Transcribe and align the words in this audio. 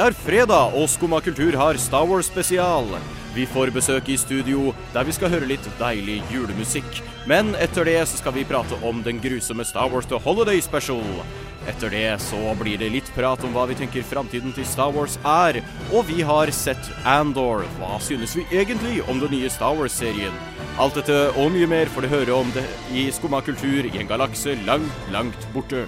Det 0.00 0.06
er 0.08 0.14
fredag, 0.16 0.72
og 0.80 0.86
Skumma 0.88 1.18
kultur 1.20 1.52
har 1.60 1.76
Star 1.76 2.06
Wars 2.08 2.30
spesial. 2.30 2.86
Vi 3.34 3.42
får 3.44 3.68
besøk 3.74 4.06
i 4.08 4.14
studio, 4.16 4.70
der 4.94 5.04
vi 5.04 5.12
skal 5.12 5.28
høre 5.28 5.48
litt 5.50 5.66
deilig 5.76 6.22
julemusikk. 6.32 7.02
Men 7.28 7.50
etter 7.60 7.84
det 7.84 7.98
så 8.08 8.16
skal 8.16 8.32
vi 8.32 8.46
prate 8.48 8.78
om 8.80 9.02
den 9.04 9.20
grusomme 9.20 9.60
Star 9.68 9.92
Wars 9.92 10.08
The 10.08 10.16
Holiday 10.24 10.62
Special. 10.64 11.04
Etter 11.68 11.92
det 11.92 12.14
så 12.24 12.40
blir 12.56 12.80
det 12.80 12.88
litt 12.94 13.10
prat 13.12 13.44
om 13.44 13.52
hva 13.52 13.66
vi 13.68 13.76
tenker 13.76 14.06
framtiden 14.08 14.56
til 14.56 14.64
Star 14.64 14.88
Wars 14.96 15.18
er. 15.20 15.60
Og 15.92 16.08
vi 16.08 16.24
har 16.24 16.48
sett 16.48 16.88
Andor. 17.04 17.66
Hva 17.76 17.98
synes 18.00 18.38
vi 18.38 18.48
egentlig 18.48 19.02
om 19.04 19.20
den 19.20 19.36
nye 19.36 19.52
Star 19.52 19.76
Wars-serien? 19.76 20.40
Alt 20.80 20.96
dette 20.96 21.26
og 21.34 21.52
mye 21.52 21.68
mer 21.68 21.92
får 21.92 22.08
du 22.08 22.14
høre 22.14 22.40
om 22.40 22.56
det 22.56 22.64
i 22.96 23.10
Skumma 23.12 23.44
kultur 23.44 23.84
i 23.84 23.98
en 24.00 24.08
galakse 24.08 24.56
langt, 24.64 25.12
langt 25.12 25.50
borte. 25.52 25.84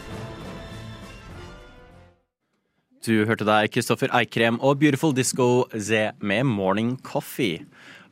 Du 3.02 3.24
hørte 3.26 3.42
deg 3.46 3.72
Kristoffer 3.74 4.12
Eikrem 4.14 4.60
og 4.62 4.76
Beautiful 4.78 5.10
Disco 5.16 5.64
Z 5.74 6.12
med 6.22 6.46
Morning 6.46 6.92
Coffee. 7.02 7.64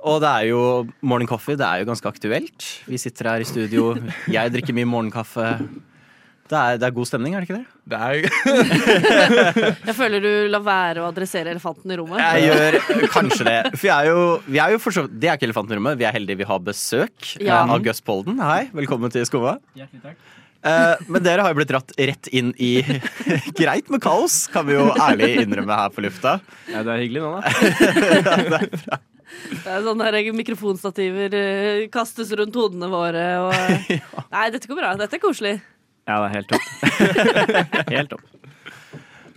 Og 0.03 0.19
det 0.25 0.31
er 0.33 0.47
jo 0.48 0.62
Morning 1.07 1.29
Coffee, 1.31 1.59
det 1.61 1.67
er 1.67 1.83
jo 1.83 1.91
ganske 1.93 2.09
aktuelt. 2.11 2.67
Vi 2.91 2.98
sitter 2.98 3.29
her 3.34 3.45
i 3.45 3.47
studio, 3.47 3.93
jeg 4.33 4.51
drikker 4.55 4.75
mye 4.75 4.89
morgenkaffe. 4.89 5.53
Det 6.51 6.59
er, 6.59 6.81
det 6.83 6.89
er 6.89 6.95
god 6.97 7.07
stemning, 7.07 7.37
er 7.39 7.45
det 7.45 7.47
ikke 7.47 7.61
det? 7.61 7.67
Det 7.87 7.98
er 8.01 8.17
Jeg 9.93 9.95
føler 9.95 10.25
du 10.25 10.31
lar 10.51 10.65
være 10.67 11.05
å 11.05 11.07
adressere 11.12 11.53
elefanten 11.55 11.93
i 11.95 11.98
rommet. 12.01 12.19
Jeg 12.25 12.48
gjør 12.48 13.07
kanskje 13.14 13.47
det. 13.47 13.57
For 13.77 13.84
vi 13.86 13.92
er 13.95 14.09
jo, 14.11 14.25
vi 14.51 14.59
er 14.64 14.75
jo 14.75 14.81
for 14.83 14.97
så 14.97 15.05
Det 15.07 15.31
er 15.31 15.39
ikke 15.39 15.47
elefanten 15.53 15.77
i 15.77 15.79
rommet, 15.79 16.01
vi 16.03 16.09
er 16.11 16.17
heldige 16.19 16.41
vi 16.42 16.48
har 16.51 16.59
besøk 16.67 17.36
Ja. 17.39 17.61
av 17.62 17.79
Gus 17.86 18.03
Polden. 18.03 18.42
Hei, 18.42 18.64
velkommen 18.75 19.14
til 19.14 19.23
Skumma. 19.31 19.61
Hjertelig 19.79 20.03
takk. 20.09 20.27
Eh, 20.61 21.05
men 21.08 21.25
dere 21.25 21.44
har 21.44 21.55
jo 21.55 21.56
blitt 21.56 21.70
dratt 21.72 21.94
rett 21.97 22.28
inn 22.36 22.50
i 22.61 22.83
greit 23.61 23.89
med 23.92 24.03
kaos, 24.05 24.42
kan 24.53 24.67
vi 24.69 24.77
jo 24.77 24.91
ærlig 24.92 25.33
innrømme 25.44 25.78
her 25.78 25.94
på 25.94 26.05
lufta. 26.05 26.36
Ja, 26.69 26.83
det 26.84 26.97
er 26.97 27.05
hyggelig 27.06 27.25
nå, 27.25 27.33
da. 27.41 29.00
Det 29.30 29.62
er 29.70 29.84
sånne 29.84 30.08
der 30.11 30.33
mikrofonstativer 30.34 31.34
eh, 31.39 31.84
kastes 31.94 32.33
rundt 32.36 32.56
hodene 32.58 32.89
våre. 32.91 33.27
Og... 33.47 33.92
Nei, 34.34 34.48
dette 34.50 34.67
går 34.67 34.80
bra. 34.80 34.91
Dette 34.98 35.17
er 35.17 35.22
koselig. 35.22 35.52
Ja, 36.11 36.19
det 36.19 36.27
er 36.27 36.34
helt 36.34 36.50
topp. 36.50 36.67
Helt 37.95 38.11
topp. 38.11 38.27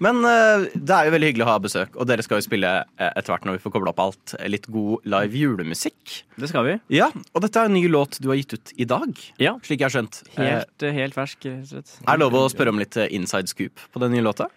Men 0.01 0.23
eh, 0.25 0.63
det 0.73 0.95
er 0.95 1.05
jo 1.07 1.13
veldig 1.13 1.27
hyggelig 1.29 1.45
å 1.45 1.49
ha 1.51 1.57
besøk, 1.61 1.95
og 1.99 2.07
dere 2.09 2.23
skal 2.25 2.39
jo 2.39 2.45
spille 2.47 2.71
eh, 2.97 3.11
etter 3.13 3.33
hvert 3.33 3.45
når 3.45 3.57
vi 3.57 3.63
får 3.65 3.73
kobla 3.75 3.93
opp 3.93 3.99
alt, 4.03 4.33
eh, 4.39 4.47
litt 4.49 4.65
god 4.73 5.05
live 5.05 5.37
julemusikk. 5.43 6.15
Det 6.39 6.49
skal 6.49 6.65
vi. 6.65 6.75
Ja, 6.97 7.11
Og 7.33 7.41
dette 7.45 7.61
er 7.61 7.69
en 7.69 7.75
ny 7.77 7.85
låt 7.91 8.17
du 8.23 8.29
har 8.31 8.39
gitt 8.39 8.53
ut 8.57 8.73
i 8.77 8.85
dag, 8.89 9.13
Ja. 9.39 9.53
slik 9.63 9.79
jeg 9.83 9.89
har 9.91 9.95
skjønt. 9.97 10.23
Helt, 10.37 10.87
helt 10.97 11.13
fersk, 11.17 11.45
rett 11.45 11.95
er 12.07 12.17
det 12.17 12.19
lov 12.23 12.33
å 12.41 12.49
spørre 12.51 12.69
om 12.73 12.79
litt 12.81 12.97
inside 13.09 13.47
scoop 13.51 13.79
på 13.93 13.99
den 14.03 14.11
nye 14.15 14.25
låta? 14.25 14.49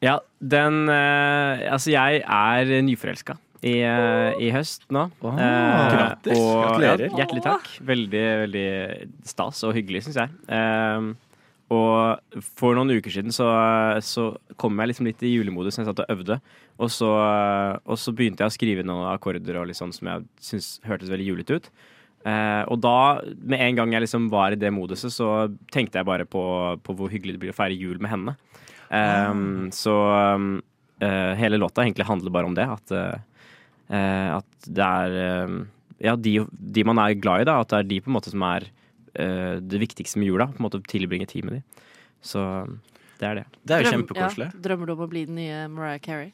Ja, 0.00 0.18
den 0.40 0.86
Altså, 0.88 1.90
jeg 1.90 2.22
er 2.22 2.82
nyforelska 2.86 3.34
i, 3.66 3.80
i 3.82 4.50
høst 4.54 4.84
nå. 4.94 5.08
Åh, 5.26 5.38
Eh, 5.38 5.88
grattis. 5.90 6.38
Og, 6.38 6.60
Gratulerer. 6.62 7.08
Ja, 7.10 7.16
hjertelig 7.24 7.42
takk. 7.42 7.66
Veldig, 7.88 8.22
veldig 8.44 8.66
stas 9.26 9.64
og 9.66 9.74
hyggelig, 9.74 10.04
syns 10.06 10.20
jeg. 10.20 10.30
Eh, 10.48 11.08
og 11.68 12.40
for 12.56 12.76
noen 12.78 12.94
uker 12.96 13.12
siden 13.12 13.34
så, 13.34 13.46
så 14.00 14.30
kom 14.56 14.78
jeg 14.80 14.92
liksom 14.92 15.08
litt 15.10 15.22
i 15.26 15.34
julemodus 15.34 15.76
når 15.76 15.84
jeg 15.84 15.90
satt 15.90 16.02
og 16.06 16.14
øvde. 16.14 16.38
Og 16.80 16.90
så, 16.94 17.10
og 17.84 18.00
så 18.00 18.14
begynte 18.16 18.44
jeg 18.44 18.52
å 18.52 18.54
skrive 18.54 18.86
noen 18.86 19.10
akkorder 19.10 19.60
og 19.60 19.68
litt 19.68 19.78
sånn 19.78 19.92
som 19.92 20.08
jeg 20.08 20.24
syntes 20.40 20.70
hørtes 20.88 21.12
veldig 21.12 21.26
julete 21.26 21.58
ut. 21.58 21.68
Eh, 22.28 22.62
og 22.72 22.80
da, 22.82 23.20
med 23.36 23.62
en 23.62 23.76
gang 23.78 23.92
jeg 23.94 24.06
liksom 24.06 24.30
var 24.32 24.54
i 24.54 24.60
det 24.60 24.72
moduset, 24.74 25.12
så 25.12 25.48
tenkte 25.74 26.00
jeg 26.00 26.08
bare 26.08 26.26
på, 26.28 26.42
på 26.84 26.96
hvor 26.96 27.12
hyggelig 27.12 27.36
det 27.36 27.42
blir 27.44 27.52
å 27.52 27.58
feire 27.58 27.76
jul 27.76 28.00
med 28.00 28.14
henne. 28.14 28.36
Um, 28.88 29.68
Så 29.74 29.92
um, 29.92 30.62
eh, 31.04 31.34
hele 31.36 31.60
låta 31.60 31.84
egentlig 31.84 32.08
handler 32.08 32.32
bare 32.32 32.48
om 32.48 32.56
det. 32.56 32.64
At, 32.64 32.94
eh, 32.96 33.18
eh, 33.92 34.30
at 34.38 34.70
det 34.72 34.88
er 34.88 35.44
um, 35.44 35.60
Ja, 36.00 36.14
de, 36.16 36.38
de 36.48 36.84
man 36.86 37.00
er 37.02 37.18
glad 37.18 37.42
i, 37.42 37.48
da. 37.48 37.60
At 37.60 37.74
det 37.74 37.78
er 37.82 37.88
de 37.92 38.00
på 38.00 38.08
en 38.08 38.16
måte 38.16 38.32
som 38.32 38.42
er 38.46 38.64
eh, 38.64 38.77
det 39.14 39.80
viktigste 39.82 40.18
med 40.20 40.28
jula. 40.30 40.46
På 40.52 40.60
en 40.62 40.66
måte 40.68 40.82
Tilbringe 40.88 41.26
tid 41.30 41.44
med 41.48 41.58
de. 41.58 41.62
Så 42.24 42.42
det 43.18 43.26
er 43.26 43.34
det. 43.40 43.44
Det 43.66 43.74
er 43.76 43.82
jo 43.82 43.88
Drøm- 43.90 43.96
kjempekoselig. 44.02 44.48
Ja, 44.52 44.60
drømmer 44.68 44.86
du 44.86 44.92
om 44.94 45.04
å 45.06 45.10
bli 45.10 45.24
den 45.26 45.38
nye 45.40 45.64
Mariah 45.72 45.98
Carey? 46.02 46.32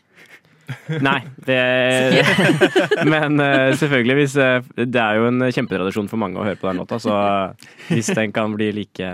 Nei, 1.04 1.18
det 1.44 2.24
Men 3.12 3.36
eh, 3.40 3.74
selvfølgelig, 3.76 4.14
hvis 4.16 4.36
eh, 4.40 4.64
Det 4.88 5.00
er 5.00 5.18
jo 5.20 5.26
en 5.28 5.44
kjempetradisjon 5.52 6.08
for 6.08 6.20
mange 6.22 6.40
å 6.40 6.46
høre 6.46 6.56
på 6.56 6.70
den 6.70 6.80
låta, 6.80 6.96
så 7.02 7.16
hvis 7.90 8.08
den 8.16 8.32
kan 8.32 8.54
bli 8.56 8.70
like 8.72 9.10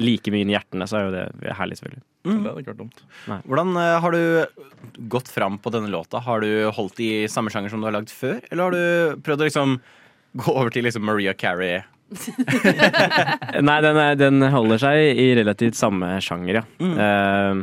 Like 0.00 0.32
mye 0.34 0.42
inn 0.42 0.50
i 0.50 0.56
hjertene, 0.56 0.88
så 0.90 0.96
er 0.98 1.04
jo 1.04 1.10
det 1.14 1.52
herlig, 1.54 1.76
selvfølgelig. 1.78 2.02
Det 2.24 2.32
hadde 2.48 2.62
ikke 2.64 2.72
vært 2.72 2.80
dumt. 2.80 3.02
Hvordan 3.44 3.76
eh, 3.78 3.90
har 4.02 4.16
du 4.16 5.02
gått 5.12 5.28
fram 5.30 5.60
på 5.62 5.70
denne 5.70 5.92
låta? 5.92 6.18
Har 6.24 6.42
du 6.42 6.48
holdt 6.74 6.98
i 7.04 7.10
samme 7.30 7.52
sjanger 7.52 7.70
som 7.70 7.84
du 7.84 7.86
har 7.86 7.94
lagd 7.94 8.10
før, 8.10 8.40
eller 8.48 8.64
har 8.64 8.74
du 8.74 9.22
prøvd 9.22 9.44
å 9.44 9.46
liksom 9.46 9.76
gå 10.40 10.50
over 10.56 10.72
til 10.74 10.88
liksom 10.88 11.04
Maria 11.06 11.36
Carey? 11.38 11.84
Nei, 13.68 13.78
den, 13.84 13.98
er, 14.00 14.14
den 14.20 14.42
holder 14.54 14.80
seg 14.82 15.18
i 15.20 15.26
relativt 15.38 15.76
samme 15.78 16.14
sjanger, 16.24 16.60
ja. 16.62 16.64
Eh, 16.80 17.62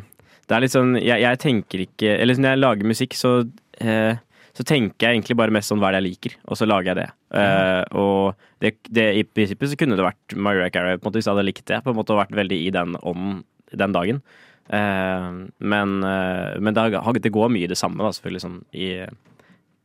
det 0.50 0.58
er 0.58 0.64
litt 0.66 0.74
sånn 0.74 0.96
jeg, 1.00 1.22
jeg 1.24 1.40
tenker 1.40 1.84
ikke 1.86 2.10
Eller 2.20 2.36
når 2.42 2.50
jeg 2.56 2.60
lager 2.60 2.90
musikk, 2.90 3.14
så 3.16 3.30
uh, 3.46 4.14
så 4.52 4.66
tenker 4.68 5.06
jeg 5.08 5.16
egentlig 5.16 5.38
bare 5.40 5.54
mest 5.56 5.72
sånn 5.72 5.80
hva 5.80 5.88
er 5.88 5.96
det 5.96 6.02
jeg 6.02 6.08
liker, 6.10 6.34
og 6.52 6.58
så 6.60 6.66
lager 6.68 6.90
jeg 6.92 6.98
det. 7.00 7.06
Eh, 7.40 7.84
og 7.96 8.42
det, 8.60 8.74
det, 8.92 9.06
i 9.16 9.24
prinsippet 9.24 9.72
så 9.72 9.78
kunne 9.80 9.96
det 9.96 10.04
vært 10.04 10.36
Mariah 10.36 10.68
Carey 10.76 10.98
på 11.00 11.06
en 11.06 11.08
måte, 11.08 11.22
hvis 11.22 11.30
jeg 11.30 11.38
hadde 11.38 11.46
likt 11.48 11.64
det. 11.72 11.80
På 11.86 11.94
en 11.94 11.96
måte 12.02 12.12
og 12.12 12.20
vært 12.20 12.36
veldig 12.36 12.58
i 12.66 12.74
den 12.76 12.98
ånden 13.00 13.38
den 13.80 13.96
dagen. 13.96 14.20
Men, 14.68 15.94
men 16.04 16.76
det, 16.76 16.84
har- 17.00 17.22
det 17.24 17.32
går 17.32 17.48
mye 17.56 17.64
i 17.64 17.72
det 17.72 17.80
samme, 17.80 18.04
da, 18.04 18.12
selvfølgelig, 18.12 18.44
sånn, 18.44 18.60
i 18.76 18.90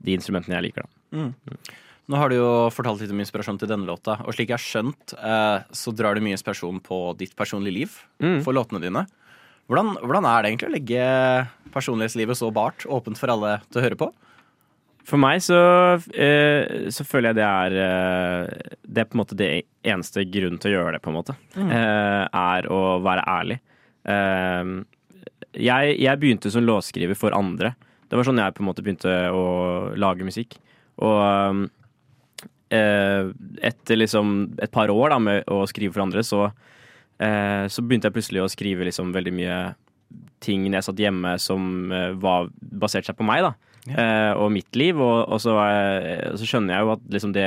de 0.02 0.18
instrumentene 0.18 0.58
jeg 0.58 0.66
liker. 0.66 0.90
da. 0.90 1.22
Nå 2.06 2.16
har 2.20 2.30
du 2.30 2.36
jo 2.36 2.50
fortalt 2.70 3.00
litt 3.02 3.10
om 3.10 3.18
inspirasjon 3.18 3.58
til 3.58 3.66
denne 3.70 3.86
låta, 3.88 4.20
og 4.22 4.34
slik 4.36 4.52
jeg 4.52 4.60
har 4.60 4.62
skjønt, 4.62 5.14
eh, 5.18 5.64
så 5.74 5.90
drar 5.96 6.14
du 6.14 6.20
mye 6.22 6.36
inspirasjon 6.36 6.78
på 6.86 7.00
ditt 7.18 7.34
personlige 7.36 7.74
liv 7.74 7.96
Mm. 8.22 8.42
for 8.44 8.52
låtene 8.54 8.80
dine. 8.80 9.06
Hvordan, 9.68 9.96
hvordan 9.98 10.24
er 10.30 10.42
det 10.42 10.50
egentlig 10.52 10.68
å 10.68 10.76
legge 10.76 11.48
personlighetslivet 11.74 12.36
så 12.38 12.52
bart, 12.54 12.86
åpent 12.86 13.18
for 13.18 13.28
alle 13.34 13.56
til 13.72 13.80
å 13.82 13.84
høre 13.84 13.98
på? 13.98 14.12
For 15.06 15.18
meg 15.18 15.38
så, 15.42 15.58
eh, 16.14 16.86
så 16.90 17.02
føler 17.06 17.30
jeg 17.30 17.36
det 17.38 17.46
er 17.46 17.74
eh, 17.78 18.72
Det 18.86 18.98
er 19.02 19.04
på 19.10 19.14
en 19.18 19.22
måte 19.24 19.36
det 19.38 19.64
eneste 19.84 20.24
grunnen 20.30 20.58
til 20.62 20.70
å 20.72 20.74
gjøre 20.78 20.92
det, 20.96 21.02
på 21.02 21.10
en 21.10 21.18
måte. 21.18 21.34
Eh, 21.56 22.28
er 22.32 22.62
å 22.70 23.02
være 23.02 23.22
ærlig. 23.26 23.58
Jeg, 25.56 25.96
jeg 26.00 26.20
begynte 26.20 26.50
som 26.52 26.64
låtskriver 26.66 27.16
for 27.18 27.34
andre. 27.36 27.74
Det 28.08 28.16
var 28.18 28.26
sånn 28.28 28.38
jeg 28.38 28.54
på 28.54 28.62
en 28.62 28.68
måte 28.68 28.84
begynte 28.84 29.12
å 29.34 29.94
lage 29.98 30.26
musikk. 30.26 30.58
Og 31.02 31.70
etter 32.70 33.98
liksom 34.00 34.58
et 34.62 34.72
par 34.74 34.90
år 34.90 35.12
da, 35.14 35.20
med 35.22 35.50
å 35.52 35.60
skrive 35.70 35.94
for 35.94 36.02
andre, 36.02 36.24
så, 36.26 36.48
eh, 37.22 37.66
så 37.70 37.84
begynte 37.84 38.10
jeg 38.10 38.16
plutselig 38.16 38.42
å 38.42 38.50
skrive 38.50 38.88
liksom 38.88 39.12
veldig 39.14 39.34
mye 39.36 39.58
ting 40.42 40.66
når 40.66 40.80
jeg 40.80 40.88
satt 40.88 41.02
hjemme 41.02 41.36
som 41.42 41.92
eh, 41.94 42.12
var 42.20 42.50
basert 42.58 43.06
seg 43.08 43.18
på 43.18 43.26
meg, 43.26 43.46
da. 43.46 43.54
Eh, 43.86 44.32
og 44.34 44.50
mitt 44.54 44.76
liv. 44.78 44.98
Og, 44.98 45.26
og 45.30 45.40
så, 45.42 45.54
eh, 45.62 46.34
så 46.38 46.48
skjønner 46.48 46.76
jeg 46.76 46.86
jo 46.86 46.94
at 46.96 47.08
liksom 47.16 47.34
det 47.36 47.46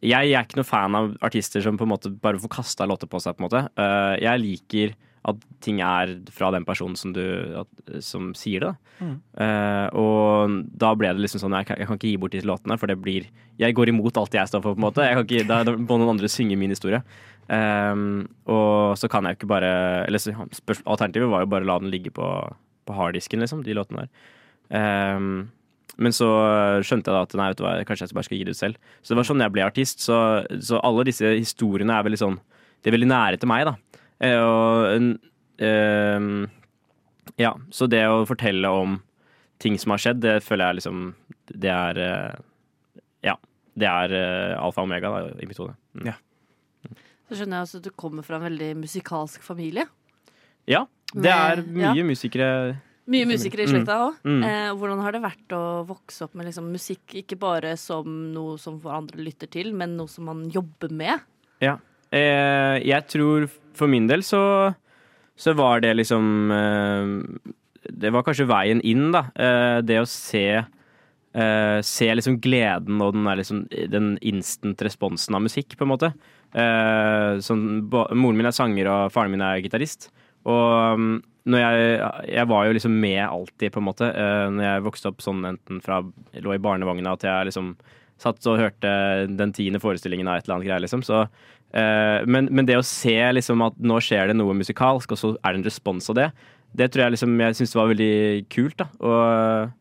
jeg, 0.00 0.12
jeg 0.14 0.32
er 0.32 0.46
ikke 0.46 0.60
noe 0.60 0.68
fan 0.68 0.96
av 0.96 1.12
artister 1.26 1.62
som 1.64 1.76
på 1.76 1.84
en 1.84 1.92
måte 1.92 2.12
bare 2.22 2.40
får 2.40 2.52
kasta 2.54 2.86
låter 2.88 3.10
på 3.10 3.20
seg. 3.20 3.36
på 3.36 3.44
en 3.44 3.48
måte. 3.48 3.64
Eh, 3.76 4.14
jeg 4.24 4.44
liker 4.44 4.94
at 5.28 5.40
ting 5.60 5.82
er 5.84 6.14
fra 6.32 6.48
den 6.54 6.64
personen 6.64 6.96
som, 6.96 7.12
du, 7.12 7.22
at, 7.60 7.90
som 8.04 8.30
sier 8.38 8.64
det. 8.64 8.70
Mm. 9.00 9.16
Uh, 9.36 9.86
og 10.00 10.54
da 10.80 10.94
ble 10.96 11.12
det 11.12 11.24
liksom 11.24 11.42
sånn 11.42 11.56
jeg 11.58 11.68
kan, 11.68 11.80
jeg 11.80 11.88
kan 11.90 12.00
ikke 12.00 12.12
gi 12.12 12.20
bort 12.22 12.34
disse 12.36 12.48
låtene, 12.48 12.78
for 12.80 12.90
det 12.90 12.96
blir 13.00 13.28
Jeg 13.60 13.76
går 13.76 13.92
imot 13.92 14.16
alt 14.16 14.34
jeg 14.34 14.48
står 14.48 14.64
for, 14.64 14.76
på 14.76 14.80
en 14.80 14.86
måte. 14.86 15.04
Ikke, 15.20 15.44
da, 15.48 15.60
må 15.76 16.00
noen 16.00 16.14
andre 16.14 16.30
synge 16.32 16.56
min 16.56 16.72
historie. 16.72 17.02
Um, 17.50 18.24
og 18.48 18.96
så 18.96 19.10
kan 19.10 19.26
jeg 19.26 19.34
jo 19.34 19.40
ikke 19.40 19.48
bare 19.50 19.70
Eller 20.06 20.22
alternativet 20.86 21.32
var 21.32 21.42
jo 21.42 21.48
bare 21.50 21.66
å 21.66 21.70
la 21.72 21.80
den 21.82 21.90
ligge 21.90 22.12
på, 22.14 22.26
på 22.86 22.96
harddisken, 22.96 23.42
liksom, 23.44 23.64
de 23.66 23.76
låtene 23.76 24.06
der. 24.06 24.12
Um, 24.70 25.50
men 26.00 26.14
så 26.16 26.28
skjønte 26.86 27.10
jeg 27.10 27.16
da 27.16 27.24
at 27.26 27.34
nei, 27.36 27.50
vet 27.50 27.58
du 27.60 27.64
hva, 27.66 27.74
kanskje 27.84 28.06
jeg 28.06 28.16
bare 28.16 28.28
skal 28.28 28.38
gi 28.38 28.44
det 28.48 28.54
ut 28.56 28.60
selv. 28.60 28.92
Så 29.02 29.12
det 29.12 29.20
var 29.20 29.28
sånn 29.28 29.44
jeg 29.44 29.52
ble 29.52 29.66
artist. 29.66 30.00
Så, 30.06 30.16
så 30.64 30.80
alle 30.86 31.04
disse 31.10 31.34
historiene 31.34 31.98
er 31.98 32.06
veldig 32.06 32.20
sånn 32.22 32.38
De 32.80 32.88
er 32.88 32.96
veldig 32.96 33.10
nære 33.10 33.40
til 33.42 33.50
meg, 33.50 33.66
da. 33.68 33.99
Eh, 34.20 34.36
og 34.36 34.86
en- 34.96 35.18
ehm, 35.58 36.50
Ja, 37.40 37.54
så 37.70 37.88
det 37.88 38.02
å 38.04 38.26
fortelle 38.28 38.68
om 38.68 39.02
ting 39.58 39.78
som 39.78 39.90
har 39.94 39.98
skjedd, 39.98 40.20
det 40.20 40.42
føler 40.42 40.70
jeg 40.70 40.80
liksom 40.80 41.14
Det 41.46 41.70
er 41.70 41.98
eh, 41.98 42.34
Ja. 43.22 43.36
Det 43.76 43.86
er 43.86 44.12
eh, 44.12 44.58
alfa 44.60 44.82
og 44.82 44.88
omega 44.88 45.08
da, 45.10 45.28
i 45.40 45.46
mitt 45.46 45.56
hode. 45.56 45.74
Mm. 45.94 46.12
Så 47.30 47.38
skjønner 47.38 47.60
jeg 47.60 47.66
også 47.68 47.78
at 47.78 47.86
du 47.86 47.90
kommer 47.90 48.24
fra 48.26 48.36
en 48.36 48.48
veldig 48.48 48.74
musikalsk 48.76 49.42
familie. 49.46 49.86
Ja. 50.66 50.86
Det 51.14 51.30
er 51.30 51.62
mye 51.66 51.94
ja. 51.96 52.04
musikere 52.06 52.80
Mye 53.10 53.26
musikere 53.26 53.64
i 53.64 53.70
slekta 53.70 53.96
òg. 54.04 54.18
Mm. 54.22 54.42
Eh, 54.46 54.72
hvordan 54.78 55.00
har 55.02 55.12
det 55.16 55.22
vært 55.24 55.54
å 55.56 55.62
vokse 55.88 56.22
opp 56.26 56.34
med 56.38 56.46
liksom 56.46 56.68
musikk 56.70 57.16
ikke 57.24 57.38
bare 57.40 57.72
som 57.80 58.06
noe 58.34 58.58
som 58.60 58.76
andre 58.86 59.18
lytter 59.24 59.50
til, 59.50 59.72
men 59.74 59.96
noe 59.98 60.10
som 60.10 60.28
man 60.30 60.44
jobber 60.52 60.92
med? 60.94 61.18
Ja. 61.62 61.78
Eh, 62.10 62.76
jeg 62.82 63.06
tror 63.10 63.46
for 63.78 63.90
min 63.90 64.08
del 64.10 64.24
så, 64.26 64.42
så 65.38 65.54
var 65.56 65.82
det 65.84 65.94
liksom 66.00 66.50
eh, 66.50 67.54
det 67.88 68.12
var 68.12 68.24
kanskje 68.26 68.48
veien 68.50 68.82
inn, 68.86 69.08
da. 69.14 69.24
Eh, 69.34 69.78
det 69.86 70.00
å 70.02 70.08
se 70.08 70.44
eh, 70.60 71.78
Se 71.86 72.10
liksom 72.12 72.40
gleden 72.42 73.00
og 73.04 73.14
den, 73.16 73.28
liksom, 73.40 73.64
den 73.92 74.12
instant 74.26 74.82
responsen 74.84 75.36
av 75.36 75.44
musikk, 75.46 75.76
på 75.78 75.86
en 75.86 75.92
måte. 75.92 76.12
Eh, 76.52 77.40
sånn, 77.44 77.66
moren 77.90 78.38
min 78.38 78.50
er 78.50 78.56
sanger, 78.56 78.90
og 78.90 79.14
faren 79.14 79.32
min 79.34 79.44
er 79.44 79.62
gitarist. 79.64 80.10
Og 80.48 80.96
um, 80.96 81.12
når 81.50 81.62
jeg, 81.62 81.94
jeg 82.34 82.48
var 82.50 82.66
jo 82.66 82.74
liksom 82.76 82.98
med 83.00 83.22
alltid, 83.24 83.72
på 83.72 83.80
en 83.80 83.88
måte. 83.88 84.10
Eh, 84.10 84.48
når 84.56 84.66
jeg 84.66 84.84
vokste 84.88 85.12
opp 85.12 85.24
sånn 85.24 85.46
enten 85.54 85.80
fra 85.84 86.02
lå 86.02 86.54
i 86.56 86.62
barnevogna 86.62 87.16
til 87.20 87.32
jeg 87.32 87.50
liksom 87.50 87.72
satt 88.20 88.44
og 88.52 88.60
hørte 88.60 88.90
den 89.32 89.52
tiende 89.56 89.80
forestillingen 89.80 90.28
av 90.28 90.38
et 90.38 90.44
eller 90.44 90.58
annet 90.58 90.68
greier, 90.68 90.84
liksom. 90.84 91.04
Så, 91.06 91.24
men, 91.70 92.48
men 92.50 92.66
det 92.66 92.74
å 92.80 92.86
se 92.86 93.14
liksom 93.36 93.60
at 93.62 93.76
nå 93.78 94.00
skjer 94.02 94.32
det 94.32 94.34
noe 94.34 94.56
musikalsk, 94.58 95.12
og 95.14 95.20
så 95.20 95.28
er 95.38 95.54
det 95.54 95.60
en 95.60 95.68
respons 95.68 96.10
av 96.10 96.16
det, 96.18 96.30
det 96.74 96.88
tror 96.90 97.04
jeg 97.04 97.14
liksom 97.14 97.36
jeg 97.38 97.58
syntes 97.58 97.76
var 97.78 97.92
veldig 97.92 98.14
kult, 98.50 98.76
da. 98.82 98.88
Og, 99.00 99.76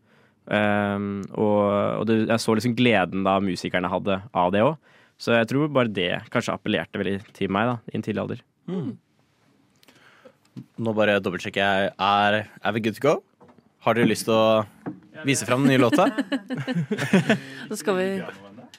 Um, 0.50 1.20
og, 1.38 1.66
og 2.02 2.08
det, 2.10 2.24
jeg 2.26 2.42
så 2.42 2.56
liksom 2.58 2.74
gleden 2.78 3.26
da 3.26 3.36
musikerne 3.44 3.92
hadde 3.92 4.16
av 4.34 4.50
det 4.56 4.64
òg. 4.66 4.80
Så 5.20 5.36
jeg 5.36 5.50
tror 5.52 5.70
bare 5.76 5.92
det 5.94 6.24
kanskje 6.34 6.56
appellerte 6.56 6.98
veldig 6.98 7.20
til 7.38 7.52
meg 7.54 7.68
da, 7.70 7.76
i 7.92 7.98
en 8.00 8.06
tidlig 8.06 8.24
alder. 8.24 8.42
Nå 10.80 10.94
bare 10.98 11.20
dobbeltsjekker 11.22 11.62
jeg. 11.62 11.92
Er, 11.94 12.40
er 12.50 12.76
vi 12.76 12.84
good 12.88 12.98
to 12.98 13.04
go? 13.04 13.16
Har 13.86 13.96
dere 13.96 14.10
lyst 14.10 14.26
til 14.28 14.36
å 14.36 14.66
vise 15.28 15.46
fram 15.48 15.68
den 15.68 15.76
nye 15.76 15.84
låta? 15.84 16.08
Så 17.70 17.82
skal 17.84 18.00
vi, 18.00 18.08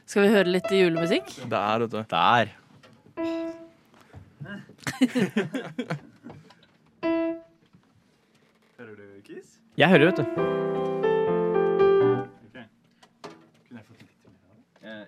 skal 0.03 0.27
vi 0.27 0.33
høre 0.33 0.57
litt 0.57 0.73
julemusikk? 0.75 1.31
Det 1.45 1.61
er, 1.61 1.85
vet 1.85 1.95
du. 1.95 2.01
Der. 2.11 2.55
Jeg 9.81 9.89
hører, 9.89 10.11
vet 10.11 10.17
du. 10.17 10.25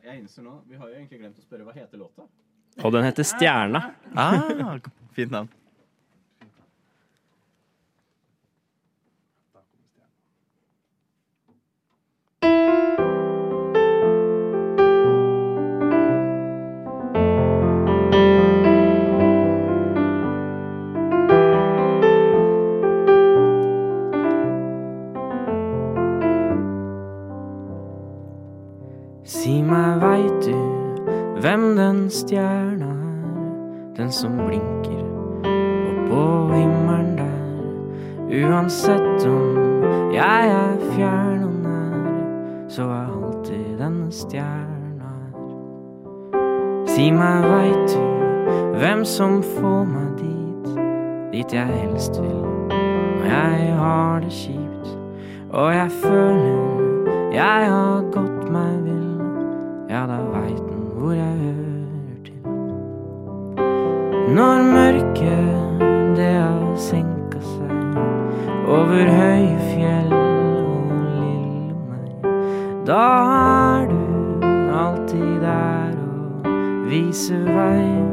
Jeg 0.02 0.18
innser 0.20 0.44
nå, 0.44 0.58
Vi 0.68 0.76
har 0.76 0.88
jo 0.88 0.94
egentlig 0.96 1.18
glemt 1.22 1.38
å 1.40 1.42
spørre 1.44 1.64
hva 1.66 1.72
heter 1.76 2.00
låta. 2.00 2.24
Og 2.84 2.92
den 2.94 3.04
heter 3.04 3.24
Stjerna. 3.26 3.80
Ah, 4.16 4.78
fint 5.16 5.32
navn. 5.32 5.48
Viser 77.12 78.11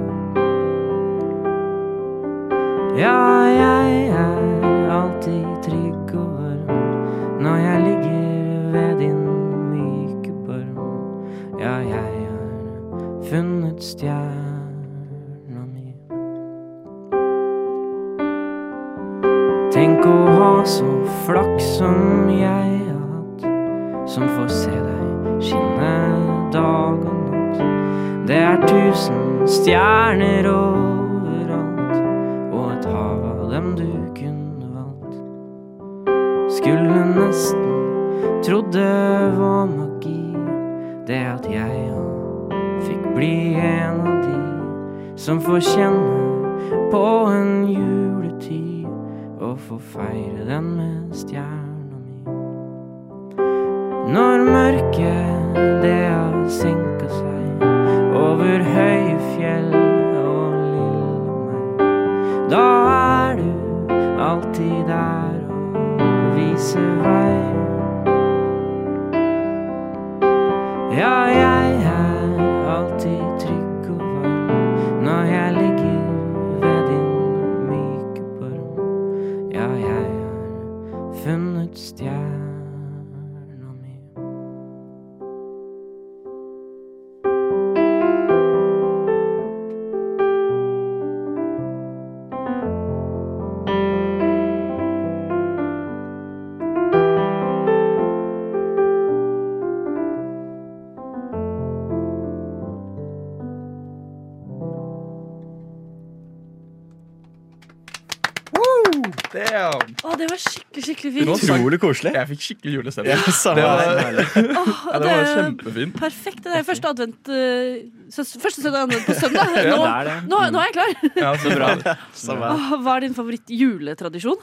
fint. 111.15 111.31
Utrolig 111.33 111.79
koselig. 111.81 112.13
Jeg 112.15 112.29
fikk 112.31 112.43
skikkelig 112.45 112.73
julestemning. 112.77 113.13
Ja, 113.13 113.53
det 113.55 113.65
var, 113.65 113.81
ja, 113.89 114.99
det 114.99 115.09
var 115.09 115.27
kjempefint. 115.29 115.97
Perfekt. 115.99 116.43
Det 116.45 116.55
er 116.59 116.67
første 116.67 116.93
advent 116.93 117.31
eh, 117.33 117.81
Første 118.13 118.63
søndag 118.63 118.87
advent 118.87 119.05
på 119.07 119.17
søndag. 119.19 119.51
Ja, 119.59 119.75
Nå, 119.75 119.81
det 119.83 119.91
er 119.91 120.07
det. 120.09 120.15
nå, 120.31 120.39
nå 120.53 120.61
er 120.61 120.69
jeg 120.69 120.75
klar. 120.77 120.93
Ja, 121.19 121.33
så 121.41 121.53
bra. 121.53 121.95
Så 122.23 122.37
bra. 122.39 122.53
Hva 122.83 122.95
er 122.95 123.05
din 123.05 123.17
favoritt-juletradisjon? 123.17 124.39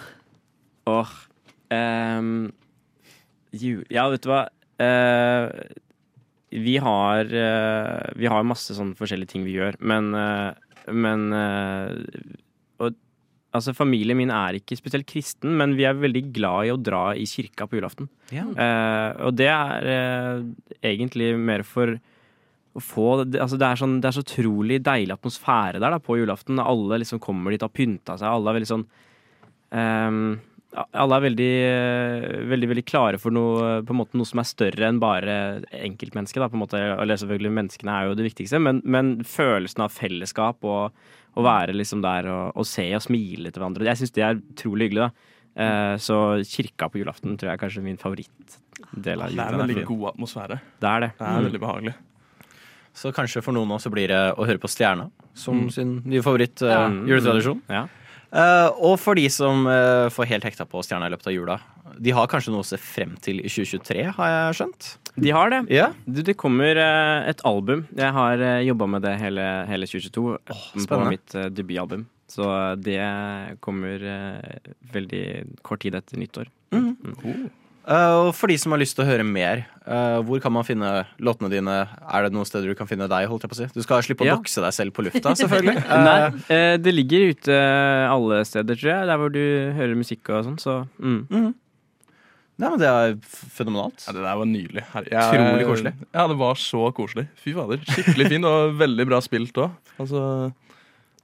Åh 0.86 1.14
ehm, 1.74 2.36
jul 3.56 3.82
Ja, 3.90 4.06
vet 4.12 4.22
du 4.22 4.30
hva? 4.30 4.44
Uh, 4.78 5.48
vi 6.52 6.76
har 6.78 7.26
uh, 7.26 8.04
Vi 8.14 8.28
har 8.30 8.46
masse 8.46 8.76
sånne 8.76 8.94
forskjellige 8.98 9.32
ting 9.32 9.46
vi 9.46 9.56
gjør, 9.56 9.78
men 9.80 10.12
uh, 10.14 10.52
Men 10.94 11.26
og, 12.78 12.94
Altså, 13.54 13.72
familien 13.76 14.18
min 14.18 14.32
er 14.34 14.58
ikke 14.58 14.76
spesielt 14.76 15.06
kristen, 15.08 15.54
men 15.56 15.76
vi 15.78 15.86
er 15.88 15.96
veldig 15.96 16.24
glad 16.34 16.66
i 16.66 16.72
å 16.74 16.80
dra 16.80 17.04
i 17.16 17.24
kirka 17.30 17.68
på 17.68 17.78
julaften. 17.78 18.10
Ja. 18.34 18.44
Uh, 18.50 19.28
og 19.28 19.36
det 19.38 19.48
er 19.52 19.86
uh, 19.86 20.42
egentlig 20.84 21.30
mer 21.38 21.64
for 21.66 21.94
å 22.76 22.82
få 22.84 23.06
altså 23.22 23.56
det, 23.56 23.68
er 23.68 23.80
sånn, 23.80 23.94
det 24.04 24.10
er 24.10 24.16
så 24.18 24.24
utrolig 24.26 24.82
deilig 24.84 25.14
atmosfære 25.14 25.80
der 25.80 25.94
da, 25.94 26.02
på 26.02 26.18
julaften. 26.20 26.60
Alle 26.60 27.00
liksom 27.00 27.22
kommer 27.22 27.54
dit 27.54 27.62
og 27.62 27.70
har 27.70 27.78
pynta 27.78 28.18
seg. 28.20 28.28
Alle 28.28 28.52
er 28.52 28.58
veldig 28.58 28.72
sånn 28.74 28.84
um, 29.72 30.36
alle 30.76 31.16
er 31.16 31.24
veldig, 31.24 31.52
veldig, 32.50 32.68
veldig 32.72 32.84
klare 32.84 33.20
for 33.20 33.32
noe, 33.32 33.78
måte, 33.96 34.18
noe 34.18 34.28
som 34.28 34.42
er 34.42 34.48
større 34.48 34.88
enn 34.90 34.98
bare 35.00 35.36
enkeltmennesket. 35.72 36.42
Da, 36.42 36.50
på 36.52 36.58
en 36.58 36.64
måte. 36.66 36.80
Eller 36.96 37.20
selvfølgelig, 37.20 37.54
menneskene 37.60 37.94
er 37.94 38.10
jo 38.10 38.16
det 38.18 38.26
viktigste, 38.26 38.60
men, 38.62 38.82
men 38.84 39.14
følelsen 39.24 39.86
av 39.86 39.94
fellesskap 39.94 40.66
og 40.68 40.98
å 41.36 41.44
være 41.44 41.74
liksom 41.76 42.00
der 42.04 42.28
og, 42.32 42.56
og 42.56 42.66
se 42.68 42.86
og 42.96 43.02
smile 43.04 43.50
til 43.52 43.60
hverandre, 43.60 43.84
jeg 43.90 44.00
syns 44.02 44.14
det 44.16 44.24
er 44.24 44.38
utrolig 44.40 44.88
hyggelig. 44.90 45.06
da. 45.06 45.32
Eh, 45.56 45.94
så 46.00 46.16
kirka 46.44 46.88
på 46.92 46.98
julaften 47.00 47.36
tror 47.36 47.50
jeg 47.50 47.56
er 47.58 47.62
kanskje 47.62 47.82
min 47.84 47.96
favorittdel 48.00 49.22
av 49.24 49.30
Det 49.32 49.40
er 49.44 49.54
en 49.56 49.62
veldig 49.64 49.84
god 49.88 50.08
atmosfære. 50.14 50.58
Det 50.80 50.88
er 50.90 51.00
det. 51.06 51.10
Det 51.18 51.26
er 51.28 51.46
veldig 51.48 51.60
behagelig. 51.62 51.94
Så 52.96 53.12
kanskje 53.12 53.42
for 53.44 53.52
noen 53.52 53.68
av 53.70 53.76
oss 53.76 53.88
blir 53.92 54.08
det 54.08 54.20
å 54.40 54.44
høre 54.48 54.60
på 54.60 54.68
Stjerna 54.72 55.10
som 55.36 55.66
sin 55.72 55.98
nye 56.08 56.22
favoritt 56.24 56.62
eh, 56.64 56.72
Ja. 56.72 56.88
juletradisjon. 56.88 57.60
Ja. 57.68 57.86
Eh, 58.32 58.68
og 58.82 58.96
for 59.00 59.18
de 59.18 59.26
som 59.32 59.66
uh, 59.68 60.08
får 60.12 60.30
helt 60.32 60.46
hekta 60.48 60.66
på 60.68 60.82
Stjerna 60.84 61.08
i 61.08 61.14
løpet 61.14 61.30
av 61.30 61.36
jula, 61.36 61.58
de 62.02 62.12
har 62.12 62.28
kanskje 62.28 62.52
noe 62.52 62.64
å 62.64 62.68
se 62.68 62.78
frem 62.80 63.14
til 63.24 63.40
i 63.40 63.50
2023, 63.50 64.02
har 64.18 64.32
jeg 64.32 64.58
skjønt? 64.58 64.90
De 65.16 65.32
har 65.32 65.52
det. 65.52 65.62
Ja. 65.72 65.90
Du, 66.04 66.20
det 66.26 66.36
kommer 66.40 66.76
uh, 66.76 67.24
et 67.30 67.40
album. 67.48 67.86
Jeg 67.96 68.12
har 68.18 68.42
uh, 68.42 68.58
jobba 68.66 68.90
med 68.96 69.06
det 69.06 69.14
hele, 69.22 69.46
hele 69.70 69.88
2022 69.88 70.86
på 70.90 71.00
mitt 71.06 71.38
debutalbum. 71.56 72.04
Så 72.26 72.42
det 72.82 72.98
kommer 73.62 74.02
veldig 74.90 75.26
kort 75.64 75.84
tid 75.84 75.94
etter 75.94 76.18
nyttår. 76.18 76.48
Eh, 76.74 77.46
og 77.86 78.32
for 78.34 78.50
de 78.50 78.56
som 78.58 78.72
har 78.74 78.80
lyst 78.82 78.96
til 78.98 79.04
å 79.04 79.08
høre 79.08 79.22
mer, 79.26 79.60
eh, 79.86 80.16
hvor 80.26 80.40
kan 80.42 80.50
man 80.54 80.64
finne 80.66 80.88
låtene 81.22 81.50
dine? 81.52 81.74
Er 81.86 82.24
det 82.26 82.32
noen 82.34 82.48
steder 82.48 82.66
du 82.72 82.74
kan 82.78 82.88
finne 82.90 83.06
deg? 83.06 83.28
holdt 83.30 83.44
jeg 83.46 83.50
på 83.52 83.54
å 83.54 83.60
si? 83.60 83.68
Du 83.74 83.82
skal 83.84 84.02
slippe 84.02 84.24
å 84.24 84.26
Ja. 84.26 84.36
doxe 84.36 84.60
deg 84.64 84.72
selv 84.74 84.92
på 84.96 85.04
lufta, 85.06 85.34
selvfølgelig. 85.38 85.76
Nei, 86.08 86.16
Eh, 86.50 86.56
eh, 86.56 86.76
det 86.82 86.94
ligger 86.94 87.30
ute 87.30 87.54
alle 88.10 88.40
steder, 88.44 88.74
tror 88.74 88.90
jeg. 88.90 89.06
Der 89.06 89.16
hvor 89.22 89.30
du 89.30 89.42
hører 89.78 89.94
musikk 89.94 90.28
og 90.34 90.44
sånn. 90.48 90.58
Så 90.58 90.88
mm. 90.98 91.54
Nei, 92.58 92.68
men 92.72 92.78
Det 92.80 92.88
er 92.88 93.16
fenomenalt. 93.52 94.02
Ja, 94.06 94.12
det 94.16 94.22
der 94.24 94.36
var 94.40 94.46
nydelig. 94.48 94.84
Utrolig 94.96 95.66
koselig. 95.68 95.92
Ja, 96.16 96.26
det 96.26 96.36
var 96.40 96.54
så 96.56 96.86
koselig. 96.96 97.26
Fy 97.36 97.52
fader. 97.52 97.82
Skikkelig 97.84 98.28
fin 98.32 98.44
og 98.48 98.78
veldig 98.80 99.06
bra 99.06 99.20
spilt 99.20 99.52
òg. 99.60 99.74
Altså 100.00 100.22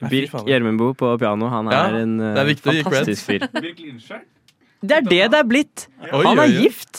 Birk 0.02 0.30
fader. 0.30 0.50
Gjermundbo 0.50 0.92
på 0.98 1.18
piano, 1.18 1.48
han 1.48 1.70
Ja, 1.72 1.86
er 1.88 2.00
en 2.02 2.20
eh, 2.20 2.34
det 2.36 2.42
er 2.42 2.50
viktig 2.52 2.76
fantastisk 2.84 3.26
fyr. 3.30 3.48
Det 4.82 4.96
er 4.96 5.04
det 5.06 5.18
det 5.30 5.38
er 5.38 5.44
blitt! 5.46 5.84
Oi, 6.02 6.22
Han 6.26 6.40
oi, 6.40 6.42
er 6.42 6.48
oi. 6.48 6.62
gift! 6.64 6.98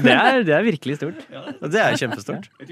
Det 0.00 0.12
er, 0.14 0.42
det 0.46 0.54
er 0.54 0.62
virkelig 0.66 0.96
stort. 1.00 1.24
Det 1.72 1.80
er 1.82 1.96
kjempestort. 1.98 2.46
Et 2.62 2.70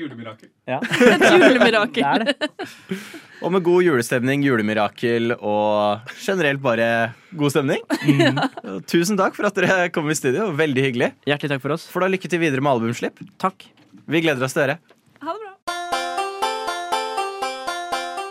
Ja. 0.69 0.79
julemirakel. 1.35 1.99
Det 1.99 2.05
er 2.05 2.25
det. 2.29 2.99
Og 3.43 3.53
med 3.55 3.63
god 3.67 3.83
julestemning, 3.87 4.43
julemirakel 4.47 5.35
og 5.39 6.09
generelt 6.19 6.63
bare 6.63 6.89
god 7.39 7.55
stemning. 7.55 7.83
Tusen 8.91 9.19
takk 9.19 9.37
for 9.39 9.47
at 9.51 9.59
dere 9.59 9.89
kom 9.95 10.09
i 10.11 10.17
studio. 10.19 10.51
Veldig 10.59 10.87
hyggelig. 10.89 11.11
Hjertelig 11.29 11.53
takk 11.57 11.65
for 11.67 11.75
oss. 11.77 11.89
For 11.91 12.03
da 12.07 12.11
lykke 12.15 12.31
til 12.31 12.43
videre 12.43 12.63
med 12.65 12.73
albumslipp. 12.77 13.19
Takk. 13.43 13.67
Vi 14.09 14.23
gleder 14.25 14.47
oss 14.47 14.55
til 14.57 14.65
dere. 14.67 14.79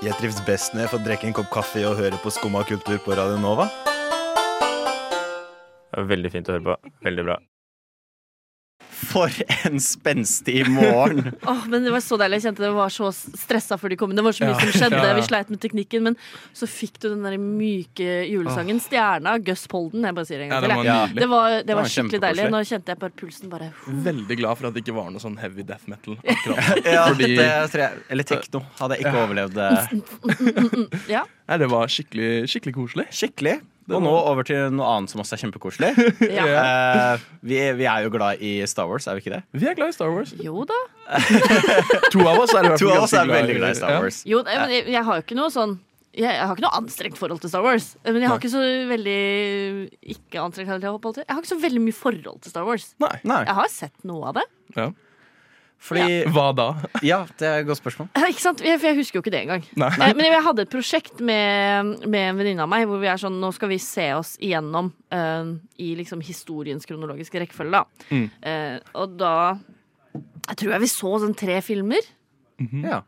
Jeg 0.05 0.13
trives 0.19 0.37
best 0.45 0.75
når 0.75 0.83
jeg 0.83 0.89
får 0.91 0.99
drikke 1.07 1.25
en 1.25 1.33
kopp 1.33 1.47
kaffe 1.49 1.81
og 1.89 1.95
høre 1.97 2.19
på 2.21 2.29
Skumma 2.29 2.61
kultur 2.69 2.99
på 3.01 3.15
Radio 3.17 3.39
Nova. 3.41 3.65
Veldig 5.97 6.29
fint 6.35 6.51
å 6.51 6.53
høre 6.53 6.65
på. 6.67 6.75
Veldig 7.07 7.25
bra. 7.25 7.37
For 8.97 9.29
en 9.67 9.77
spenstig 9.83 10.63
morgen. 10.73 11.31
Åh, 11.51 11.65
men 11.69 11.85
det 11.85 11.91
var 11.93 12.01
så 12.01 12.17
deilig. 12.19 12.39
Jeg 12.41 12.47
kjente 12.49 12.63
det 12.65 12.71
var 12.75 12.93
så 12.93 13.11
stressa 13.13 13.77
før 13.77 13.93
de 13.93 13.97
kom 13.99 14.11
inn. 14.11 14.17
Det 14.19 14.25
var 14.25 14.35
så 14.37 14.47
mye 14.47 14.57
som 14.61 14.71
skjedde. 14.73 14.97
Ja, 14.99 15.11
ja. 15.11 15.17
Vi 15.19 15.25
sleit 15.27 15.51
med 15.53 15.61
teknikken. 15.61 16.07
Men 16.09 16.17
så 16.57 16.69
fikk 16.69 16.97
du 17.03 17.09
den 17.11 17.21
der 17.27 17.37
myke 17.41 18.07
julesangen. 18.31 18.81
Stjerna, 18.83 19.37
Gus 19.45 19.67
Polden. 19.71 20.07
Jeg 20.07 20.17
bare 20.17 20.29
sier 20.29 20.41
det 20.41 20.49
en 20.49 20.55
gang 20.55 20.65
til. 20.65 20.73
var 20.73 20.89
jeg. 20.89 21.11
nydelig. 21.11 21.21
Det 21.21 21.29
var, 21.33 21.57
det 21.61 21.77
var 21.77 21.83
var 21.83 21.93
skikkelig 21.93 22.21
deilig. 22.25 22.49
Nå 22.55 22.63
kjente 22.71 22.93
jeg 22.93 23.01
bare 23.05 23.15
pulsen 23.21 23.53
bare 23.53 23.69
Veldig 24.09 24.39
glad 24.41 24.59
for 24.59 24.69
at 24.71 24.77
det 24.77 24.83
ikke 24.85 24.97
var 24.97 25.13
noe 25.13 25.23
sånn 25.23 25.37
heavy 25.41 25.65
death 25.67 25.87
metal. 25.91 26.17
Akkurat. 26.33 26.83
Ja, 26.87 27.05
Fordi 27.11 27.31
det 27.37 27.47
jeg, 27.47 28.03
eller 28.09 28.27
tekno 28.33 28.63
hadde 28.81 28.97
jeg 28.97 29.05
ikke 29.07 29.23
overlevd 29.25 29.57
det. 29.57 29.71
Ja. 31.17 31.23
Nei, 31.47 31.57
det 31.61 31.67
var 31.71 31.89
skikkelig, 31.91 32.47
skikkelig 32.51 32.73
koselig. 32.75 33.05
skikkelig. 33.15 33.59
Og 33.87 34.03
nå 34.03 34.11
over 34.11 34.43
til 34.47 34.73
noe 34.75 34.87
annet 34.97 35.11
som 35.13 35.21
også 35.23 35.37
er 35.37 35.41
kjempekoselig. 35.45 35.89
ja. 36.37 36.45
uh, 37.15 37.25
vi, 37.39 37.59
er- 37.63 37.77
vi 37.79 37.87
er 37.87 38.03
jo 38.03 38.11
glad 38.11 38.43
i 38.43 38.59
Star 38.67 38.89
Wars, 38.89 39.07
er 39.07 39.15
vi 39.15 39.23
ikke 39.23 39.37
det? 39.37 39.41
Vi 39.55 39.69
er 39.69 39.77
glad 39.77 39.93
i 39.93 39.95
Star 39.95 40.11
Wars. 40.11 40.33
Jo 40.43 40.65
da. 40.67 40.79
To 42.13 42.25
av 42.27 42.41
oss 42.43 42.51
er 42.57 42.73
To 42.75 42.91
av 42.91 43.05
oss 43.05 43.15
er 43.15 43.31
veldig 43.31 43.59
glad 43.61 43.75
i 43.75 43.79
Star 43.79 43.95
ja. 43.95 44.01
Wars. 44.03 44.21
Jo, 44.27 44.41
men 44.47 44.73
jeg, 44.75 44.87
jeg 44.91 45.07
har 45.07 45.21
jo 45.21 45.27
ikke 45.27 45.39
noe 45.39 45.53
sånn 45.53 45.77
jeg, 46.17 46.33
jeg 46.33 46.45
har 46.49 46.55
ikke 46.55 46.65
noe 46.65 46.77
anstrengt 46.79 47.19
forhold 47.19 47.41
til 47.43 47.51
Star 47.51 47.61
Wars. 47.61 47.91
Men 48.07 48.23
jeg 48.23 48.31
har 48.31 48.39
ikke 48.41 48.49
så 48.49 48.61
veldig 48.89 49.17
Ikke 50.15 50.41
anstrengt 50.41 50.71
forhold 50.73 51.19
til-. 51.19 51.27
Jeg 51.27 51.35
har 51.35 51.43
ikke 51.43 51.51
så 51.53 51.59
veldig 51.61 51.83
mye 51.83 51.97
forhold 51.97 52.39
til 52.41 52.53
Star 52.53 52.65
Wars. 52.65 52.87
Nei. 53.03 53.11
Nei, 53.27 53.43
Jeg 53.45 53.57
har 53.59 53.69
sett 53.71 54.07
noe 54.09 54.31
av 54.31 54.39
det. 54.39 54.47
Ja. 54.75 54.87
Fordi 55.79 56.23
Hva 56.33 56.47
da? 56.57 56.65
Ja, 57.05 57.19
det 57.37 57.47
er 57.47 57.59
et 57.61 57.67
godt 57.69 57.79
spørsmål. 57.79 58.07
Ikke 58.31 58.41
sant? 58.43 58.63
Jeg- 58.65 58.79
For 58.81 58.87
jeg 58.89 58.97
husker 58.97 59.19
jo 59.19 59.23
ikke 59.23 59.33
det 59.35 59.41
engang. 59.45 59.63
Nei. 59.77 59.89
Eh, 59.93 60.13
Men 60.17 60.25
jeg 60.31 60.43
hadde 60.47 60.65
et 60.65 60.71
prosjekt 60.73 61.21
med, 61.21 61.93
med 62.09 62.29
en 62.31 62.39
venninne 62.41 62.65
av 62.65 62.71
meg 62.71 62.87
hvor 62.89 62.99
vi 63.03 63.07
er 63.11 63.21
sånn 63.21 63.37
Nå 63.39 63.51
skal 63.55 63.69
vi 63.69 63.77
se 63.83 64.07
oss 64.17 64.35
igjennom 64.41 64.89
uh, 65.13 65.53
i 65.77 65.91
liksom 65.99 66.21
historiens 66.25 66.85
kronologiske 66.89 67.39
rekkefølge, 67.43 67.77
da. 67.77 68.07
Mm. 68.09 68.27
Uh, 68.41 68.77
og 69.03 69.17
da 69.21 69.33
Jeg 70.49 70.57
tror 70.63 70.73
jeg 70.77 70.83
vi 70.87 70.91
så 70.91 71.13
sånn 71.21 71.37
tre 71.37 71.59
filmer, 71.61 72.01
Ja. 72.81 73.03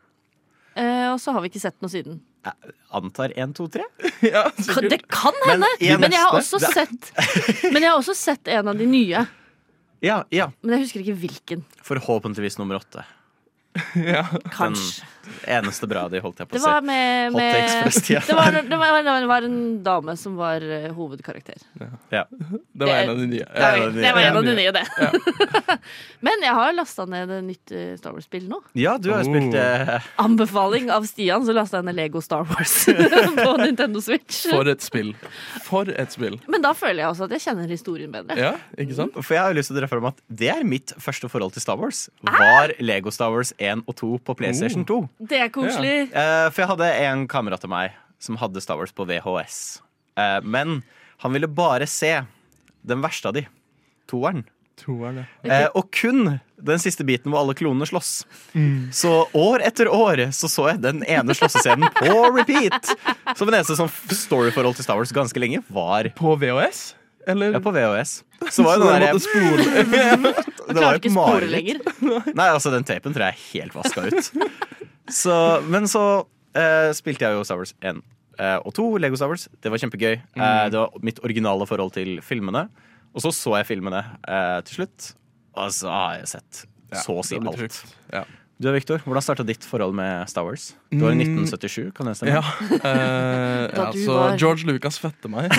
uh, 0.78 1.08
og 1.16 1.20
så 1.24 1.34
har 1.34 1.42
vi 1.42 1.50
ikke 1.50 1.62
sett 1.64 1.80
noe 1.82 1.90
siden. 1.92 2.20
Jeg 2.46 2.72
antar 2.96 3.34
én, 3.36 3.52
to, 3.58 3.66
tre. 3.68 3.84
Ja, 4.24 4.46
Kan, 4.52 4.64
sikkert. 4.64 4.90
det 4.94 5.02
kan 5.12 5.36
hende! 5.48 5.68
Men, 5.82 6.00
Men, 6.06 6.14
jeg 6.16 6.22
har 6.22 6.38
også 6.38 6.60
sett 6.62 7.10
Men 7.74 7.82
jeg 7.82 7.90
har 7.90 7.98
også 8.00 8.16
sett 8.16 8.48
en 8.54 8.68
av 8.72 8.78
de 8.80 8.88
nye. 8.88 9.26
Ja, 10.06 10.22
ja. 10.32 10.50
Men 10.62 10.78
jeg 10.78 10.86
husker 10.88 11.04
ikke 11.04 11.18
hvilken. 11.20 11.64
Forhåpentligvis 11.84 12.60
nummer 12.62 12.80
åtte. 12.80 13.04
Ja. 13.96 14.26
Kanskje. 14.56 15.06
Eneste 15.50 15.88
bra 15.90 16.06
de 16.12 16.22
holdt 16.24 16.42
jeg 16.42 16.50
på 16.50 16.58
å 16.58 16.60
si. 16.60 16.66
var 16.66 16.86
med, 16.86 17.34
med 17.34 17.56
det, 17.60 18.36
var, 18.36 18.56
det, 18.56 18.80
var, 18.80 19.00
det 19.04 19.30
var 19.30 19.48
en 19.48 19.60
dame 19.84 20.16
som 20.20 20.36
var 20.40 20.64
eh, 20.64 20.90
hovedkarakter. 20.96 21.62
Ja. 22.10 22.26
Det 22.30 22.88
var 22.88 22.96
en 22.96 23.14
av 23.14 23.20
de 23.20 23.28
nye. 23.32 23.46
Det 23.46 23.62
var, 23.66 23.86
det- 23.94 24.04
det 24.04 24.14
var 24.16 24.28
en 24.28 24.40
av 24.40 24.48
de 24.48 24.56
nye, 24.58 24.72
det. 24.76 24.86
Men 26.26 26.44
jeg 26.44 26.56
har 26.58 26.74
lasta 26.76 27.06
ned 27.10 27.32
et 27.38 27.46
nytt 27.46 27.74
eh, 27.76 27.94
Star 28.00 28.16
Wars-spill 28.16 28.48
nå. 28.50 28.62
ja, 28.78 28.98
du 29.00 29.12
har 29.14 29.24
oh. 29.24 29.30
spilt 29.30 29.56
eh, 29.60 30.10
Anbefaling 30.22 30.90
av 30.94 31.08
Stian, 31.10 31.46
så 31.48 31.56
lasta 31.56 31.80
jeg 31.80 31.90
ned 31.90 32.00
Lego 32.00 32.22
Star 32.24 32.48
Wars 32.50 32.76
på 33.44 33.56
Nintendo 33.62 34.02
Switch. 34.04 34.46
For 34.50 34.70
et 34.72 34.84
spill. 34.86 35.14
For 35.66 35.90
et 35.90 36.16
spill. 36.16 36.40
Men 36.52 36.64
da 36.66 36.74
føler 36.78 37.04
jeg 37.04 37.14
også 37.14 37.30
at 37.30 37.38
jeg 37.38 37.46
kjenner 37.48 37.72
historien 37.72 38.12
bedre. 38.14 38.38
Ja, 38.40 38.54
ikke 38.80 38.98
sant? 38.98 39.18
For 39.20 39.38
jeg 39.38 39.46
har 39.46 39.58
lyst 39.58 39.72
til 39.72 39.78
å 39.78 39.82
dra 39.82 39.92
fram 39.92 40.10
at 40.12 40.20
det 40.28 40.52
er 40.54 40.66
mitt 40.68 40.94
første 41.02 41.30
forhold 41.32 41.56
til 41.56 41.64
Star 41.64 41.80
Wars. 41.80 42.08
Var 42.26 42.76
Lego 42.84 43.14
Star 43.14 43.34
Wars 43.34 43.54
1 43.58 43.86
og 43.88 43.96
2 44.00 44.12
på 44.26 44.36
PlayStation 44.40 44.86
2. 44.88 45.00
Det 45.20 45.40
er 45.44 45.50
koselig. 45.52 45.96
Eh, 46.16 46.46
for 46.54 46.64
jeg 46.64 46.70
hadde 46.72 46.90
en 47.10 47.26
kamerat 47.32 47.66
av 47.68 47.72
meg 47.74 47.98
som 48.24 48.38
hadde 48.40 48.62
Star 48.64 48.80
Wars 48.80 48.94
på 48.96 49.06
VHS. 49.08 49.82
Eh, 50.20 50.40
men 50.44 50.82
han 51.24 51.36
ville 51.36 51.50
bare 51.52 51.88
se 51.88 52.14
den 52.88 53.04
verste 53.04 53.28
av 53.32 53.36
de. 53.36 53.44
Toeren. 54.10 54.46
Toeren, 54.80 55.26
ja. 55.44 55.50
Eh, 55.66 55.66
og 55.76 55.90
kun 55.92 56.38
den 56.60 56.80
siste 56.80 57.04
biten 57.08 57.32
hvor 57.34 57.42
alle 57.44 57.56
klonene 57.56 57.88
slåss. 57.88 58.14
Så 58.96 59.12
år 59.36 59.64
etter 59.68 59.90
år 59.92 60.22
så 60.36 60.48
så 60.52 60.70
jeg 60.72 60.82
den 60.84 61.04
ene 61.04 61.36
slåssescenen 61.36 61.92
på 62.00 62.16
repeat. 62.38 62.88
Som 63.36 63.52
en 63.52 63.60
eneste 63.60 63.76
sånn 63.80 63.92
storyforhold 63.92 64.80
til 64.80 64.88
Star 64.88 65.00
Wars 65.00 65.12
ganske 65.16 65.40
lenge 65.44 65.62
var 65.68 66.08
På 66.20 66.38
VHS? 66.40 66.94
Eller? 67.28 67.52
ja, 67.54 67.60
på 67.62 67.72
VHS. 67.76 68.14
Så 68.56 68.64
var 68.64 68.80
jo 68.80 68.88
den 68.88 69.04
der, 69.04 69.20
det 69.20 70.80
var 70.80 70.80
Klarer 70.80 70.96
jo 70.96 71.04
et 71.04 71.12
spore 71.12 71.12
mareritt. 71.12 71.52
lenger. 71.52 71.82
Nei, 72.32 72.48
altså 72.48 72.72
den 72.74 72.88
tapen 72.88 73.14
tror 73.14 73.28
jeg 73.28 73.36
er 73.36 73.44
helt 73.52 73.76
vaska 73.76 74.08
ut. 74.08 74.32
Så, 75.14 75.36
men 75.70 75.84
så 75.90 76.04
eh, 76.58 76.90
spilte 76.98 77.26
jeg 77.28 77.34
jo 77.38 77.44
Star 77.48 77.58
Wars 77.62 77.74
1 77.82 78.02
eh, 78.40 78.58
og 78.64 78.72
2, 78.78 78.86
Lego 79.04 79.16
Star 79.20 79.30
Wars. 79.32 79.44
Det 79.62 79.70
var 79.74 79.78
kjempegøy. 79.82 80.16
Eh, 80.18 80.66
det 80.74 80.78
var 80.80 80.90
mitt 81.06 81.20
originale 81.26 81.66
forhold 81.70 81.92
til 81.98 82.10
filmene. 82.26 82.64
Og 83.16 83.20
så 83.26 83.30
så 83.34 83.52
jeg 83.60 83.66
filmene 83.72 84.02
eh, 84.30 84.60
til 84.68 84.74
slutt, 84.84 85.00
og 85.58 85.68
så 85.74 85.88
har 85.90 86.12
jeg 86.20 86.28
sett 86.36 86.52
så 87.04 87.12
å 87.20 87.24
si 87.26 87.36
alt. 87.38 87.76
Ja. 88.14 88.24
Du 88.60 88.68
Victor, 88.76 89.00
hvordan 89.06 89.24
starta 89.24 89.44
ditt 89.48 89.64
forhold 89.64 89.94
med 89.96 90.28
Star 90.28 90.44
Wars? 90.44 90.74
Du 90.92 91.00
var 91.06 91.12
i 91.16 91.18
1977, 91.24 91.94
kan 91.96 92.10
jeg 92.12 92.16
stemme? 92.20 92.34
Ja, 92.36 92.44
eh, 92.76 93.66
ja 93.78 93.86
så 93.96 94.12
var- 94.18 94.36
George 94.42 94.64
Lucas 94.68 94.98
fødte 95.00 95.28
meg. 95.32 95.48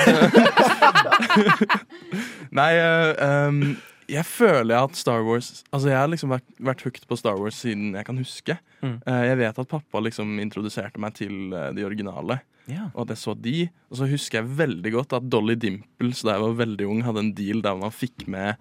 Nei, 2.60 2.72
eh, 2.76 3.08
um, 3.48 3.62
jeg 4.10 4.26
føler 4.26 4.76
at 4.84 4.96
Star 4.98 5.22
Wars 5.26 5.62
Altså, 5.70 5.88
jeg 5.90 5.98
har 5.98 6.10
liksom 6.10 6.32
vært, 6.34 6.46
vært 6.58 6.84
hooked 6.86 7.06
på 7.08 7.18
Star 7.18 7.38
Wars 7.40 7.58
siden 7.62 7.94
jeg 7.96 8.06
kan 8.08 8.18
huske. 8.20 8.56
Mm. 8.82 8.96
Eh, 9.06 9.22
jeg 9.30 9.40
vet 9.42 9.60
at 9.62 9.70
pappa 9.70 10.02
liksom 10.04 10.38
introduserte 10.42 11.00
meg 11.02 11.14
til 11.18 11.52
eh, 11.56 11.70
de 11.76 11.84
originale, 11.86 12.40
yeah. 12.70 12.88
og 12.94 13.04
at 13.06 13.14
jeg 13.14 13.22
så 13.24 13.34
de. 13.38 13.56
Og 13.90 14.00
så 14.00 14.08
husker 14.10 14.40
jeg 14.40 14.54
veldig 14.60 14.94
godt 14.98 15.16
at 15.18 15.28
Dolly 15.32 15.56
Dimples 15.60 16.22
da 16.26 16.36
jeg 16.36 16.46
var 16.46 16.56
veldig 16.62 16.88
ung, 16.90 17.02
hadde 17.06 17.24
en 17.26 17.34
deal 17.36 17.62
der 17.64 17.78
man 17.80 17.94
fikk 17.94 18.26
med 18.30 18.54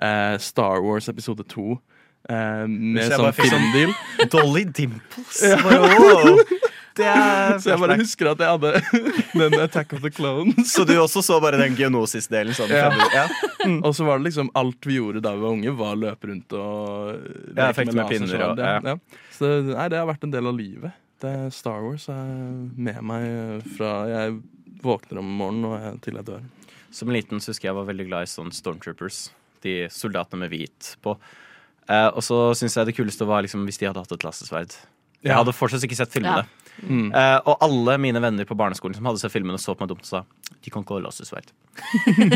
eh, 0.00 0.36
Star 0.42 0.82
Wars 0.84 1.08
episode 1.12 1.46
2. 1.54 1.66
eh, 2.28 2.64
med 2.66 3.12
sånn 3.12 3.28
sånn- 3.28 3.36
filmdeal. 3.40 3.94
Dolly 4.32 4.64
Dimples. 4.64 5.42
Bare, 5.66 5.92
wow. 6.02 6.40
Det 6.96 7.04
er 7.06 7.58
Så 7.62 7.70
jeg 7.74 7.80
bare 7.82 7.96
husker 8.00 8.30
at 8.32 8.40
jeg 8.40 8.48
hadde 8.54 8.70
den 9.52 9.56
Attack 9.60 9.92
of 9.96 10.00
the 10.04 10.10
Clones. 10.10 10.70
Så 10.72 10.86
du 10.88 10.94
også 10.96 11.22
så 11.24 11.38
bare 11.44 11.58
den 11.60 11.76
Geonosis-delen? 11.76 12.56
Sånn, 12.56 12.72
Ja. 12.72 12.88
ja. 13.12 13.26
Og 13.86 13.92
så 13.98 14.06
var 14.06 14.18
det 14.20 14.30
liksom 14.30 14.48
alt 14.56 14.86
vi 14.86 14.96
gjorde 15.00 15.20
da 15.24 15.34
vi 15.36 15.42
var 15.44 15.56
unge, 15.56 15.72
var 15.76 15.94
å 15.96 16.00
løpe 16.06 16.30
rundt 16.30 16.52
og 16.56 17.16
Ja, 17.56 17.68
leke 17.68 17.80
fikk 17.82 17.94
med 17.98 18.08
pinner 18.12 18.44
og- 18.50 18.58
ja. 18.62 18.74
ja. 18.80 18.94
Ja. 18.94 19.22
Så 19.36 19.50
nei, 19.68 19.88
det 19.92 19.98
har 20.00 20.06
vært 20.08 20.24
en 20.24 20.32
del 20.32 20.46
av 20.48 20.56
livet. 20.56 20.92
Det 21.20 21.30
er 21.32 21.50
Star 21.52 21.80
Wars 21.84 22.08
er 22.12 22.28
med 22.76 23.00
meg 23.08 23.64
fra 23.76 23.92
jeg 24.10 24.36
våkner 24.84 25.18
om 25.22 25.30
morgenen 25.40 25.64
og 25.70 25.76
jeg- 25.80 26.00
til 26.04 26.14
jeg 26.20 26.26
dør. 26.28 26.44
Som 26.96 27.08
liten 27.12 27.40
så 27.42 27.50
husker 27.52 27.68
jeg 27.68 27.76
var 27.76 27.84
veldig 27.88 28.06
glad 28.08 28.22
i 28.24 28.30
sånn 28.30 28.52
Stormtroopers. 28.56 29.26
De 29.64 29.82
soldatene 29.92 30.38
med 30.46 30.50
hvit 30.52 30.94
på. 31.04 31.16
Eh, 31.88 32.08
og 32.08 32.22
så 32.24 32.38
syns 32.56 32.76
jeg 32.76 32.86
det 32.88 32.96
kuleste 32.96 33.26
var 33.28 33.42
liksom 33.44 33.64
hvis 33.68 33.78
de 33.80 33.86
hadde 33.88 34.00
hatt 34.00 34.12
et 34.16 34.24
lasersverd. 34.24 34.72
Jeg 35.26 35.34
hadde 35.34 35.52
fortsatt 35.56 35.82
ikke 35.84 35.96
sett 35.98 36.12
filmene. 36.14 36.46
Mm. 36.82 37.08
Uh, 37.14 37.38
og 37.48 37.62
alle 37.64 37.96
mine 38.02 38.20
venner 38.20 38.48
på 38.48 38.56
barneskolen 38.58 38.96
som 38.98 39.06
hadde 39.08 39.22
sett 39.22 39.32
filmene, 39.32 39.58
så 39.60 39.74
på 39.74 39.84
meg 39.84 39.94
dumt 39.94 40.04
og 40.04 40.10
sa 40.10 40.24
de 40.64 40.72
kan 40.72 40.84
ikke 40.84 40.98
ha 41.04 41.12
sverd. 41.14 41.52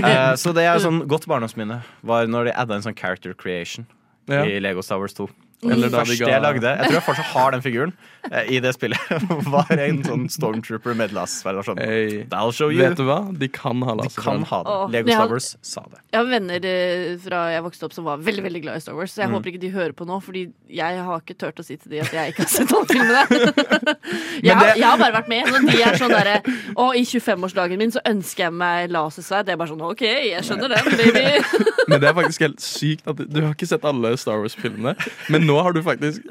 uh, 0.00 0.34
så 0.38 0.54
det 0.56 0.64
er 0.64 0.80
sånn 0.82 1.02
godt 1.10 1.26
barndomsminne 1.30 1.80
var 2.06 2.28
når 2.30 2.50
de 2.50 2.56
adda 2.62 2.78
en 2.78 2.86
sånn 2.88 2.98
character 2.98 3.34
creation 3.34 3.86
Ja. 4.30 4.44
i 4.46 4.60
Lego 4.62 4.82
Star 4.86 5.00
Wars 5.02 5.16
2. 5.16 5.26
Eller 5.62 5.90
da 5.92 6.00
de 6.00 6.08
første 6.08 6.24
ga- 6.24 6.28
jeg 6.32 6.40
lagde, 6.42 6.70
jeg 6.72 6.86
tror 6.88 6.94
jeg 6.96 7.04
fortsatt 7.04 7.30
har 7.34 7.50
den 7.52 7.60
figuren 7.64 7.90
eh, 8.30 8.46
i 8.56 8.60
det 8.64 8.70
spillet, 8.72 9.10
var 9.54 9.68
en 9.74 9.98
sånn 10.06 10.22
Stormtrooper 10.32 10.94
med 10.96 11.12
lasersverd. 11.12 11.58
Sånn. 11.66 11.80
Hey. 11.84 12.22
That'll 12.32 12.54
show 12.56 12.70
you. 12.72 12.80
Vet 12.80 12.96
du 12.96 13.04
hva? 13.04 13.18
De 13.36 13.48
kan 13.52 13.82
ha 13.84 13.94
De 14.00 14.08
kan 14.16 14.40
ha 14.48 14.60
det. 14.64 14.72
Oh. 14.72 14.86
Lego 14.88 15.10
Star 15.12 15.20
har- 15.20 15.34
Wars 15.34 15.50
sa 15.60 15.82
det. 15.90 16.00
Jeg 16.14 16.18
har 16.22 16.30
venner 16.30 16.64
eh, 16.70 17.16
fra 17.20 17.42
jeg 17.52 17.64
vokste 17.66 17.84
opp 17.90 17.92
som 17.98 18.06
var 18.08 18.22
veldig 18.24 18.44
veldig 18.46 18.62
glad 18.64 18.80
i 18.80 18.84
Star 18.86 18.96
Wars. 18.96 19.12
Så 19.12 19.20
jeg 19.20 19.28
Mm. 19.30 19.34
håper 19.36 19.52
ikke 19.52 19.60
de 19.66 19.70
hører 19.74 19.92
på 19.92 20.06
nå, 20.08 20.16
Fordi 20.24 20.46
jeg 20.70 21.04
har 21.04 21.20
ikke 21.20 21.36
turt 21.38 21.60
å 21.60 21.64
si 21.64 21.76
til 21.76 21.90
de 21.92 22.00
at 22.00 22.10
jeg 22.16 22.32
ikke 22.32 22.46
har 22.46 22.52
sett 22.56 22.72
alle 22.72 22.88
filmene. 22.88 23.60
jeg, 24.48 24.54
har, 24.56 24.72
jeg 24.76 24.86
har 24.88 24.98
bare 25.00 25.14
vært 25.20 25.28
med. 25.28 25.50
Når 25.52 25.68
de 25.70 25.82
er 25.84 25.98
sånn 26.00 26.14
derre 26.14 26.38
Å, 26.80 26.88
i 26.96 27.04
25-årsdagen 27.04 27.78
min 27.80 27.92
så 27.94 28.00
ønsker 28.08 28.46
jeg 28.48 28.54
meg 28.56 28.90
lasersverd. 28.94 29.46
Det 29.48 29.54
er 29.54 29.60
bare 29.60 29.72
sånn 29.74 29.84
OK, 29.86 30.02
jeg 30.08 30.42
skjønner 30.46 30.72
den, 30.72 30.90
baby. 30.96 31.24
Men 31.90 32.00
det 32.02 32.08
er 32.10 32.16
faktisk 32.16 32.44
helt 32.46 32.60
sykt 32.64 33.06
at 33.10 33.18
du, 33.20 33.24
du 33.28 33.40
har 33.44 33.52
ikke 33.54 33.68
sett 33.70 33.84
alle 33.88 34.14
Star 34.20 34.40
Wars-filmene. 34.40 34.94
Men 35.34 35.46
nå 35.50 35.58
har 35.58 35.74
du 35.76 35.82
faktisk 35.84 36.24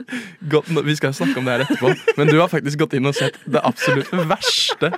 gått 0.51 0.69
Vi 0.87 0.95
skal 0.97 1.13
snakke 1.15 1.39
om 1.39 1.47
det 1.47 1.57
her 1.57 1.65
etterpå, 1.65 1.93
men 2.17 2.31
du 2.31 2.37
har 2.39 2.49
faktisk 2.51 2.79
gått 2.81 2.95
inn 2.97 3.09
og 3.09 3.17
sett 3.17 3.37
det 3.45 3.61
absolutt 3.67 4.11
verste 4.29 4.93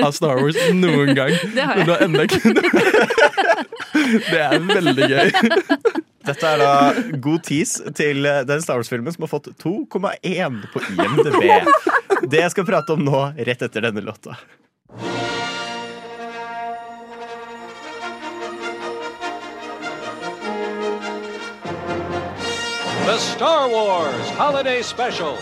av 0.00 0.12
Star 0.16 0.40
Wars 0.40 0.58
noen 0.74 1.14
gang. 1.18 1.34
Det 1.54 1.64
har 1.68 1.80
jeg. 1.80 1.88
du 1.88 1.94
har 1.94 2.04
ennå 2.08 2.26
ikke 2.26 2.40
Det 4.28 4.40
er 4.40 4.62
veldig 4.68 5.08
gøy. 5.10 5.32
Dette 6.28 6.50
er 6.50 6.60
da 6.60 6.72
god 7.24 7.44
tease 7.46 7.92
til 7.96 8.26
eh, 8.28 8.42
den 8.48 8.62
Star 8.64 8.80
Wars-filmen 8.80 9.14
som 9.14 9.24
har 9.24 9.32
fått 9.32 9.48
2,1 9.62 10.58
på 10.74 10.82
IMDb. 10.92 11.42
Det 12.32 12.42
jeg 12.42 12.52
skal 12.52 12.66
prate 12.68 12.94
om 12.94 13.04
nå, 13.06 13.20
rett 13.48 13.62
etter 13.64 13.86
denne 13.88 14.02
låta. 14.04 14.36
The 23.08 23.16
Star 23.16 23.68
Wars 23.72 24.26
Holiday 24.36 24.82
Special. 24.82 25.34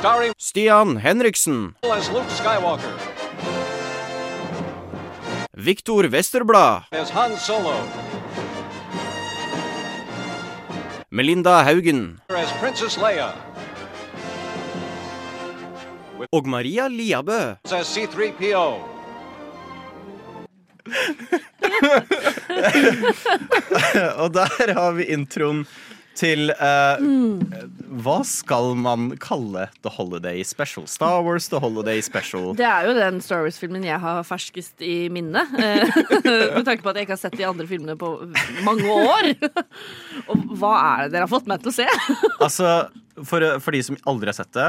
Starring 0.00 0.32
Stian 0.40 0.96
Henriksen. 0.96 1.74
as 1.84 2.08
Luke 2.10 2.30
Skywalker, 2.38 2.94
Viktor 5.54 6.08
Westerblad. 6.08 6.84
as 6.92 7.10
Han 7.10 7.36
Solo, 7.36 7.76
Melinda 11.10 11.62
Haugen. 11.68 12.18
as 12.30 12.50
Princess 12.60 12.96
Leia, 12.96 13.30
Og 16.32 16.46
Maria 16.46 16.88
Liabø. 16.88 17.56
as 17.70 17.86
C-3PO, 17.86 18.80
Og 24.22 24.28
der 24.36 24.72
har 24.76 24.92
vi 24.98 25.04
introen 25.12 25.64
til 26.18 26.50
eh, 26.52 27.04
Hva 28.04 28.18
skal 28.28 28.74
man 28.76 29.14
kalle 29.22 29.68
The 29.84 29.92
Holiday 29.94 30.42
Special? 30.44 30.84
Star 30.90 31.22
Wars 31.24 31.46
The 31.48 31.60
Holiday 31.62 32.02
Special. 32.04 32.50
Det 32.58 32.66
er 32.68 32.88
jo 32.88 32.92
den 32.98 33.20
Star 33.24 33.40
Wars-filmen 33.46 33.84
jeg 33.86 33.96
har 34.02 34.20
ferskest 34.28 34.82
i 34.84 35.06
minne. 35.12 35.42
eh, 35.56 35.88
Med 36.58 36.66
tanke 36.68 36.84
på 36.84 36.92
at 36.92 36.96
jeg 37.00 37.06
ikke 37.08 37.16
har 37.16 37.22
sett 37.22 37.38
de 37.40 37.46
andre 37.48 37.66
filmene 37.70 37.96
på 38.00 38.08
mange 38.66 38.88
år. 38.92 39.30
Og 40.28 40.36
hva 40.60 40.72
er 40.80 41.06
det 41.06 41.14
dere 41.16 41.24
har 41.26 41.32
fått 41.32 41.48
meg 41.50 41.58
til 41.64 41.72
å 41.72 41.76
se? 41.80 41.88
Altså, 42.42 42.68
for, 43.24 43.44
for 43.62 43.70
de 43.74 43.80
som 43.86 43.96
aldri 44.08 44.28
har 44.32 44.36
sett 44.36 44.52
det, 44.56 44.68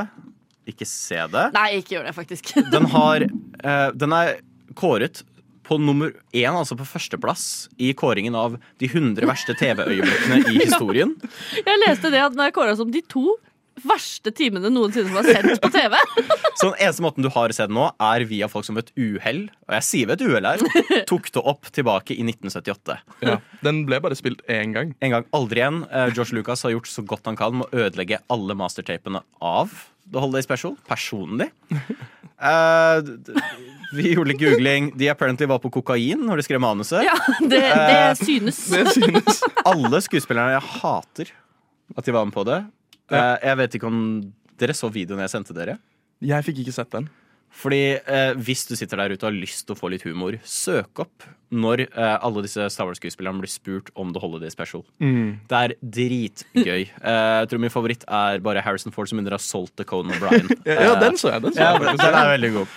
ikke 0.69 0.85
se 0.87 1.19
det. 1.33 1.45
Nei, 1.55 1.67
ikke 1.81 1.95
gjør 1.97 2.05
det, 2.07 2.13
faktisk. 2.15 2.53
Den 2.71 2.85
har 2.93 3.25
uh, 3.27 3.89
Den 3.97 4.13
er 4.15 4.37
kåret 4.79 5.23
på 5.63 5.77
nummer 5.81 6.11
én, 6.35 6.51
altså 6.51 6.77
på 6.79 6.87
førsteplass, 6.87 7.69
i 7.81 7.93
kåringen 7.97 8.35
av 8.37 8.59
de 8.81 8.89
100 8.91 9.27
verste 9.29 9.55
TV-øyeblikkene 9.59 10.43
i 10.51 10.59
historien. 10.65 11.15
Jeg 11.57 11.81
leste 11.87 12.11
det 12.13 12.21
at 12.25 12.35
den 12.35 12.45
er 12.45 12.55
kåra 12.55 12.75
som 12.79 12.91
de 12.93 13.01
to 13.11 13.37
verste 13.83 14.31
timene 14.35 14.69
noensinne 14.69 15.09
som 15.09 15.19
er 15.23 15.39
sendt 15.39 15.63
på 15.63 15.69
TV. 15.73 15.95
Så 16.59 16.69
den 16.69 16.75
eneste 16.77 17.03
måten 17.03 17.25
du 17.25 17.29
har 17.33 17.53
sett 17.55 17.71
nå, 17.73 17.87
er 17.97 18.25
via 18.29 18.49
folk 18.51 18.67
som 18.67 18.77
ved 18.77 18.91
et 18.91 19.01
uhell, 19.01 19.41
og 19.67 19.77
jeg 19.79 19.87
sier 19.87 20.11
ved 20.11 20.21
et 20.21 20.27
uhell 20.29 20.47
her, 20.47 21.05
tok 21.09 21.31
det 21.33 21.43
opp 21.53 21.71
tilbake 21.73 22.15
i 22.15 22.21
1978. 22.25 22.99
Ja. 23.25 23.39
Den 23.65 23.83
ble 23.89 23.99
bare 24.03 24.17
spilt 24.19 24.43
én 24.51 24.75
gang. 24.75 24.93
En 25.03 25.15
gang 25.17 25.25
aldri 25.35 25.63
igjen. 25.63 25.81
Eh, 25.89 26.11
George 26.13 26.37
Lucas 26.37 26.63
har 26.67 26.75
gjort 26.75 26.91
så 26.91 27.05
godt 27.07 27.27
han 27.29 27.39
kan 27.39 27.57
med 27.59 27.71
å 27.71 27.87
ødelegge 27.87 28.21
alle 28.33 28.57
mastertapene 28.59 29.23
av 29.41 29.73
The 30.11 30.19
Holiday 30.19 30.43
Special, 30.45 30.75
personlig. 30.89 31.51
Uh, 32.43 32.99
vi 33.95 34.09
gjorde 34.11 34.33
litt 34.33 34.41
googling. 34.41 34.89
De 34.99 35.07
apparently 35.07 35.47
var 35.47 35.61
på 35.63 35.69
kokain 35.71 36.25
når 36.27 36.41
de 36.41 36.43
skrev 36.43 36.59
manuset. 36.59 37.05
Ja, 37.05 37.13
det, 37.39 37.61
det 37.61 38.17
synes. 38.19 38.57
Det 38.73 38.83
synes. 38.97 39.39
Alle 39.63 40.01
skuespillerne 40.03 40.57
jeg 40.57 40.65
hater 40.73 41.31
at 41.95 42.03
de 42.03 42.15
var 42.15 42.27
med 42.27 42.35
på 42.35 42.43
det. 42.49 42.57
Uh, 43.13 43.37
jeg 43.37 43.59
vet 43.61 43.77
ikke 43.79 43.87
om 43.87 44.01
dere 44.59 44.75
så 44.75 44.89
videoen 44.91 45.23
jeg 45.23 45.31
sendte 45.31 45.55
dere. 45.55 45.77
Jeg 46.23 46.43
fikk 46.43 46.59
ikke 46.65 46.75
sett 46.75 46.91
den. 46.91 47.07
Fordi 47.53 47.81
eh, 48.01 48.33
hvis 48.41 48.65
du 48.65 48.73
sitter 48.75 48.97
der 48.99 49.13
ute 49.13 49.23
og 49.23 49.29
har 49.29 49.37
lyst 49.37 49.67
til 49.67 49.75
å 49.75 49.79
få 49.79 49.91
litt 49.93 50.03
humor, 50.07 50.35
søk 50.47 51.03
opp 51.03 51.27
når 51.53 51.83
eh, 51.85 52.15
alle 52.25 52.41
disse 52.41 52.65
Star 52.73 52.87
Wars-skuespillerne 52.89 53.43
blir 53.43 53.51
spurt 53.51 53.91
om 53.99 54.09
The 54.15 54.21
Holiday 54.23 54.49
Special. 54.49 54.81
Det 54.99 55.59
er 55.59 55.75
dritgøy. 55.79 56.87
Eh, 57.03 57.33
jeg 57.43 57.49
tror 57.51 57.61
min 57.61 57.73
favoritt 57.73 58.03
er 58.07 58.39
bare 58.43 58.61
Harrison 58.65 58.93
Ford 58.95 59.09
som 59.11 59.19
under 59.21 59.35
har 59.35 59.41
solgt 59.43 59.75
til 59.77 59.85
Conan 59.89 60.15
O'Brien. 60.17 60.49
Ja, 60.65 60.79
ja, 60.87 60.93
den 61.01 61.17
så 61.19 61.33
jeg. 61.33 61.43
Den 61.45 61.53
så 61.55 61.61
Ja, 61.61 61.73
jeg. 61.77 61.97
den 61.99 62.17
er 62.17 62.31
veldig 62.33 62.51
god. 62.57 62.75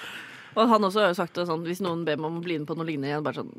Og 0.56 0.70
han 0.70 0.84
også 0.88 1.02
har 1.02 1.10
jo 1.12 1.16
sagt 1.18 1.34
det 1.36 1.44
sånn 1.48 1.64
hvis 1.66 1.82
noen 1.84 2.04
ber 2.06 2.16
meg 2.16 2.30
om 2.30 2.38
å 2.40 2.44
bli 2.44 2.54
med 2.58 2.66
på 2.70 2.76
noe 2.78 2.86
lignende 2.88 3.10
igjen, 3.10 3.24
bare 3.26 3.42
sånn 3.42 3.50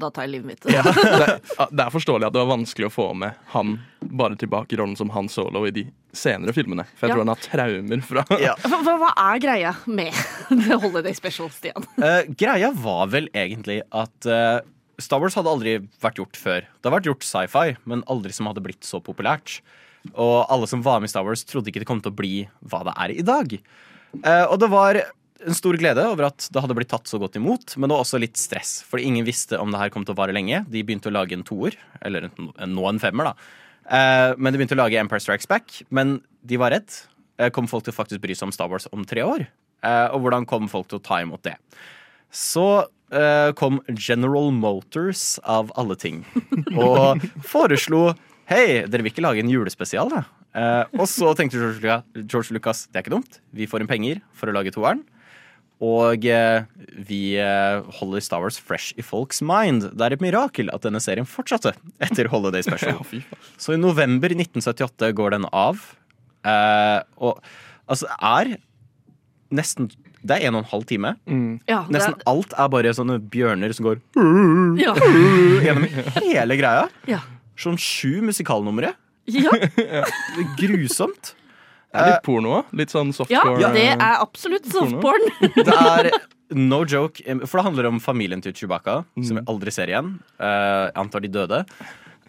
Da 0.00 0.08
tar 0.10 0.24
jeg 0.26 0.32
livet 0.32 0.48
mitt. 0.48 0.62
det, 0.66 0.72
ja, 0.74 1.66
det 1.70 1.84
er 1.84 1.92
forståelig 1.94 2.26
at 2.26 2.34
det 2.34 2.42
var 2.42 2.50
vanskelig 2.56 2.88
å 2.88 2.92
få 2.94 3.06
med 3.14 3.36
han 3.54 3.76
bare 4.00 4.34
tilbake 4.40 4.74
i 4.74 4.78
rollen 4.80 4.96
som 4.98 5.10
Han 5.14 5.28
Solo 5.30 5.62
i 5.68 5.72
de 5.76 5.84
senere 6.16 6.54
filmene. 6.56 6.86
For 6.96 7.06
jeg 7.06 7.12
Ja. 7.12 7.14
tror 7.14 7.24
han 7.24 7.32
har 7.34 7.44
traumer 7.44 8.02
fra 8.08 8.24
Ja. 8.42 8.54
Hva- 8.66 8.98
hva 9.04 9.10
er 9.28 9.38
greia 9.44 9.74
med 9.86 10.12
The 10.66 10.78
Holiday 10.82 11.14
Special, 11.14 11.50
Stian? 11.54 11.86
Uh, 12.00 12.22
greia 12.34 12.72
var 12.74 13.06
vel 13.12 13.28
egentlig 13.36 13.82
at 13.92 14.26
uh, 14.30 14.58
Star 15.00 15.20
Wars 15.22 15.36
hadde 15.38 15.48
aldri 15.52 15.76
vært 16.02 16.18
gjort 16.18 16.36
før. 16.36 16.66
Det 16.66 16.90
har 16.90 16.96
vært 16.98 17.06
gjort 17.12 17.24
sci-fi, 17.24 17.76
men 17.88 18.02
aldri 18.10 18.34
som 18.36 18.48
hadde 18.50 18.60
blitt 18.64 18.84
så 18.84 18.98
populært. 19.00 19.60
Og 20.16 20.46
alle 20.50 20.66
som 20.68 20.82
var 20.84 20.98
med 21.00 21.08
i 21.08 21.12
Star 21.12 21.24
Wars, 21.24 21.44
trodde 21.48 21.70
ikke 21.70 21.80
det 21.84 21.88
kom 21.88 22.00
til 22.04 22.12
å 22.12 22.16
bli 22.18 22.34
hva 22.72 22.82
det 22.88 22.96
er 23.06 23.14
i 23.14 23.24
dag. 23.24 23.54
Uh, 24.24 24.44
og 24.50 24.58
det 24.60 24.68
var 24.72 24.98
en 25.46 25.56
stor 25.56 25.76
glede 25.80 26.02
over 26.10 26.28
at 26.28 26.48
det 26.52 26.62
hadde 26.62 26.76
blitt 26.76 26.90
tatt 26.92 27.08
så 27.08 27.18
godt 27.20 27.38
imot, 27.40 27.76
men 27.80 27.92
også 27.94 28.20
litt 28.20 28.38
stress, 28.40 28.80
fordi 28.88 29.06
ingen 29.08 29.26
visste 29.26 29.58
om 29.60 29.72
det 29.72 29.80
her 29.80 29.92
kom 29.92 30.04
til 30.06 30.14
å 30.14 30.20
vare 30.20 30.34
lenge. 30.36 30.62
De 30.68 30.82
begynte 30.84 31.10
å 31.10 31.14
lage 31.14 31.36
en 31.36 31.46
toer, 31.46 31.76
eller 32.04 32.28
en, 32.28 32.52
nå 32.70 32.86
en 32.90 33.00
femmer, 33.02 33.30
da. 33.30 33.60
Eh, 33.90 34.36
men 34.38 34.52
de 34.52 34.60
begynte 34.60 34.76
å 34.76 34.82
lage 34.82 35.00
Empire 35.00 35.22
Strikes 35.22 35.48
Back, 35.50 35.80
men 35.90 36.18
de 36.46 36.60
var 36.60 36.74
redd. 36.74 36.94
Eh, 37.40 37.50
kom 37.54 37.68
folk 37.70 37.86
til 37.86 37.94
å 37.94 37.98
faktisk 37.98 38.22
bry 38.22 38.36
seg 38.36 38.50
om 38.50 38.54
Star 38.54 38.70
Wars 38.70 38.88
om 38.94 39.06
tre 39.08 39.24
år? 39.26 39.46
Eh, 39.80 40.06
og 40.14 40.22
hvordan 40.24 40.46
kom 40.48 40.68
folk 40.70 40.90
til 40.90 41.00
å 41.00 41.04
ta 41.04 41.22
imot 41.24 41.44
det? 41.46 41.56
Så 42.30 42.86
kom 43.58 43.80
General 43.98 44.52
Motors 44.54 45.40
av 45.42 45.72
alle 45.74 45.96
ting 45.98 46.20
og 46.78 47.24
foreslo 47.42 48.12
Hei, 48.46 48.84
dere 48.86 49.02
vil 49.02 49.10
ikke 49.10 49.24
lage 49.24 49.42
en 49.42 49.50
julespesial, 49.50 50.06
da? 50.12 50.20
Og 50.94 51.08
så 51.10 51.32
tenkte 51.34 51.58
George 51.58 51.82
Lucas, 51.82 52.06
George 52.22 52.54
Lucas 52.54 52.84
det 52.86 53.00
er 53.00 53.02
ikke 53.02 53.16
dumt. 53.16 53.40
Vi 53.50 53.66
får 53.66 53.82
inn 53.82 53.90
penger 53.90 54.22
for 54.30 54.50
å 54.50 54.54
lage 54.54 54.70
toeren. 54.74 55.02
Og 55.80 56.26
eh, 56.28 56.66
vi 57.08 57.20
eh, 57.40 57.80
holder 58.00 58.20
Star 58.24 58.42
Wars 58.44 58.58
fresh 58.60 58.92
i 59.00 59.04
folks 59.04 59.40
mind. 59.40 59.86
Det 59.96 60.04
er 60.04 60.16
et 60.16 60.20
mirakel 60.24 60.68
at 60.74 60.84
denne 60.84 61.00
serien 61.00 61.28
fortsatte 61.28 61.72
etter 62.04 62.28
Holiday 62.28 62.60
Special. 62.66 63.00
Ja. 63.16 63.38
Så 63.56 63.72
i 63.76 63.80
november 63.80 64.28
1978 64.34 65.14
går 65.16 65.36
den 65.38 65.48
av. 65.56 65.80
Eh, 66.44 67.00
og 67.24 67.40
altså, 67.88 68.10
er 68.20 68.58
nesten 69.50 69.88
Det 70.20 70.36
er 70.36 70.46
en 70.50 70.58
og 70.58 70.66
en 70.66 70.70
halv 70.70 70.84
time. 70.84 71.14
Ja, 71.64 71.80
Nesten 71.88 71.96
Nesten 71.96 72.22
alt 72.28 72.52
er 72.60 72.68
bare 72.76 72.92
sånne 72.96 73.16
bjørner 73.32 73.72
som 73.72 73.88
går 73.88 74.02
er, 74.20 74.76
ja. 74.84 74.92
gjennom 75.64 75.86
hele 76.20 76.60
greia. 76.60 76.84
Ja. 77.08 77.22
Sånn 77.60 77.80
sju 77.80 78.20
musikalnumre. 78.28 78.92
ja. 79.32 79.52
Det 79.80 79.88
er 79.96 80.50
grusomt. 80.60 81.34
Det 81.90 82.02
er 82.02 82.12
litt 82.12 82.26
porno 82.26 82.52
òg. 82.60 82.74
Litt 82.78 82.92
sånn 82.92 83.10
Ja, 83.32 83.42
det 83.74 83.86
er 83.96 84.20
absolutt 84.20 84.68
softporn. 84.70 85.26
Det 85.56 85.74
er 85.74 86.10
no 86.54 86.84
joke, 86.84 87.22
for 87.46 87.60
det 87.60 87.64
handler 87.66 87.88
om 87.90 87.98
familien 88.02 88.42
til 88.42 88.54
Chewbacca, 88.54 89.00
som 89.26 89.40
vi 89.40 89.44
aldri 89.50 89.74
ser 89.74 89.90
igjen. 89.90 90.14
Eh, 90.38 90.86
jeg 90.86 90.94
antar 91.02 91.24
de 91.24 91.32
døde. 91.34 91.64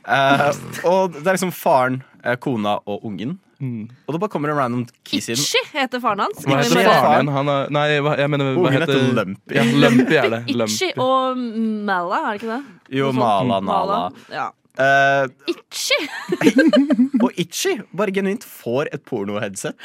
Uh, 0.01 0.49
og 0.89 1.13
det 1.13 1.27
er 1.27 1.35
liksom 1.35 1.53
faren, 1.53 1.99
eh, 2.25 2.33
kona 2.41 2.79
og 2.89 3.05
ungen. 3.05 3.37
Og 3.61 4.15
det 4.15 4.19
bare 4.23 4.31
kommer 4.33 4.49
en 4.49 4.57
random 4.57 4.85
kis 5.05 5.27
inn. 5.29 5.37
Itchy 5.37 5.61
heter 5.75 6.01
faren 6.01 6.23
hans. 6.25 6.39
Hva 6.47 6.57
heter 6.63 6.87
faren 6.89 7.29
er, 7.29 7.69
nei, 7.69 7.83
hva, 8.01 8.15
jeg 8.17 8.31
mener 8.33 8.55
hva 8.55 8.63
Ungen 8.63 8.77
heter 8.79 8.95
heter 8.97 9.13
Lumpy. 9.19 9.57
Ja, 9.57 9.65
Lumpy 9.83 10.17
er 10.17 10.29
det. 10.33 10.39
Itchy 10.55 10.89
og 10.97 11.37
Mala, 11.37 12.23
er 12.23 12.31
det 12.31 12.41
ikke 12.41 12.55
det? 12.55 12.61
Jo, 12.97 13.11
Mala, 13.13 13.59
sånt. 13.59 13.69
Mala 13.69 13.99
Nala. 13.99 14.25
Ja. 14.33 14.47
Eh, 14.79 15.25
Itchy! 15.51 15.97
og 17.23 17.35
Itchy 17.41 17.73
bare 17.97 18.13
genuint 18.15 18.45
får 18.47 18.87
et 18.95 19.03
pornoheadset 19.07 19.75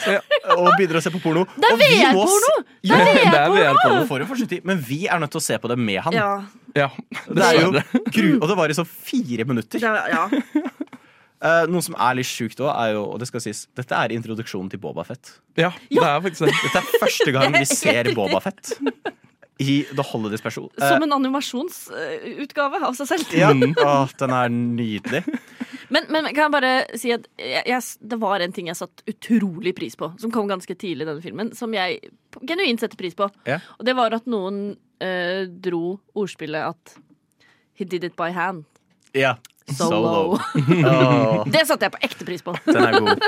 og 0.55 0.69
begynner 0.77 1.01
å 1.01 1.03
se 1.03 1.11
på 1.11 1.19
porno. 1.25 1.43
Det 1.59 1.73
er 1.73 1.81
VR-porno! 1.81 2.53
Ja, 2.87 3.01
Det 3.03 3.35
er 3.35 3.49
jo 3.51 4.61
men 4.67 4.79
vi 4.87 5.01
er 5.11 5.19
nødt 5.23 5.35
til 5.35 5.43
å 5.43 5.47
se 5.47 5.59
på 5.59 5.71
det 5.73 5.79
med 5.81 5.99
han. 6.07 6.15
Ja. 6.15 6.31
Ja. 6.77 6.89
Det 7.27 7.43
er 7.43 7.61
jo 7.63 7.73
gru 8.13 8.29
Og 8.39 8.47
det 8.51 8.57
var 8.59 8.71
i 8.71 8.77
så 8.79 8.85
fire 8.87 9.47
minutter. 9.49 9.83
Det 9.83 9.91
er- 9.91 10.13
ja. 10.15 10.27
uh, 11.43 11.65
noe 11.73 11.83
som 11.83 11.97
er 11.99 12.19
litt 12.21 12.29
sjukt 12.31 12.61
òg, 12.63 12.71
er 12.71 12.95
jo, 12.95 13.05
og 13.11 13.19
det 13.23 13.27
skal 13.31 13.43
sies, 13.43 13.67
dette 13.77 13.97
er 13.97 14.15
introduksjonen 14.15 14.71
til 14.71 14.79
Boba 14.83 15.03
Fett. 15.09 15.35
ja, 15.59 15.73
det 15.91 16.03
er 16.05 16.21
faktisk 16.29 16.47
det. 16.47 16.55
Dette 16.63 16.83
er 16.85 17.03
første 17.03 17.35
gang 17.35 17.59
vi 17.59 17.65
ser 17.75 18.13
Bobafett. 18.15 18.77
Boba 18.79 18.93
Fett 18.95 19.17
i 19.59 19.87
The 19.89 20.05
Holiday 20.05 20.37
Special. 20.39 20.67
Eh, 20.77 20.89
Som 20.89 21.03
en 21.07 21.13
animasjonsutgave 21.17 22.81
av 22.85 22.97
seg 22.99 23.09
selv. 23.09 23.33
ja, 23.37 23.51
åh, 23.85 24.11
den 24.21 24.35
er 24.37 24.53
nydelig. 24.53 25.23
Men, 25.89 26.09
men 26.11 26.27
kan 26.35 26.49
jeg 26.49 26.53
bare 26.57 26.73
si 26.99 27.13
at 27.15 27.29
jeg, 27.39 27.63
jeg, 27.71 27.83
det 28.11 28.19
var 28.21 28.43
en 28.43 28.53
ting 28.53 28.67
jeg 28.69 28.79
satte 28.79 29.05
utrolig 29.09 29.73
pris 29.77 29.95
på, 29.97 30.11
som 30.21 30.33
kom 30.35 30.49
ganske 30.51 30.75
tidlig 30.75 31.07
i 31.07 31.09
denne 31.09 31.23
filmen, 31.25 31.53
som 31.57 31.73
jeg 31.77 32.01
genuint 32.43 32.83
setter 32.83 32.99
pris 33.01 33.15
på. 33.17 33.29
Ja. 33.47 33.61
Og 33.79 33.87
det 33.87 33.95
var 33.97 34.17
at 34.17 34.27
noen 34.29 34.75
eh, 35.01 35.47
dro 35.47 35.99
ordspillet 36.19 36.73
at 36.75 36.97
He 37.77 37.85
did 37.85 38.05
it 38.09 38.17
by 38.17 38.31
hand. 38.33 38.65
Ja. 39.13 39.35
Solo. 39.75 40.39
Åh, 40.55 41.47
Det 41.55 41.65
satte 41.67 41.89
jeg 41.89 41.95
på 41.97 42.03
ekte 42.07 42.27
pris 42.29 42.45
på. 42.47 42.55
den 42.69 42.85
er 42.85 42.99
god. 43.03 43.25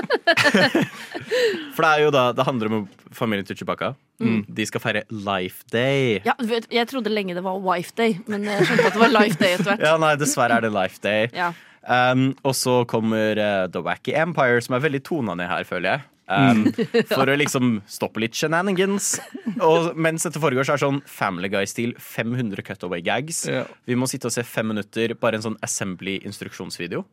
For 1.74 1.83
det 1.83 1.90
er 1.90 2.03
jo 2.05 2.11
da 2.14 2.29
Det 2.37 2.46
handler 2.46 2.70
om 2.72 2.85
familien 3.14 3.46
til 3.48 3.59
Chewbacca. 3.59 3.94
De 4.20 4.66
skal 4.66 4.83
feire 4.83 5.03
Life 5.11 5.66
Day. 5.72 6.18
Ja, 6.27 6.35
vet, 6.42 6.66
jeg 6.74 6.88
trodde 6.90 7.11
lenge 7.12 7.35
det 7.37 7.42
var 7.46 7.59
Wife 7.62 7.94
Day, 7.98 8.18
men 8.31 8.46
jeg 8.46 8.66
skjønte 8.66 8.87
at 8.90 8.96
det 8.96 9.03
var 9.03 9.12
Life 9.14 9.38
Day 9.40 9.55
etter 9.57 9.72
hvert. 9.72 9.83
Ja, 9.87 9.96
nei, 10.03 10.12
dessverre 10.18 10.59
er 10.59 10.66
det 10.66 10.72
Life 10.74 10.98
Day. 11.03 11.29
Ja. 11.35 11.53
Um, 11.88 12.33
og 12.44 12.53
så 12.59 12.83
kommer 12.90 13.38
uh, 13.38 13.64
The 13.72 13.81
Wacky 13.83 14.12
Empire, 14.18 14.61
som 14.64 14.77
er 14.77 14.83
veldig 14.85 15.01
tona 15.07 15.35
ned 15.38 15.48
her, 15.51 15.64
føler 15.68 15.94
jeg. 15.94 16.07
Um, 16.29 16.67
for 17.09 17.31
å 17.31 17.37
liksom 17.38 17.79
stoppe 17.88 18.21
litt 18.21 18.37
shenanigans. 18.37 19.14
Og 19.64 19.95
mens 19.97 20.27
dette 20.27 20.41
foregår, 20.43 20.67
så 20.67 20.75
er 20.75 20.81
det 20.81 20.85
sånn 20.85 21.01
Family 21.09 21.49
Guy-stil 21.53 21.95
500 21.97 22.64
cutaway 22.67 23.01
gags. 23.05 23.47
Ja. 23.49 23.64
Vi 23.88 23.97
må 23.97 24.09
sitte 24.11 24.29
og 24.29 24.35
se 24.37 24.45
fem 24.45 24.69
minutter, 24.75 25.17
bare 25.19 25.41
en 25.41 25.47
sånn 25.49 25.59
assembly-instruksjonsvideo. 25.64 27.07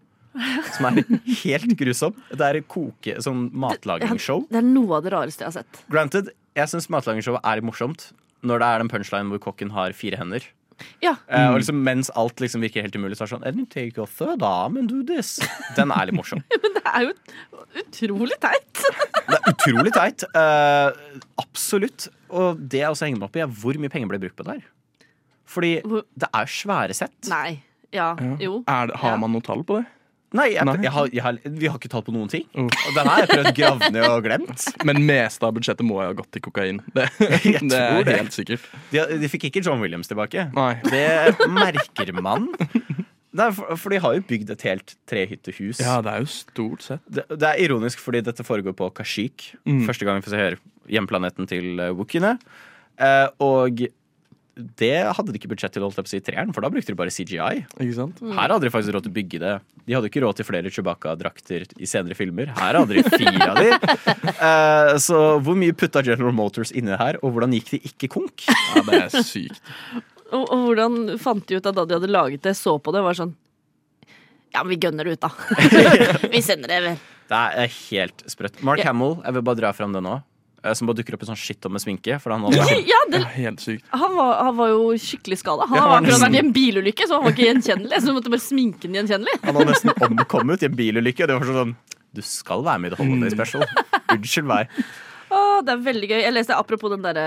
Som 0.75 0.89
er 0.89 0.99
helt 1.45 1.77
grusom. 1.79 2.15
Det 2.27 2.43
er 2.43 2.59
koke, 2.67 3.15
sånn 3.23 3.47
matlagingsshow. 3.55 4.43
Det 4.51 4.59
er 4.59 4.67
noe 4.67 4.97
av 4.97 5.05
det 5.05 5.15
rareste 5.15 5.45
jeg 5.45 5.53
har 5.53 5.57
sett. 5.61 5.81
Granted, 5.91 6.33
jeg 6.59 6.71
syns 6.71 6.91
matlagingsshow 6.91 7.39
er 7.39 7.63
morsomt 7.63 8.09
når 8.45 8.61
det 8.61 8.67
er 8.67 8.83
den 8.83 8.91
punchline 8.91 9.31
hvor 9.31 9.41
kokken 9.47 9.71
har 9.73 9.95
fire 9.97 10.19
hender. 10.19 10.43
Ja, 11.03 11.15
Eh, 11.27 11.47
og 11.51 11.59
liksom, 11.61 11.77
mens 11.85 12.09
alt 12.19 12.41
liksom 12.43 12.61
virker 12.65 12.83
helt 12.83 12.95
umulig, 12.95 13.15
så 13.17 13.23
er 13.23 13.29
det 13.29 13.35
sånn 13.35 13.45
And 13.47 13.69
take 13.71 13.95
your 13.97 14.07
third 14.11 14.43
arm 14.43 14.77
and 14.77 14.89
do 14.91 15.03
this. 15.07 15.37
Den 15.77 15.91
er 15.95 16.09
litt 16.09 16.17
morsom. 16.17 16.41
men 16.63 16.75
det 16.75 16.83
er 16.91 17.07
jo 17.07 17.13
utrolig 17.83 18.37
teit. 18.43 18.83
Det 19.25 19.37
er 19.39 19.47
utrolig 19.55 19.91
teit. 19.95 20.23
Uh, 20.37 20.93
absolutt. 21.41 22.09
Og 22.29 22.59
det 22.61 22.83
jeg 22.83 22.91
også 22.93 23.07
henger 23.07 23.21
meg 23.23 23.29
opp 23.29 23.39
i, 23.39 23.41
er 23.41 23.55
hvor 23.63 23.79
mye 23.81 23.89
penger 23.89 24.11
ble 24.11 24.19
brukt 24.21 24.35
på 24.37 24.45
det 24.45 24.57
her. 24.59 24.67
Fordi 25.49 25.71
Hvor- 25.81 26.05
det 26.21 26.29
er 26.29 26.51
svære 26.51 26.93
sett. 26.97 27.17
Nei. 27.31 27.61
Ja, 27.95 28.11
jo. 28.41 28.59
Er 28.67 28.91
har 28.99 29.17
man 29.21 29.31
noe 29.33 29.41
tall 29.45 29.63
på 29.65 29.79
det? 29.79 29.85
Nei, 30.35 30.47
jeg, 30.55 30.65
Nei. 30.67 30.73
jeg 30.83 30.91
har, 30.91 31.09
jeg 31.13 31.23
har, 31.23 31.37
vi 31.45 31.69
har 31.69 31.77
ikke 31.79 31.89
tall 31.93 32.03
på 32.03 32.13
noen 32.15 32.27
ting. 32.31 32.43
Uh. 32.57 32.65
Og 32.67 32.95
den 32.97 33.07
har 33.07 33.21
jeg 33.23 33.29
prøvd 33.31 33.49
gravd 33.59 33.85
ned 33.93 34.07
og 34.09 34.25
glemt. 34.25 34.65
Men 34.87 35.01
meste 35.07 35.47
av 35.47 35.53
budsjettet 35.55 35.85
må 35.87 36.01
jo 36.01 36.09
ha 36.09 36.15
gått 36.17 36.31
til 36.35 36.43
kokain. 36.47 36.81
Det, 36.95 37.07
Jeg 37.45 37.61
det 37.69 37.79
er 37.79 38.03
det. 38.07 38.17
helt 38.23 38.35
sikkert. 38.35 38.65
De, 38.91 39.03
de 39.21 39.29
fikk 39.31 39.47
ikke 39.51 39.63
John 39.65 39.83
Williams 39.83 40.09
tilbake. 40.11 40.47
Nei. 40.55 40.71
Det 40.89 41.47
merker 41.53 42.11
man. 42.19 42.49
Nei, 43.35 43.49
for, 43.55 43.75
for 43.79 43.91
de 43.91 43.99
har 44.03 44.15
jo 44.15 44.23
bygd 44.27 44.53
et 44.55 44.67
helt 44.69 44.95
trehyttehus. 45.11 45.81
Ja, 45.83 45.97
det 46.03 46.13
er 46.13 46.23
jo 46.23 46.29
stort 46.31 46.85
sett. 46.87 47.03
Det, 47.11 47.25
det 47.35 47.49
er 47.51 47.63
ironisk 47.67 47.99
fordi 48.03 48.23
dette 48.25 48.45
foregår 48.47 48.75
på 48.79 48.89
Kashik. 48.95 49.51
Første 49.87 50.07
gang 50.07 50.19
vi 50.21 50.27
får 50.27 50.35
se 50.35 50.45
hjemplaneten 50.95 51.47
til 51.51 51.81
Wookieene. 51.97 52.35
Eh, 52.95 53.27
og 53.43 53.81
det 54.55 54.93
hadde 55.11 55.33
de 55.33 55.39
ikke 55.39 55.49
budsjett 55.51 55.73
til 55.75 55.83
holdt 55.83 55.97
opp 55.99 56.07
i 56.15 56.21
treeren, 56.23 56.53
for 56.55 56.63
da 56.63 56.69
brukte 56.71 56.93
de 56.93 56.97
bare 56.97 57.11
CGI. 57.11 57.65
Ikke 57.75 57.95
sant? 57.97 58.21
Her 58.23 58.53
hadde 58.53 58.63
de 58.63 58.71
faktisk 58.71 58.95
råd 58.95 59.03
til 59.03 59.11
å 59.11 59.15
bygge 59.17 59.39
det. 59.43 59.53
De 59.83 59.95
hadde 59.97 60.07
ikke 60.07 60.21
råd 60.23 60.37
til 60.39 60.47
flere 60.47 60.71
Chewbacca-drakter 60.71 61.65
i 61.75 61.89
senere 61.89 62.15
filmer. 62.15 62.53
Her 62.55 62.79
hadde 62.79 62.95
de 62.95 63.03
fire 63.03 63.49
av 63.51 63.59
de. 63.59 63.95
Uh, 64.39 64.93
så 65.05 65.23
hvor 65.43 65.59
mye 65.59 65.75
putta 65.75 66.03
General 66.07 66.35
Motors 66.35 66.71
inni 66.71 66.95
her, 66.95 67.19
og 67.19 67.35
hvordan 67.35 67.55
gikk 67.57 67.73
de 67.73 67.81
ikke 67.91 68.09
konk? 68.15 68.45
Ja, 68.47 68.85
det 68.87 69.01
er 69.01 69.25
sykt. 69.27 69.59
Og, 70.31 70.45
og 70.45 70.63
hvordan 70.69 71.01
fant 71.21 71.43
de 71.49 71.59
ut 71.59 71.67
at 71.67 71.75
da 71.75 71.83
de 71.83 71.97
hadde 71.99 72.11
laget 72.11 72.47
det, 72.47 72.55
så 72.57 72.77
på 72.79 72.95
det, 72.95 73.03
var 73.05 73.17
sånn 73.17 73.35
Ja, 74.55 74.63
men 74.63 74.71
vi 74.71 74.79
gønner 74.87 75.03
det 75.05 75.17
ut, 75.19 75.27
da. 75.27 75.33
vi 76.33 76.41
sender 76.45 76.71
det, 76.71 76.79
vel. 76.87 77.03
Det 77.27 77.43
er 77.65 77.75
helt 77.89 78.23
sprøtt. 78.31 78.63
Mark 78.63 78.79
Ja. 78.79 78.93
Hamill, 78.93 79.19
jeg 79.25 79.35
vil 79.35 79.45
bare 79.51 79.59
dra 79.59 79.73
fram 79.75 79.91
det 79.95 80.01
nå. 80.05 80.15
Eh, 80.65 80.73
Som 80.73 80.89
bare 80.89 80.97
dukker 80.99 81.15
opp 81.15 81.23
i 81.23 81.29
sånn 81.29 81.37
shit 81.39 81.65
om 81.69 81.75
med 81.77 81.83
sminke. 81.83 82.17
For 82.19 82.33
han 82.35 82.43
hadde 82.47 82.57
Ja, 82.89 82.99
det, 83.13 83.21
er 83.21 83.29
helt 83.37 83.63
sykt. 83.63 83.85
han, 83.93 84.15
var, 84.17 84.33
han 84.49 84.57
var 84.57 84.73
jo 84.73 84.91
skikkelig 84.97 85.37
skada. 85.43 85.67
Han 85.69 85.77
Ja, 85.77 85.87
han- 85.93 86.03
akkurat 86.05 86.25
vært 86.25 86.35
i 86.35 86.43
en 86.43 86.53
bilulykke, 86.55 87.07
så 87.07 87.19
han 87.19 87.23
var 87.29 87.31
ikke 87.37 87.47
gjenkjennelig. 87.49 88.01
Så 88.01 88.05
du 88.11 88.13
måtte 88.17 88.33
bare 88.33 88.43
sminke 88.43 88.81
den 88.89 88.97
gjenkjennelig. 88.99 89.37
Han 89.45 89.55
hadde 89.61 89.71
nesten 89.71 89.93
omkommet 90.09 90.63
i 90.65 90.69
en 90.71 90.75
bilulykke. 90.81 91.23
Og 91.23 91.27
det 91.33 91.39
var 91.39 91.53
sånn 91.63 91.75
Du 92.15 92.21
skal 92.23 92.63
være 92.63 92.79
med 92.79 92.91
i 92.91 92.95
The 92.95 93.03
Holiday 93.03 93.29
Special. 93.35 93.63
Unnskyld 94.15 94.47
meg. 94.47 94.69
Å, 95.35 95.39
det 95.65 95.73
er 95.73 95.81
veldig 95.83 96.07
gøy. 96.11 96.19
Jeg 96.21 96.33
leste 96.35 96.55
apropos 96.55 96.91
den 96.93 97.01
derre 97.03 97.25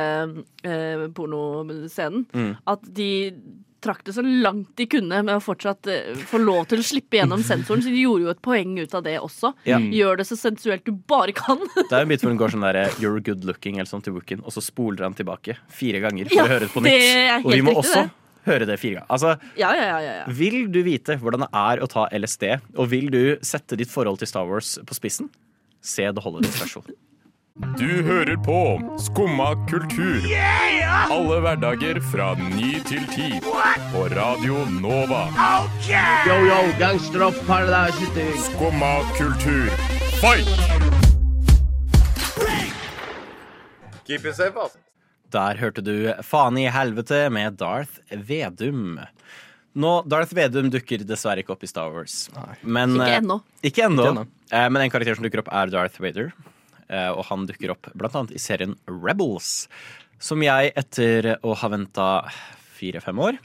eh, 0.64 1.08
pornoscenen, 1.12 2.22
Mm. 2.32 2.52
at 2.66 2.80
de 2.94 3.08
trakk 3.84 4.00
det 4.06 4.12
så 4.16 4.22
langt 4.24 4.72
de 4.78 4.86
kunne 4.90 5.20
med 5.22 5.36
å 5.36 5.42
fortsatt 5.42 5.86
eh, 5.92 6.14
få 6.30 6.40
lov 6.42 6.64
til 6.70 6.80
å 6.82 6.86
slippe 6.86 7.20
gjennom 7.20 7.42
sensoren, 7.46 7.82
så 7.84 7.92
de 7.94 8.02
gjorde 8.02 8.24
jo 8.26 8.32
et 8.32 8.42
poeng 8.42 8.76
ut 8.80 8.94
av 8.98 9.04
det 9.06 9.16
også. 9.22 9.52
Ja. 9.68 9.78
Gjør 9.78 10.18
det 10.22 10.26
så 10.28 10.36
sensuelt 10.40 10.84
du 10.86 10.92
bare 11.08 11.34
kan. 11.36 11.58
Det 11.88 11.92
er 11.94 12.02
en 12.04 12.10
bit 12.10 12.22
hvor 12.24 12.32
hun 12.34 12.40
går 12.40 12.54
sånn 12.56 12.66
der 12.66 12.80
You're 13.02 13.20
good 13.24 13.44
looking 13.48 13.76
eller 13.78 13.90
sånn 13.90 14.02
til 14.04 14.16
Wookin, 14.18 14.42
og 14.44 14.54
så 14.54 14.62
spoler 14.64 15.06
han 15.06 15.14
tilbake 15.18 15.58
fire 15.70 16.00
ganger 16.04 16.28
for 16.30 16.40
Ja, 16.40 16.46
å 16.46 16.52
høre 16.54 16.66
det 16.66 16.72
på 16.74 16.82
nytt. 16.84 16.92
Det 16.98 17.38
og 17.44 17.52
vi 17.54 17.62
må 17.66 17.74
også 17.78 18.04
det. 18.04 18.14
høre 18.48 18.66
det 18.68 18.78
fire 18.82 19.00
ganger. 19.00 19.10
Altså, 19.14 19.34
Ja, 19.60 19.72
ja, 19.78 19.84
ja, 19.92 19.98
ja, 20.04 20.14
ja. 20.22 20.24
vil 20.40 20.60
du 20.74 20.80
vite 20.86 21.18
hvordan 21.20 21.46
det 21.46 21.50
er 21.64 21.82
å 21.84 21.88
ta 21.90 22.06
LSD, 22.14 22.48
og 22.76 22.88
vil 22.92 23.10
du 23.14 23.20
sette 23.46 23.78
ditt 23.78 23.90
forhold 23.92 24.18
til 24.22 24.30
Star 24.30 24.46
Wars 24.50 24.76
på 24.86 24.96
spissen, 24.98 25.30
se 25.84 26.06
The 26.10 26.24
Holiday 26.24 26.50
Special. 26.54 26.82
Du 27.58 28.02
hører 28.06 28.36
på 28.46 28.56
Skumma 29.02 29.48
kultur. 29.66 30.22
Alle 31.10 31.38
hverdager 31.42 31.98
fra 32.06 32.28
ny 32.38 32.76
til 32.86 33.02
ti. 33.10 33.40
På 33.90 34.04
Radio 34.12 34.60
Nova. 34.78 35.24
Yo, 35.82 36.36
yo, 36.46 36.58
gangsteropp, 36.78 37.38
paradise 37.48 38.26
Skumma 38.44 38.92
kultur. 39.16 39.66
Fight! 40.20 40.46
Keep 44.06 44.24
it 44.24 44.36
safe, 44.38 44.54
ass. 44.54 44.76
Der 45.34 45.58
hørte 45.60 45.82
du 45.84 46.12
Faen 46.24 46.56
i 46.62 46.68
helvete 46.72 47.24
med 47.34 47.58
Darth 47.60 47.98
Vedum. 48.28 49.00
Nå, 49.74 49.90
Darth 50.08 50.30
Vedum 50.38 50.70
dukker 50.72 51.02
dessverre 51.04 51.42
ikke 51.42 51.56
opp 51.56 51.66
i 51.66 51.70
Star 51.70 51.90
Wars. 51.92 52.28
Men, 52.62 52.94
Ikke 52.94 53.10
eh, 53.10 53.18
ennå. 53.18 53.40
Ikke 53.66 53.84
ennå. 53.90 54.06
Ikke 54.06 54.14
ennå. 54.14 54.24
Eh, 54.54 54.68
Men 54.70 54.86
en 54.86 54.94
karakter 54.94 55.18
som 55.18 55.26
dukker 55.26 55.42
opp, 55.42 55.50
er 55.52 55.74
Darth 55.74 55.98
Vader. 56.00 56.30
Eh, 56.88 57.10
Og 57.12 57.24
han 57.30 57.46
dukker 57.48 57.74
opp 57.74 57.90
annet 58.16 58.32
i 58.36 58.40
serien 58.42 58.76
Rebels. 58.88 59.66
Som 60.18 60.42
jeg, 60.42 60.72
etter 60.74 61.36
å 61.46 61.52
ha 61.54 61.68
venta 61.70 62.06
fire-fem 62.78 63.18
år, 63.18 63.36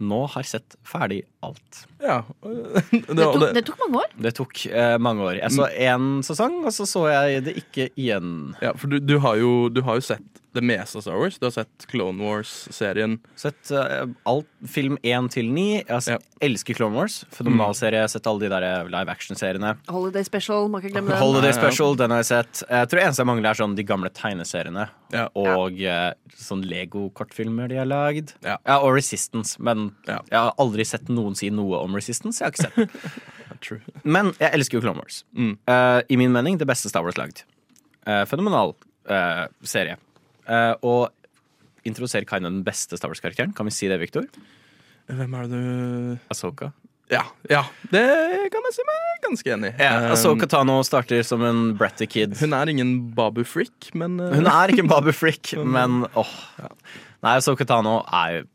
nå 0.00 0.18
har 0.32 0.46
sett 0.48 0.76
ferdig 0.88 1.22
alt. 1.44 1.82
Ja. 2.00 2.22
Det 2.42 3.02
Det, 3.08 3.16
tok, 3.22 3.40
det, 3.42 3.50
det 3.58 3.62
tok 3.68 3.80
mange 3.84 4.00
år. 4.00 4.14
Det 4.26 4.32
tok 4.38 4.62
eh, 4.72 4.96
mange 5.00 5.26
år. 5.28 5.38
Jeg 5.42 5.52
så 5.52 5.66
én 5.68 6.06
sesong, 6.24 6.58
og 6.64 6.72
så 6.72 6.86
så 6.88 7.02
jeg 7.12 7.44
det 7.48 7.54
ikke 7.60 7.90
igjen. 8.00 8.54
ja, 8.64 8.72
for 8.76 8.88
du, 8.92 8.98
du, 9.00 9.18
har 9.24 9.36
jo, 9.40 9.52
du 9.68 9.82
har 9.84 10.00
jo 10.00 10.06
sett 10.08 10.41
det 10.52 10.62
meste 10.64 10.98
av 10.98 11.02
Star 11.06 11.16
Wars. 11.20 11.38
Du 11.40 11.46
har 11.46 11.52
sett 11.54 11.86
Clone 11.90 12.20
Wars-serien. 12.22 13.18
Sett 13.40 13.70
uh, 13.72 14.04
alt 14.28 14.48
film 14.68 14.98
1 15.02 15.30
til 15.32 15.48
9. 15.52 15.64
Jeg 15.88 16.02
Ja. 16.10 16.18
elsker 16.44 16.74
Clone 16.76 16.96
Wars. 16.98 17.24
Fenomenal 17.32 17.74
serie. 17.74 18.00
Jeg 18.02 18.08
har 18.08 18.12
sett 18.12 18.26
alle 18.28 18.40
de 18.44 18.50
der 18.52 18.66
eh, 18.66 18.84
live 18.92 19.08
action-seriene. 19.14 19.76
Holiday 19.88 20.24
Special, 20.26 20.68
må 20.68 20.80
ikke 20.82 20.92
glemme 20.96 21.12
den. 21.14 21.18
Holiday. 21.22 21.52
Special, 21.56 21.94
den 21.96 22.10
har 22.10 22.20
jeg 22.22 22.28
sett. 22.32 22.62
Jeg 22.68 22.88
tror 22.90 23.00
det 23.00 23.06
eneste 23.06 23.22
jeg 23.24 23.30
mangler, 23.30 23.50
er 23.50 23.60
sånn 23.62 23.76
de 23.78 23.86
gamle 23.88 24.10
tegneseriene. 24.12 24.88
Ja. 25.14 25.26
Og 25.38 25.78
ja. 25.80 25.98
sånn 26.36 26.64
Lego-kortfilmer 26.68 27.68
de 27.72 27.80
har 27.80 27.88
lagd. 27.88 28.34
Ja. 28.44 28.58
og 28.78 28.94
Resistance. 28.96 29.56
Men 29.62 29.92
Ja. 30.08 30.20
jeg 30.30 30.38
har 30.38 30.52
aldri 30.58 30.84
sett 30.84 31.08
noen 31.08 31.34
si 31.36 31.50
noe 31.50 31.80
om 31.82 31.94
Resistance. 31.94 32.40
Jeg 32.40 32.46
har 32.46 32.52
ikke 32.52 32.68
sett 32.68 32.76
den. 32.76 33.12
True. 33.62 33.80
Men 34.02 34.32
jeg 34.40 34.50
elsker 34.56 34.78
jo 34.80 34.82
Clone 34.82 34.98
Wars. 34.98 35.22
Mm. 35.36 35.56
Uh, 35.70 36.00
I 36.10 36.16
min 36.18 36.32
mening 36.34 36.58
det 36.58 36.66
beste 36.66 36.88
Star 36.90 37.04
Wars 37.06 37.16
lagd. 37.16 37.44
Uh, 38.06 38.24
fenomenal 38.26 38.74
uh, 39.08 39.46
serie. 39.62 39.96
Eh, 40.48 40.74
og 40.82 41.10
introduserer 41.88 42.26
Kaino 42.28 42.50
den 42.50 42.62
beste 42.66 42.96
Star 42.98 43.10
Wars-karakteren. 43.12 43.54
Kan 43.56 43.66
vi 43.68 43.74
si 43.74 43.88
det, 43.90 43.98
Victor? 44.02 44.26
Hvem 45.10 45.34
er 45.34 45.48
det 45.50 45.58
du 45.58 46.18
Asoka. 46.32 46.70
Ja, 47.12 47.24
ja. 47.50 47.64
Det 47.92 48.02
kan 48.54 48.64
jeg 48.68 48.72
si 48.76 48.84
meg 48.88 49.24
ganske 49.26 49.50
enig 49.52 49.72
i. 49.74 49.82
Ja, 49.82 50.12
Asoka 50.14 50.46
Tano 50.48 50.78
starter 50.86 51.20
som 51.26 51.42
en 51.44 51.74
bratty 51.76 52.06
kid. 52.08 52.38
Hun 52.40 52.54
er 52.56 52.70
ingen 52.72 52.94
Babu 53.16 53.42
Frick, 53.44 53.90
men 53.98 54.16
uh, 54.22 54.30
Hun 54.32 54.46
er 54.48 54.72
ikke 54.72 54.84
en 54.86 54.88
Babu 54.92 55.10
Frick, 55.12 55.52
men 55.76 56.06
åh. 56.16 56.32
Nei, 57.22 57.34
Asoka 57.36 57.66
Tano 57.68 57.98
er 58.08 58.46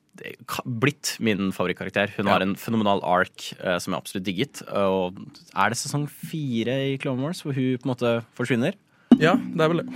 blitt 0.65 1.17
min 1.21 1.52
favorittkarakter. 1.54 2.10
Hun 2.15 2.26
Ja. 2.26 2.32
har 2.34 2.41
en 2.47 2.56
fenomenal 2.58 3.04
ark 3.06 3.52
uh, 3.62 3.78
som 3.78 3.93
jeg 3.93 4.00
absolutt 4.02 4.26
digget. 4.26 4.63
Og 4.73 5.19
er 5.54 5.69
det 5.69 5.78
sesong 5.78 6.08
fire 6.10 6.80
i 6.95 6.97
Clone 6.97 7.21
Wars 7.21 7.43
hvor 7.45 7.54
hun 7.54 7.78
på 7.78 7.86
en 7.86 7.93
måte 7.93 8.15
forsvinner? 8.39 8.73
Ja, 9.21 9.34
det 9.38 9.63
er 9.65 9.71
vel 9.71 9.82
det. 9.84 9.88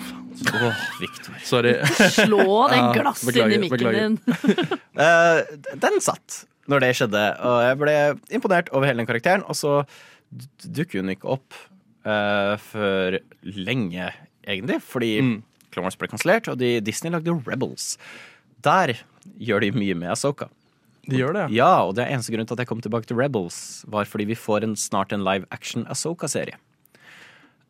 Åh, 0.51 0.79
Victor. 1.01 1.35
Sorry. 1.45 1.73
Slå 2.15 2.45
det 2.71 2.77
Ja, 2.81 2.87
glasset 2.95 3.35
inn 3.37 3.51
i 3.53 3.59
mikken 3.61 3.77
beklager. 3.77 4.07
din. 4.07 4.79
uh, 4.97 5.41
den 5.85 5.99
satt 6.01 6.39
når 6.71 6.83
det 6.85 6.91
skjedde, 6.97 7.21
og 7.45 7.57
jeg 7.65 7.77
ble 7.81 7.95
imponert 8.37 8.69
over 8.71 8.87
hele 8.87 9.01
den 9.03 9.09
karakteren. 9.09 9.43
Og 9.49 9.57
så 9.59 9.81
dukker 10.63 11.01
hun 11.03 11.11
ikke 11.13 11.29
opp 11.35 11.57
uh, 12.07 12.55
før 12.71 13.19
lenge, 13.43 14.11
egentlig, 14.47 14.79
fordi 14.85 15.13
Mm. 15.21 15.37
Clone 15.71 15.85
Wars 15.87 15.95
ble 15.95 16.09
kansellert, 16.11 16.49
og 16.51 16.57
de, 16.59 16.79
Disney 16.83 17.11
lagde 17.13 17.31
Rebels. 17.47 17.93
Der 18.65 18.91
gjør 19.39 19.63
de 19.63 19.69
mye 19.71 19.95
med 19.95 20.11
Asoka. 20.11 20.49
De 21.07 21.15
gjør 21.17 21.33
det, 21.37 21.45
Ja, 21.55 21.69
og 21.87 21.95
det 21.97 22.03
er 22.03 22.11
eneste 22.17 22.33
grunn 22.33 22.45
til 22.49 22.57
at 22.57 22.63
jeg 22.65 22.69
kom 22.69 22.81
tilbake 22.83 23.07
til 23.09 23.15
Rebels, 23.17 23.85
var 23.87 24.05
fordi 24.09 24.25
vi 24.33 24.35
får 24.37 24.65
en, 24.67 24.75
snart 24.75 25.13
en 25.15 25.23
live 25.23 25.47
action 25.55 25.85
Asoka-serie. 25.89 26.59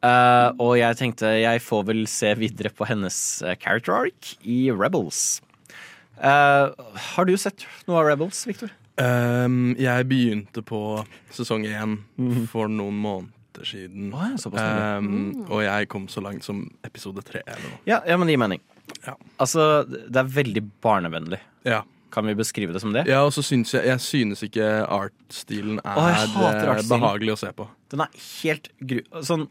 Eh, 0.01 0.49
og 0.57 0.73
jeg 0.79 0.97
tenkte 0.97 1.29
jeg 1.37 1.61
får 1.61 1.85
vel 1.91 2.05
se 2.09 2.33
videre 2.39 2.71
på 2.73 2.87
hennes 2.89 3.15
eh, 3.45 3.57
character 3.61 3.93
arc 3.93 4.35
i 4.41 4.63
Rebels. 4.73 5.41
Uh, 6.21 6.69
har 7.15 7.25
du 7.25 7.33
sett 7.39 7.65
noe 7.87 8.01
av 8.01 8.07
Rebels, 8.11 8.43
Victor? 8.45 8.69
Um, 9.01 9.73
jeg 9.79 10.05
begynte 10.09 10.61
på 10.65 11.01
sesong 11.33 11.65
én 11.65 11.95
for 12.51 12.69
noen 12.69 12.99
måneder 13.01 13.65
siden. 13.65 14.11
Oh, 14.13 14.27
ja. 14.53 14.97
Um, 14.99 15.47
og 15.47 15.63
jeg 15.65 15.89
kom 15.89 16.05
så 16.11 16.21
langt 16.21 16.45
som 16.45 16.67
episode 16.85 17.23
tre. 17.25 17.41
Ja, 17.89 18.03
ja, 18.05 18.17
men 18.19 18.29
det 18.29 18.35
gir 18.35 18.43
mening. 18.43 18.61
Ja. 19.05 19.15
Altså, 19.41 19.83
det 19.87 20.21
er 20.21 20.29
veldig 20.35 20.65
barnevennlig. 20.83 21.41
Ja. 21.65 21.81
Kan 22.11 22.27
vi 22.27 22.35
beskrive 22.35 22.75
det 22.75 22.81
som 22.83 22.91
det? 22.91 23.05
ja, 23.07 23.21
og 23.23 23.31
så 23.31 23.39
synes 23.39 23.71
jeg 23.71 23.85
Jeg 23.87 24.01
synes 24.03 24.41
ikke 24.43 24.65
artstilen 24.83 25.79
er 25.79 25.95
oh, 25.95 26.09
artstilen. 26.11 26.89
behagelig 26.91 27.37
å 27.37 27.39
se 27.39 27.51
på. 27.55 27.69
Den 27.93 28.03
er 28.03 28.17
helt 28.41 28.67
gru... 28.83 28.99
Sånn, 29.23 29.47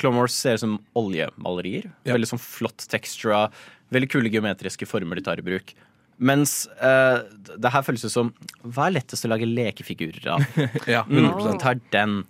Clone 0.00 0.16
Wars 0.22 0.34
ser 0.36 0.56
ut 0.56 0.62
som 0.64 0.76
oljemalerier. 0.98 1.90
Ja. 2.06 2.14
Veldig 2.16 2.30
sånn 2.32 2.42
flott 2.42 2.86
textura. 2.92 3.46
Veldig 3.92 4.10
kule 4.12 4.32
geometriske 4.32 4.88
former 4.88 5.18
de 5.18 5.24
tar 5.26 5.42
i 5.42 5.46
bruk. 5.46 5.74
Mens 6.22 6.68
uh, 6.78 7.24
det 7.58 7.72
her 7.72 7.82
føles 7.82 8.04
ut 8.04 8.12
som 8.12 8.28
Hva 8.62 8.86
er 8.86 8.98
lettest 8.98 9.26
å 9.26 9.30
lage 9.32 9.48
lekefigurer 9.48 10.28
av? 10.36 10.44
Ja, 10.92 11.02
Mm, 11.08 11.32
100% 11.32 11.62
tar 11.62 11.80
den. 11.94 12.22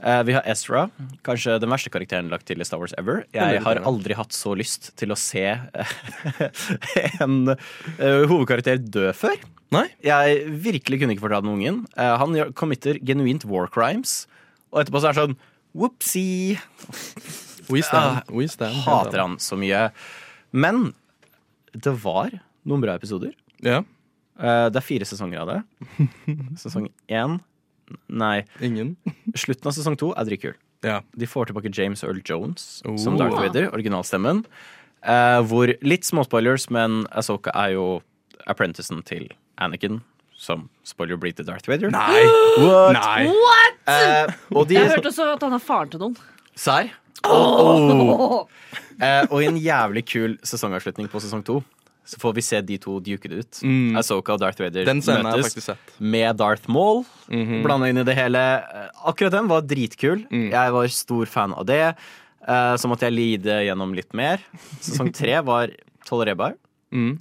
Uh, 0.00 0.22
vi 0.24 0.32
har 0.32 0.46
Ezra, 0.48 0.86
kanskje 1.26 1.58
den 1.60 1.68
verste 1.72 1.90
karakteren 1.92 2.30
lagt 2.32 2.46
til 2.48 2.62
i 2.62 2.64
Star 2.64 2.80
Wars 2.80 2.94
ever. 2.96 3.26
Jeg 3.36 3.60
har 3.66 3.82
aldri 3.84 4.16
hatt 4.16 4.32
så 4.32 4.54
lyst 4.56 4.94
til 4.96 5.12
å 5.12 5.18
se 5.18 5.42
eh, 5.44 5.90
en 7.24 7.52
uh, 7.52 8.22
hovedkarakter 8.30 8.80
dø 8.80 9.10
før. 9.12 9.36
Nei? 9.76 9.84
Jeg 10.02 10.46
virkelig 10.64 11.02
kunne 11.02 11.14
ikke 11.14 11.26
fortalt 11.26 11.44
den 11.44 11.52
ungen. 11.52 11.82
Han 11.94 12.38
committer 12.58 12.96
genuint 13.06 13.44
war 13.46 13.68
crimes, 13.70 14.24
og 14.72 14.80
etterpå 14.82 15.02
så 15.02 15.10
er 15.10 15.14
det 15.14 15.20
sånn 15.20 15.36
Whoopsie! 15.76 16.58
We 17.70 17.82
stand. 17.86 18.22
We 18.34 18.48
stand. 18.50 18.74
Hater 18.84 19.20
han 19.22 19.36
så 19.38 19.56
mye. 19.60 19.90
Men 20.52 20.92
det 21.72 21.92
var 22.02 22.32
noen 22.66 22.82
bra 22.82 22.96
episoder. 22.98 23.32
Ja. 23.62 23.82
Eh, 24.40 24.66
det 24.72 24.80
er 24.80 24.86
fire 24.86 25.06
sesonger 25.06 25.42
av 25.44 25.52
det. 25.52 25.60
Sesong 26.62 26.88
én 27.08 27.38
Nei, 28.06 28.44
Ingen? 28.62 28.92
slutten 29.34 29.66
av 29.66 29.74
sesong 29.74 29.96
to 29.98 30.12
er 30.14 30.26
dritkul. 30.28 30.52
Ja. 30.86 31.00
De 31.18 31.26
får 31.26 31.48
tilbake 31.50 31.72
James 31.74 32.04
Earl 32.06 32.20
Jones 32.22 32.82
Oh. 32.86 32.94
som 33.02 33.16
Darth 33.18 33.34
Vader, 33.34 33.66
originalstemmen. 33.74 34.44
Eh, 35.02 35.40
hvor 35.50 35.72
Litt 35.82 36.06
småspoilers, 36.06 36.68
men 36.70 37.02
Asoka 37.10 37.50
er 37.54 37.74
jo 37.74 37.88
apprenticen 38.46 39.02
til 39.06 39.26
Anakin. 39.58 40.00
Som 40.40 40.68
spoiler 40.88 41.18
blir 41.20 41.34
til 41.36 41.44
Darth 41.48 41.68
Vader. 41.68 41.92
Nei! 41.92 42.22
What? 42.64 42.96
Nei. 42.96 43.26
Eh, 43.92 44.32
og 44.54 44.68
de 44.70 44.78
Jeg 44.78 44.88
hørte 44.94 45.10
også 45.12 45.26
at 45.34 45.44
han 45.44 45.56
er 45.58 45.62
faren 45.64 45.92
til 45.92 46.00
noen. 46.00 46.16
Serr? 46.56 46.88
Oh. 47.28 48.46
Eh, 48.96 49.26
og 49.28 49.42
i 49.42 49.50
en 49.50 49.58
jævlig 49.60 50.06
kul 50.08 50.38
sesongavslutning 50.46 51.10
på 51.12 51.20
sesong 51.20 51.44
to 51.44 51.60
så 52.10 52.18
får 52.18 52.32
vi 52.34 52.42
se 52.42 52.58
de 52.66 52.76
to 52.80 52.96
duke 53.04 53.28
det 53.30 53.42
ut. 53.44 53.58
Mm. 53.62 53.98
Asoka 54.00 54.34
og 54.34 54.40
Darth 54.42 54.58
Vader 54.58 54.88
møtes 54.88 55.68
med 56.02 56.38
Darth 56.40 56.66
Maul. 56.72 57.04
Mhm. 57.30 57.60
Blanda 57.62 57.90
inn 57.92 58.00
i 58.02 58.06
det 58.08 58.16
hele. 58.18 58.40
Eh, 58.64 58.88
Akkurat 59.06 59.36
den 59.36 59.50
var 59.50 59.62
dritkul. 59.62 60.24
Mm. 60.32 60.48
Jeg 60.50 60.72
var 60.74 60.88
stor 60.96 61.30
fan 61.30 61.54
av 61.54 61.68
det. 61.68 61.94
Eh, 62.48 62.74
så 62.80 62.90
måtte 62.90 63.06
jeg 63.06 63.14
lide 63.14 63.60
gjennom 63.68 63.94
litt 63.94 64.10
mer. 64.16 64.42
Sesong 64.80 65.12
tre 65.20 65.38
var 65.46 65.70
tolererbar. 66.08 66.56
Mm. 66.90 67.20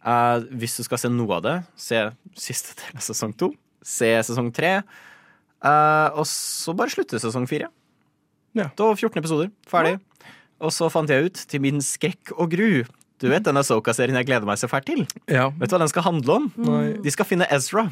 Eh, 0.00 0.46
hvis 0.60 0.78
du 0.78 0.84
skal 0.86 1.00
se 1.02 1.10
noe 1.12 1.38
av 1.38 1.44
det, 1.44 1.56
se 1.76 2.02
siste 2.38 2.76
del 2.78 3.00
av 3.00 3.04
sesong 3.04 3.34
to. 3.36 3.50
Se 3.84 4.08
sesong 4.28 4.50
tre. 4.54 4.80
Uh, 5.60 6.08
og 6.16 6.24
så 6.28 6.72
bare 6.76 6.92
slutte 6.92 7.20
sesong 7.20 7.44
fire. 7.48 7.68
Ja. 8.56 8.70
Var 8.76 8.96
14 8.96 9.20
episoder. 9.20 9.50
Ferdig. 9.68 9.98
Og 10.60 10.72
så 10.72 10.88
fant 10.92 11.08
jeg 11.08 11.28
ut, 11.28 11.42
til 11.48 11.62
min 11.64 11.80
skrekk 11.84 12.32
og 12.36 12.50
gru 12.52 12.82
Du 13.20 13.28
vet 13.28 13.44
den 13.44 13.60
Asoka-serien 13.60 14.16
jeg 14.16 14.28
gleder 14.28 14.48
meg 14.48 14.60
så 14.60 14.68
fælt 14.68 14.88
til? 14.88 15.02
Ja. 15.28 15.50
Vet 15.60 15.68
du 15.68 15.76
hva 15.76 15.82
den 15.82 15.92
skal 15.92 16.06
handle 16.06 16.36
om? 16.38 16.46
Nei. 16.56 16.84
De 17.04 17.12
skal 17.12 17.28
finne 17.28 17.48
Ezra. 17.52 17.86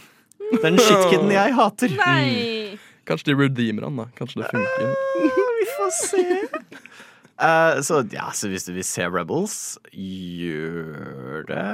Den 0.63 0.81
shitkiden 0.81 1.33
jeg 1.35 1.57
hater. 1.57 1.93
Nei! 2.01 2.79
Kanskje 3.09 3.31
de 3.31 3.37
redeemer 3.37 3.89
han, 3.89 4.01
da. 4.01 4.09
Kanskje 4.17 4.41
det 4.41 4.49
funker. 4.53 4.95
Vi 5.61 5.69
får 5.75 5.93
se. 5.99 6.25
Eh, 7.39 7.79
så 7.87 8.01
ja, 8.11 8.33
så 8.35 8.49
hvis 8.51 8.67
du 8.67 8.73
vil 8.75 8.87
se 8.87 9.05
Rebels, 9.07 9.79
gjør 9.95 11.47
det. 11.47 11.67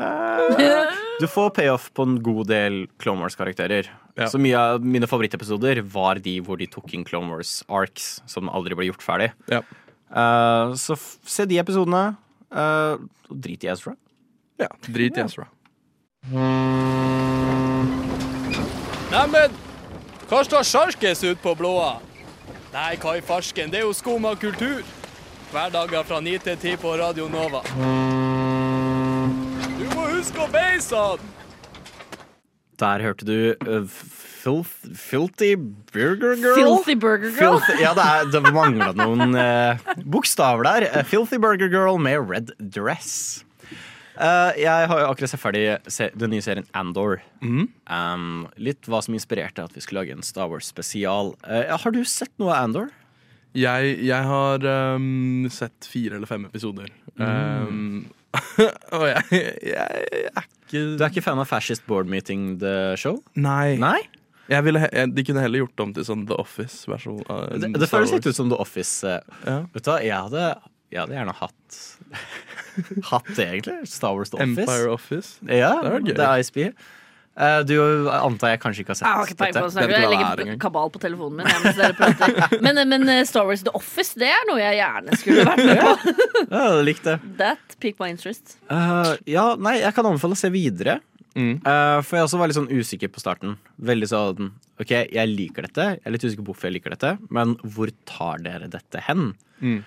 Du 1.23 1.29
får 1.31 1.53
payoff 1.55 1.87
på 1.95 2.03
en 2.09 2.17
god 2.27 2.49
del 2.51 2.79
Clone 2.99 3.23
Wars-karakterer. 3.23 3.87
Ja. 4.19 4.27
Så 4.27 4.39
mye 4.43 4.59
av 4.59 4.83
mine 4.83 5.07
favorittepisoder 5.07 5.79
var 5.95 6.19
de 6.23 6.41
hvor 6.43 6.59
de 6.59 6.67
tok 6.67 6.91
inn 6.97 7.05
Clone 7.07 7.31
Wars 7.31 7.61
arcs 7.71 8.17
som 8.27 8.51
aldri 8.51 8.75
ble 8.75 8.89
gjort 8.89 9.05
ferdig. 9.07 9.31
Ja. 9.47 9.63
Uh, 10.11 10.75
så 10.79 10.99
f 10.99 11.07
se 11.23 11.47
de 11.47 11.61
episodene. 11.63 12.17
Uh, 12.51 12.99
drit 13.31 13.63
i 13.63 13.71
Ezra. 13.71 13.95
ja. 14.59 14.69
Drit 14.91 15.17
i 15.17 15.23
Ezra. 15.23 15.47
Neimen, 19.15 19.55
hva 20.27 20.43
står 20.47 20.67
sjarkes 20.67 21.23
ut 21.25 21.41
på 21.43 21.55
blåa? 21.59 21.97
Nei, 22.75 22.93
hva 22.99 23.17
i 23.21 23.23
farsken, 23.23 23.71
det 23.71 23.85
er 23.85 23.87
jo 23.87 23.95
skum 23.95 24.27
av 24.27 24.37
kultur. 24.43 24.83
Hverdager 25.53 26.05
fra 26.09 26.21
9 26.21 26.39
til 26.45 26.59
10 26.59 26.77
på 26.83 26.95
Radio 27.01 27.29
Nova. 27.33 27.61
Du 29.79 29.85
må 29.95 30.09
huske 30.15 30.45
å 30.45 30.49
beise 30.53 30.99
han! 30.99 31.33
Der 32.81 33.05
hørte 33.05 33.27
du 33.29 33.37
uh, 33.69 33.87
filth, 33.87 34.75
Filthy 34.99 35.55
Burger 35.57 36.35
Girl. 36.35 36.59
Filthy 36.59 36.97
Burger 36.99 37.31
Girl. 37.31 37.61
Filth, 37.63 37.83
ja, 37.83 37.95
det, 37.95 38.05
er, 38.05 38.31
det 38.35 38.55
mangla 38.55 38.91
noen 38.99 39.37
uh, 39.39 39.95
bokstaver 40.03 40.67
der. 40.67 40.89
Uh, 40.91 41.03
Filthy 41.07 41.39
Burger 41.39 41.71
Girl 41.71 42.01
med 42.03 42.27
red 42.31 42.55
dress. 42.59 43.45
Eh, 44.15 44.61
jeg 44.63 44.89
har 44.91 45.01
jo 45.01 45.07
akkurat 45.11 45.33
sett 45.33 45.43
ferdig 45.43 45.63
se, 45.91 46.07
den 46.15 46.31
nye 46.35 46.45
serien 46.45 46.67
Andor. 46.77 47.19
Um, 47.43 48.45
litt 48.63 48.87
hva 48.87 49.01
som 49.03 49.17
inspirerte 49.17 49.65
at 49.65 49.75
vi 49.75 49.83
skulle 49.83 50.05
lage 50.05 50.15
en 50.15 50.27
Star 50.27 50.51
Wars-spesial. 50.53 51.35
Eh, 51.49 51.73
har 51.75 51.95
du 51.95 52.05
sett 52.07 52.31
noe 52.39 52.53
av 52.55 52.69
Andor? 52.69 52.93
Jeg, 53.55 53.95
jeg 54.03 54.25
har 54.27 54.65
um, 54.97 55.47
sett 55.53 55.87
fire 55.87 56.17
eller 56.19 56.27
fem 56.27 56.45
episoder. 56.49 56.89
Um, 57.23 58.07
og 58.97 59.05
jeg, 59.07 59.23
jeg, 59.31 60.07
jeg 60.11 60.31
er 60.35 60.47
ikke 60.49 60.83
Du 60.99 61.05
er 61.05 61.11
ikke 61.13 61.23
fan 61.23 61.39
av 61.39 61.47
Fascist 61.47 61.85
Board 61.87 62.11
Meeting 62.11 62.57
The 62.59 62.97
Show? 62.99 63.21
Nei. 63.39 63.77
Nei? 63.79 64.01
Jeg 64.51 64.65
ville, 64.67 64.81
he- 64.83 65.07
de 65.15 65.23
kunne 65.25 65.41
heller 65.45 65.63
gjort 65.63 65.77
det 65.79 65.85
om 65.87 65.93
til 65.97 66.05
sånn 66.05 66.25
The 66.29 66.37
Office-versjon. 66.43 67.23
av 67.31 67.45
Det, 67.55 67.71
Star 67.71 67.81
det 67.85 67.89
føles 67.93 68.11
litt 68.13 68.27
Wars. 68.27 68.35
ut 68.35 68.41
som 68.43 68.51
The 68.51 68.59
Office. 68.61 68.95
eh. 69.09 69.39
Ja. 69.47 69.55
Vet 69.73 69.87
du 69.87 69.91
hva, 69.93 70.01
jeg 70.05 70.19
hadde, 70.27 70.43
jeg 70.93 71.01
hadde 71.05 71.17
gjerne 71.21 71.37
hatt 71.39 71.79
Hatt 73.13 73.31
det, 73.39 73.47
egentlig. 73.47 73.79
Star 73.89 74.19
Wars 74.19 74.35
The 74.35 74.43
Office. 74.43 74.61
Empire 74.67 74.91
Office. 74.93 75.31
Ja, 75.47 75.71
Det 75.81 75.93
er 75.95 76.01
gøy. 76.11 76.13
det 76.19 76.27
er 76.27 76.43
ISB. 76.43 76.59
Eh, 77.35 77.61
du 77.67 77.75
antar 78.15 78.53
jeg 78.53 78.61
kanskje 78.63 78.85
ikke 78.85 78.93
har 78.95 78.99
sett 79.01 79.09
Jeg 79.09 79.19
har 79.19 79.27
ikke 79.27 79.39
dette. 79.41 79.63
på 79.65 79.81
Jeg 79.81 79.89
det 79.91 79.97
er 79.99 80.13
legger 80.13 80.59
kabal 80.63 80.91
på 80.95 81.01
telefonen 81.03 81.41
min. 81.41 81.49
mens 81.65 81.79
dere 81.81 81.97
prater. 81.99 82.61
Men, 82.63 82.79
men 82.93 83.09
eh, 83.11 83.25
Star 83.27 83.49
Wars 83.49 83.65
The 83.67 83.73
Office 83.75 84.15
det 84.21 84.29
er 84.31 84.45
noe 84.51 84.61
jeg 84.63 84.79
gjerne 84.79 85.19
skulle 85.19 85.47
vært 85.49 85.65
med 85.67 85.83
på. 85.83 86.15
Ja, 86.55 86.61
jeg 86.77 86.85
likte. 86.87 87.17
That 87.41 87.75
piqued 87.81 87.99
my 87.99 88.13
interest. 88.15 88.55
Uh, 88.71 89.17
ja, 89.27 89.49
nei, 89.59 89.81
jeg 89.83 89.97
kan 89.97 90.07
anbefale 90.07 90.37
å 90.37 90.39
se 90.39 90.53
videre. 90.55 91.01
Mm. 91.35 91.57
Uh, 91.67 91.99
for 92.07 92.21
jeg 92.21 92.29
også 92.29 92.39
var 92.39 92.51
litt 92.53 92.59
sånn 92.61 92.71
usikker 92.71 93.11
på 93.11 93.19
starten. 93.23 93.57
Veldig 93.83 94.09
sånn 94.13 94.53
OK, 94.79 94.93
jeg 95.11 95.31
liker 95.33 95.67
dette. 95.67 95.89
Jeg 95.97 96.07
er 96.07 96.15
litt 96.15 96.27
usikker 96.29 96.45
på 96.47 96.53
hvorfor 96.53 96.71
jeg 96.71 96.77
liker 96.79 96.95
dette, 96.95 97.17
men 97.35 97.57
hvor 97.75 97.91
tar 98.07 98.43
dere 98.47 98.71
dette 98.71 99.03
hen? 99.09 99.33
Mm. 99.59 99.81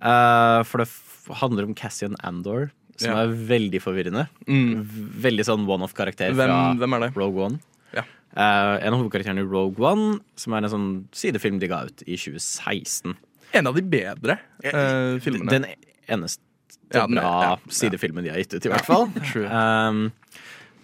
Uh, 0.00 0.62
for 0.64 0.80
det 0.80 0.88
f 0.88 1.28
handler 1.40 1.64
om 1.68 1.76
Cassian 1.76 2.16
Andor, 2.24 2.70
som 2.96 3.10
Ja. 3.10 3.22
er 3.24 3.28
veldig 3.34 3.80
forvirrende. 3.82 4.26
Mm. 4.46 4.84
Veldig 5.20 5.44
sånn 5.48 5.66
one-off-karakter 5.66 6.34
fra 6.34 6.74
hvem 6.78 6.94
er 6.96 7.00
det? 7.06 7.10
Rogue 7.16 7.44
One. 7.48 7.58
Ja. 7.94 8.02
Uh, 8.36 8.78
en 8.84 8.94
av 8.94 9.00
hovedkarakterene 9.02 9.42
i 9.44 9.48
Rogue 9.50 9.78
One, 9.84 10.20
som 10.36 10.52
er 10.54 10.64
en 10.64 10.70
sånn 10.72 10.88
sidefilm 11.14 11.58
de 11.62 11.68
ga 11.70 11.84
ut 11.86 12.02
i 12.06 12.16
2016. 12.16 13.16
En 13.54 13.66
av 13.70 13.74
de 13.78 13.82
bedre 13.82 14.38
uh, 14.66 15.18
filmene. 15.22 15.50
Den 15.50 15.66
eneste 16.08 16.40
Ja, 16.92 17.06
den 17.06 17.18
er- 17.18 17.22
bra 17.22 17.58
sidefilmen 17.70 18.22
de 18.24 18.30
har 18.30 18.38
gitt 18.42 18.54
ut, 18.54 18.66
i 18.66 18.72
hvert 18.72 18.86
fall. 18.86 19.08
Um, 19.44 20.12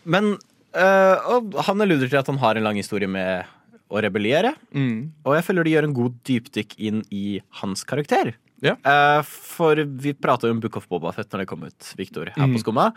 men 0.04 0.32
uh, 0.74 1.16
og 1.34 1.54
han 1.66 1.80
alluder 1.82 2.08
til 2.08 2.18
at 2.20 2.26
han 2.30 2.38
har 2.38 2.56
en 2.56 2.64
lang 2.64 2.76
historie 2.78 3.08
med 3.10 3.44
å 3.90 3.98
rebellere. 4.02 4.54
Mm. 4.74 5.10
Og 5.26 5.34
jeg 5.34 5.44
føler 5.48 5.66
de 5.66 5.72
gjør 5.74 5.86
en 5.88 5.94
god 5.96 6.14
dypdykk 6.24 6.76
inn 6.78 7.02
i 7.10 7.40
hans 7.60 7.82
karakter. 7.84 8.34
Ja. 8.62 8.74
Eh, 8.84 9.22
for 9.24 9.76
vi 9.84 10.12
prata 10.12 10.46
jo 10.48 10.54
om 10.54 10.60
Book 10.60 10.76
of 10.76 10.88
Boba 10.88 11.12
Fett 11.16 11.30
når 11.32 11.44
det 11.44 11.48
kom 11.48 11.62
ut, 11.64 11.94
Victor, 11.96 12.26
her 12.34 12.46
Mm. 12.46 12.54
på 12.56 12.62
Skumma. 12.64 12.90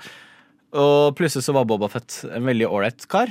Og 0.73 1.15
plutselig 1.15 1.43
så 1.45 1.53
var 1.53 1.65
Boba 1.69 1.87
Fett 1.91 2.23
en 2.33 2.43
veldig 2.45 2.67
ålreit 2.67 3.07
kar. 3.07 3.29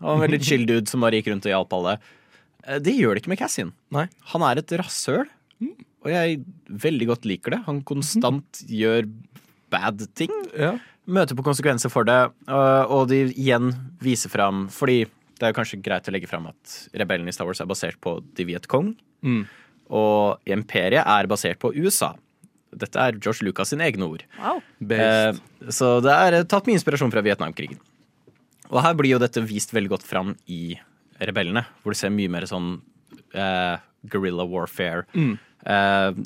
Og 0.00 0.14
en 0.16 0.22
veldig 0.28 0.42
chill 0.44 0.64
dude 0.66 0.88
som 0.90 1.00
bare 1.00 1.18
gikk 1.20 1.28
rundt 1.32 1.46
og 1.46 1.52
hjalp 1.54 1.72
alle. 1.78 1.98
Eh, 2.66 2.78
det 2.78 2.94
gjør 2.96 3.14
det 3.14 3.22
ikke 3.24 3.32
med 3.34 3.38
Cassian. 3.38 3.72
Nei. 3.94 4.06
Han 4.32 4.42
er 4.42 4.58
et 4.62 4.74
rasshøl, 4.80 5.26
og 6.04 6.10
jeg 6.12 6.44
veldig 6.68 7.06
godt 7.08 7.24
liker 7.28 7.50
det. 7.56 7.62
Han 7.66 7.82
konstant 7.82 8.62
gjør 8.68 9.08
bad 9.70 10.06
ting. 10.14 10.30
Ja. 10.56 10.76
Møter 11.06 11.36
på 11.36 11.44
konsekvenser 11.44 11.90
for 11.92 12.04
det, 12.08 12.30
øh, 12.48 12.84
og 12.90 13.08
de 13.10 13.26
igjen 13.34 13.74
viser 14.00 14.30
fram 14.32 14.68
Fordi 14.72 15.02
det 15.04 15.42
er 15.42 15.52
jo 15.52 15.58
kanskje 15.58 15.82
greit 15.82 16.06
å 16.08 16.12
legge 16.14 16.28
fram 16.30 16.46
at 16.48 16.88
rebellen 16.96 17.28
i 17.28 17.32
Star 17.34 17.44
Wars 17.44 17.60
er 17.60 17.66
basert 17.68 17.98
på 18.00 18.22
De 18.34 18.44
Viet 18.48 18.66
Cong, 18.68 18.94
Mm. 19.24 19.46
Og 19.92 20.44
imperiet 20.48 21.04
er 21.04 21.28
basert 21.30 21.60
på 21.62 21.72
USA. 21.76 22.14
Dette 22.74 22.98
er 22.98 23.18
George 23.20 23.46
Lucas 23.46 23.70
sine 23.70 23.86
egne 23.86 24.08
ord. 24.08 24.24
Wow. 24.40 24.62
Eh, 24.96 25.36
så 25.70 25.96
det 26.04 26.14
er 26.14 26.40
eh, 26.40 26.46
tatt 26.50 26.66
med 26.66 26.78
inspirasjon 26.78 27.12
fra 27.14 27.22
Vietnamkrigen. 27.24 27.78
Og 28.72 28.80
her 28.82 28.96
blir 28.98 29.14
jo 29.14 29.22
dette 29.22 29.44
vist 29.46 29.74
veldig 29.74 29.92
godt 29.92 30.06
fram 30.08 30.34
i 30.50 30.76
Rebellene, 31.22 31.62
hvor 31.82 31.94
du 31.94 31.98
ser 31.98 32.10
mye 32.10 32.32
mer 32.32 32.46
sånn 32.50 32.78
eh, 33.36 33.76
guerrilla 34.10 34.46
warfare. 34.48 35.04
Mm. 35.14 35.36
Eh, 35.64 36.16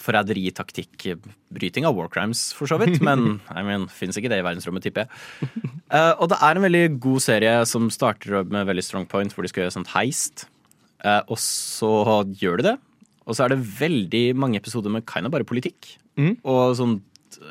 Forræderi, 0.00 0.46
taktikk, 0.56 1.08
bryting 1.52 1.84
av 1.88 1.96
war 1.98 2.08
crimes, 2.12 2.48
for 2.56 2.70
så 2.70 2.78
vidt. 2.80 3.00
Men 3.04 3.40
I 3.58 3.64
mean, 3.66 3.88
fins 3.92 4.16
ikke 4.18 4.30
det 4.32 4.40
i 4.40 4.46
verdensrommet, 4.46 4.86
tipper 4.86 5.06
jeg. 5.06 5.62
Eh, 5.86 6.12
og 6.18 6.30
det 6.32 6.40
er 6.42 6.58
en 6.58 6.64
veldig 6.64 6.84
god 7.02 7.22
serie 7.22 7.54
som 7.68 7.90
starter 7.94 8.46
med 8.50 8.66
veldig 8.66 8.82
strong 8.82 9.04
point, 9.10 9.34
hvor 9.34 9.46
de 9.46 9.52
skal 9.52 9.64
gjøre 9.64 9.76
sånt 9.76 9.92
heist. 9.92 10.46
Eh, 11.04 11.20
og 11.28 11.38
så 11.42 12.22
gjør 12.40 12.62
de 12.62 12.70
det. 12.72 12.76
Og 13.26 13.34
så 13.36 13.44
er 13.46 13.54
det 13.54 13.60
veldig 13.80 14.24
mange 14.38 14.60
episoder 14.60 14.92
med 14.94 15.06
kind 15.10 15.26
of 15.26 15.32
bare 15.34 15.46
politikk. 15.48 15.96
Mm. 16.16 16.36
Og 16.46 16.76
sånn 16.78 16.96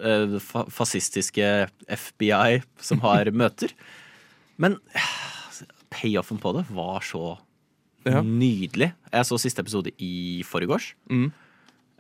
eh, 0.02 0.38
fa 0.42 0.64
fascistiske 0.72 1.50
FBI 1.92 2.62
som 2.82 3.02
har 3.04 3.28
møter. 3.44 3.74
Men 4.58 4.78
payoffen 5.92 6.40
på 6.42 6.54
det 6.58 6.66
var 6.76 7.02
så 7.06 7.38
Ja. 8.06 8.22
nydelig. 8.22 8.92
Jeg 9.12 9.26
så 9.26 9.38
siste 9.42 9.60
episode 9.66 9.90
i 9.98 10.44
forgårs. 10.46 10.92
Mm. 11.10 11.32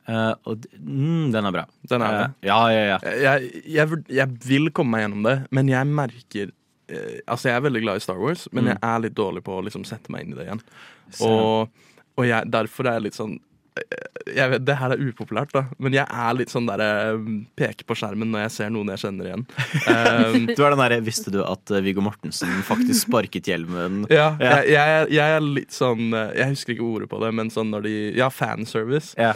Uh, 0.05 0.35
og 0.45 0.61
mm, 0.77 1.31
den 1.33 1.45
er 1.49 1.51
bra. 1.55 1.63
Den 1.89 2.03
er 2.05 2.11
bra. 2.13 2.25
Uh, 2.29 2.33
ja, 2.45 2.57
ja, 2.69 2.83
ja. 2.91 2.97
Jeg, 3.23 3.63
jeg, 3.73 4.03
jeg 4.13 4.27
vil 4.45 4.69
komme 4.69 4.93
meg 4.93 5.01
gjennom 5.07 5.23
det, 5.25 5.33
men 5.49 5.71
jeg 5.71 5.87
merker 5.89 6.51
uh, 6.51 7.15
Altså, 7.25 7.47
jeg 7.49 7.55
er 7.57 7.63
veldig 7.65 7.81
glad 7.81 7.97
i 7.97 8.03
Star 8.05 8.19
Wars, 8.21 8.43
men 8.53 8.67
Mm. 8.67 8.69
jeg 8.75 8.79
er 8.91 8.99
litt 9.07 9.15
dårlig 9.17 9.41
på 9.47 9.55
å 9.57 9.63
liksom 9.65 9.81
sette 9.89 10.13
meg 10.13 10.27
inn 10.27 10.35
i 10.35 10.37
det 10.37 10.45
igjen. 10.45 10.61
Og, 11.25 11.73
og 12.21 12.27
jeg, 12.29 12.51
derfor 12.53 12.85
er 12.85 12.99
jeg 12.99 13.07
litt 13.07 13.17
sånn 13.17 13.39
jeg 14.35 14.49
vet, 14.53 14.63
Det 14.65 14.75
her 14.79 14.93
er 14.95 15.01
upopulært, 15.03 15.51
da, 15.55 15.65
men 15.83 15.95
jeg 15.97 16.05
er 16.07 16.37
litt 16.37 16.51
sånn 16.53 16.67
derre 16.69 17.17
Peker 17.59 17.87
på 17.87 17.97
skjermen 17.99 18.31
når 18.31 18.45
jeg 18.45 18.53
ser 18.55 18.69
noen 18.73 18.91
jeg 18.93 19.01
kjenner 19.03 19.29
igjen. 19.31 19.43
Um, 19.85 20.47
Du 20.55 20.61
er 20.63 20.71
den 20.75 20.81
derre 20.81 20.99
Visste 21.05 21.33
du 21.33 21.41
at 21.43 21.73
eh, 21.75 21.83
Viggo 21.85 22.03
Mortensen 22.05 22.53
faktisk 22.67 23.07
sparket 23.09 23.49
hjelmen? 23.51 24.05
ja, 24.09 24.29
Ja. 24.39 24.61
Jeg, 24.63 24.71
jeg, 24.75 25.09
jeg 25.17 25.35
er 25.39 25.43
litt 25.45 25.75
sånn 25.75 26.07
eh, 26.15 26.31
Jeg 26.39 26.53
husker 26.55 26.75
ikke 26.75 26.87
ordet 26.87 27.09
på 27.11 27.19
det, 27.23 27.33
men 27.35 27.51
sånn 27.53 27.73
når 27.73 27.85
de 27.89 27.95
Ja, 28.17 28.31
fanservice. 28.33 29.13
Ja. 29.19 29.33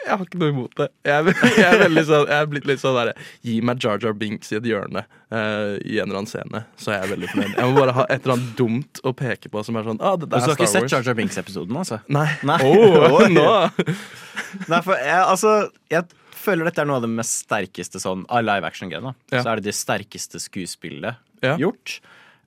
Jeg 0.00 0.16
har 0.16 0.22
ikke 0.24 0.38
noe 0.40 0.52
imot 0.54 0.76
det. 0.80 0.86
Jeg 1.04 1.12
er, 1.12 1.40
jeg 1.60 1.80
er, 1.86 2.04
sånn, 2.08 2.28
jeg 2.30 2.36
er 2.36 2.46
blitt 2.50 2.68
litt 2.68 2.80
sånn 2.82 2.96
derre 2.96 3.12
Gi 3.46 3.58
meg 3.64 3.82
Jar 3.84 4.00
Jar 4.00 4.14
Binks 4.16 4.52
i 4.54 4.56
et 4.56 4.68
hjørne 4.70 5.02
uh, 5.04 5.74
i 5.84 5.98
en 6.00 6.06
eller 6.06 6.22
annen 6.22 6.30
scene, 6.30 6.62
så 6.80 6.94
er 6.94 7.02
jeg 7.02 7.12
veldig 7.14 7.32
fornøyd. 7.32 7.56
Jeg 7.58 7.72
må 7.72 7.76
bare 7.76 7.96
ha 7.98 8.06
et 8.08 8.24
eller 8.24 8.36
annet 8.38 8.54
dumt 8.58 9.02
å 9.04 9.12
peke 9.16 9.52
på 9.52 9.64
som 9.66 9.76
er 9.76 9.90
sånn 9.90 10.00
ah, 10.00 10.16
det 10.20 10.30
der 10.30 10.40
Wars. 10.40 10.48
Du 10.48 10.54
har 10.54 10.60
ikke 10.60 10.70
sett 10.72 10.94
Jar 10.94 11.04
Jar 11.06 11.18
Binks-episoden, 11.18 11.76
altså? 11.82 12.00
Nei. 12.12 12.26
Nei. 12.48 12.58
Oh, 12.64 13.26
nå! 13.36 13.50
Nei, 14.70 14.80
for 14.86 14.96
jeg, 14.96 15.20
altså, 15.20 15.54
jeg 15.92 16.08
føler 16.40 16.70
dette 16.70 16.82
er 16.82 16.88
noe 16.88 17.00
av 17.00 17.04
det 17.04 17.12
mest 17.12 17.44
sterkeste 17.44 18.00
sånn 18.02 18.24
av 18.32 18.44
live 18.46 18.68
action-greiene. 18.68 19.12
Ja. 19.32 19.42
Så 19.42 19.52
er 19.52 19.60
det 19.60 19.70
det 19.70 19.76
sterkeste 19.78 20.40
skuespillet 20.42 21.20
Ja. 21.44 21.56
gjort. 21.60 21.98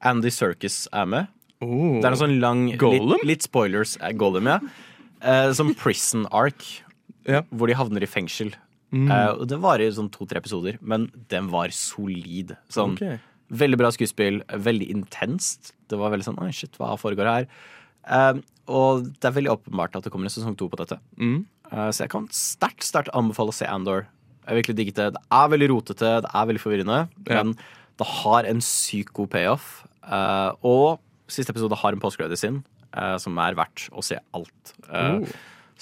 Andy 0.03 0.33
Serkis 0.33 0.87
er 0.91 1.05
med. 1.09 1.29
Oh. 1.63 1.99
Det 2.01 2.07
er 2.09 2.11
en 2.11 2.19
sånn 2.19 2.39
lang 2.41 2.65
Golem? 2.81 3.21
Litt, 3.21 3.29
litt 3.29 3.45
spoilers. 3.45 3.95
Golem, 4.01 4.17
Gollum, 4.19 4.49
ja. 4.51 4.59
Eh, 5.23 5.51
som 5.55 5.71
prison 5.79 6.25
arc, 6.35 6.65
Ja. 7.29 7.41
hvor 7.51 7.67
de 7.71 7.75
havner 7.79 8.03
i 8.03 8.09
fengsel. 8.09 8.53
Mm. 8.93 9.07
Uh, 9.09 9.31
og 9.41 9.47
det 9.49 9.57
varer 9.63 9.89
sånn 9.95 10.11
to-tre 10.13 10.37
episoder, 10.41 10.75
men 10.81 11.07
den 11.31 11.47
var 11.49 11.71
solid. 11.73 12.55
Sånn, 12.69 12.93
okay. 12.97 13.19
Veldig 13.53 13.77
bra 13.81 13.89
skuespill, 13.93 14.41
veldig 14.49 14.87
intenst. 14.93 15.73
Det 15.89 15.97
var 15.99 16.11
veldig 16.13 16.25
sånn 16.25 16.39
Oi, 16.41 16.51
shit, 16.55 16.75
hva 16.77 16.93
foregår 16.97 17.29
her? 17.29 17.47
Uh, 18.05 18.41
og 18.67 19.07
det 19.17 19.29
er 19.29 19.35
veldig 19.35 19.51
åpenbart 19.53 19.95
at 19.97 20.05
det 20.05 20.11
kommer 20.13 20.29
en 20.29 20.33
sesong 20.33 20.55
to 20.59 20.67
på 20.69 20.79
dette. 20.81 20.97
Mm. 21.17 21.45
Uh, 21.71 21.89
så 21.89 22.03
jeg 22.05 22.11
kan 22.13 22.27
sterkt 22.33 22.85
sterkt 22.85 23.09
anbefale 23.17 23.53
å 23.53 23.57
se 23.57 23.65
Andor. 23.69 24.05
Jeg 24.47 24.59
virkelig 24.59 24.75
digget 24.77 24.99
det. 24.99 25.07
Det 25.15 25.23
er 25.39 25.49
veldig 25.55 25.69
rotete, 25.71 26.11
det 26.25 26.29
er 26.35 26.49
veldig 26.51 26.61
forvirrende, 26.61 26.99
Ja. 27.29 27.39
men 27.43 27.55
det 27.97 28.07
har 28.23 28.43
en 28.49 28.59
sykt 28.61 29.13
god 29.15 29.29
payoff. 29.31 29.85
Og 30.67 30.99
siste 31.31 31.53
episode 31.53 31.77
har 31.79 31.93
en 31.95 32.01
postcredit 32.03 32.37
sin, 32.41 32.57
som 33.23 33.37
er 33.39 33.55
verdt 33.55 33.87
å 33.95 34.03
se 34.03 34.19
alt. 34.35 34.73
Uh, 34.89 35.21
Oh. 35.23 35.27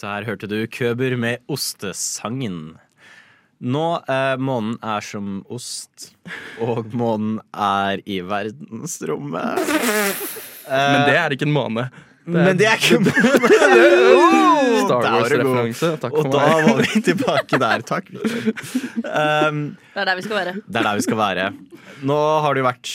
Der 0.00 0.24
hørte 0.24 0.48
du 0.48 0.56
Køber 0.72 1.16
med 1.20 1.42
Ostesangen. 1.50 2.78
Nå 3.60 3.82
eh, 4.08 4.36
månen 4.40 4.78
er 4.80 5.02
som 5.04 5.42
ost, 5.52 6.14
og 6.64 6.86
månen 6.96 7.40
er 7.52 8.00
i 8.08 8.20
verdensrommet. 8.24 9.60
Men 10.70 11.02
det 11.04 11.18
er 11.20 11.34
ikke 11.36 11.44
en 11.44 11.52
måne. 11.52 11.84
Men 12.30 12.56
det 12.56 12.66
er 12.70 12.78
ikke 12.80 13.00
Star 14.80 15.02
Der 15.02 15.10
var. 15.10 15.18
Wars-referanse. 15.18 15.90
Takk 16.00 16.14
Og 16.20 16.28
da 16.32 16.44
var 16.64 16.80
vi 16.86 17.00
tilbake 17.04 17.58
der. 17.60 17.84
Takk. 17.84 18.08
Um, 18.14 19.60
Det 19.94 20.00
er 20.00 20.08
der 20.08 20.16
vi 20.16 20.24
skal 20.24 20.36
være. 20.38 20.54
det 20.64 20.80
er 20.80 20.86
der 20.88 20.96
vi 21.00 21.04
skal 21.04 21.18
være. 21.20 21.46
Nå 22.06 22.18
har 22.44 22.54
det 22.56 22.62
jo 22.62 22.68
vært 22.70 22.92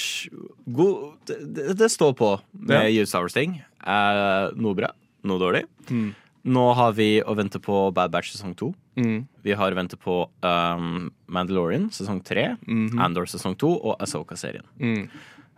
god 0.77 0.95
Det, 1.30 1.38
det, 1.57 1.65
det 1.84 1.89
står 1.93 2.13
på 2.17 2.32
med 2.57 2.80
Ja. 2.88 2.93
Youth 3.01 3.13
Hours-ting. 3.17 3.59
Uh, 3.86 4.49
noe 4.57 4.73
bra, 4.77 4.89
noe 5.30 5.41
dårlig. 5.41 5.65
Mm. 5.93 6.13
Nå 6.45 6.63
har 6.77 6.91
vi 6.93 7.21
å 7.25 7.33
vente 7.37 7.57
på 7.63 7.75
Bad 7.95 8.11
Batch 8.13 8.31
sesong 8.35 8.53
to. 8.59 8.67
Mm. 9.01 9.23
Vi 9.45 9.53
har 9.57 9.73
å 9.73 9.77
vente 9.77 9.97
på 9.97 10.17
um, 10.45 11.07
Mandalorian 11.27 11.87
sesong 11.93 12.19
tre, 12.23 12.51
Mhm. 12.67 12.99
Andor 13.01 13.25
sesong 13.25 13.55
to 13.57 13.71
og 13.81 13.95
Asoka-serien. 13.99 14.65
Mm. 14.79 15.07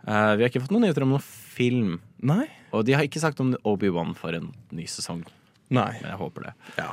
Uh, 0.08 0.32
vi 0.38 0.42
har 0.44 0.48
ikke 0.48 0.62
fått 0.64 0.72
noen 0.72 0.86
nyheter 0.86 1.04
om 1.04 1.12
noen 1.12 1.24
film. 1.26 1.98
Nei. 2.24 2.46
Og 2.72 2.86
de 2.88 2.94
har 2.96 3.04
ikke 3.04 3.20
sagt 3.20 3.40
om 3.44 3.52
Obi-Wan 3.68 4.14
for 4.16 4.32
en 4.32 4.52
ny 4.72 4.86
sesong. 4.88 5.24
Nei. 5.70 5.90
Men 6.00 6.10
jeg 6.14 6.18
håper 6.22 6.48
det. 6.48 6.54
Ja. 6.78 6.92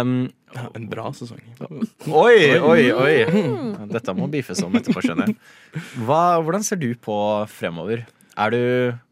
Um, 0.00 0.30
Ja, 0.54 0.64
en 0.74 0.86
bra 0.90 1.04
sesong. 1.14 1.38
oi, 2.10 2.58
oi, 2.58 2.90
oi! 2.90 3.16
Dette 3.92 4.14
må 4.18 4.26
beefes 4.32 4.62
om 4.66 4.72
etterpå, 4.74 4.98
skjønner 5.04 5.28
jeg. 5.30 5.36
Hva, 6.02 6.40
hvordan 6.42 6.64
ser 6.66 6.80
du 6.80 6.88
på 6.98 7.14
fremover? 7.46 8.02
Er 8.36 8.50
du, 8.50 8.58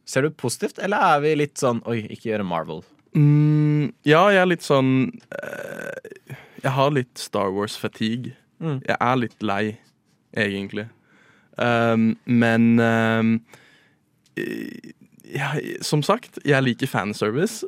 ser 0.09 0.23
du 0.27 0.31
positivt, 0.35 0.81
eller 0.83 0.99
er 0.99 1.21
vi 1.23 1.35
litt 1.39 1.55
sånn 1.63 1.79
oi, 1.87 2.01
ikke 2.11 2.33
gjøre 2.33 2.47
Marvel? 2.49 2.83
Mm, 3.19 3.91
ja, 4.07 4.21
jeg 4.31 4.43
er 4.43 4.51
litt 4.53 4.63
sånn 4.63 4.93
eh, 5.41 6.37
Jeg 6.63 6.73
har 6.77 6.93
litt 6.95 7.19
Star 7.19 7.51
Wars-fatigue. 7.55 8.35
Mm. 8.63 8.79
Jeg 8.87 8.97
er 8.99 9.19
litt 9.19 9.43
lei, 9.43 9.65
egentlig. 10.39 10.87
Um, 11.59 12.13
men 12.27 12.79
um, 12.79 13.33
jeg, 15.29 15.79
som 15.85 16.03
sagt, 16.05 16.39
jeg 16.47 16.65
liker 16.65 16.89
fanservice. 16.91 17.67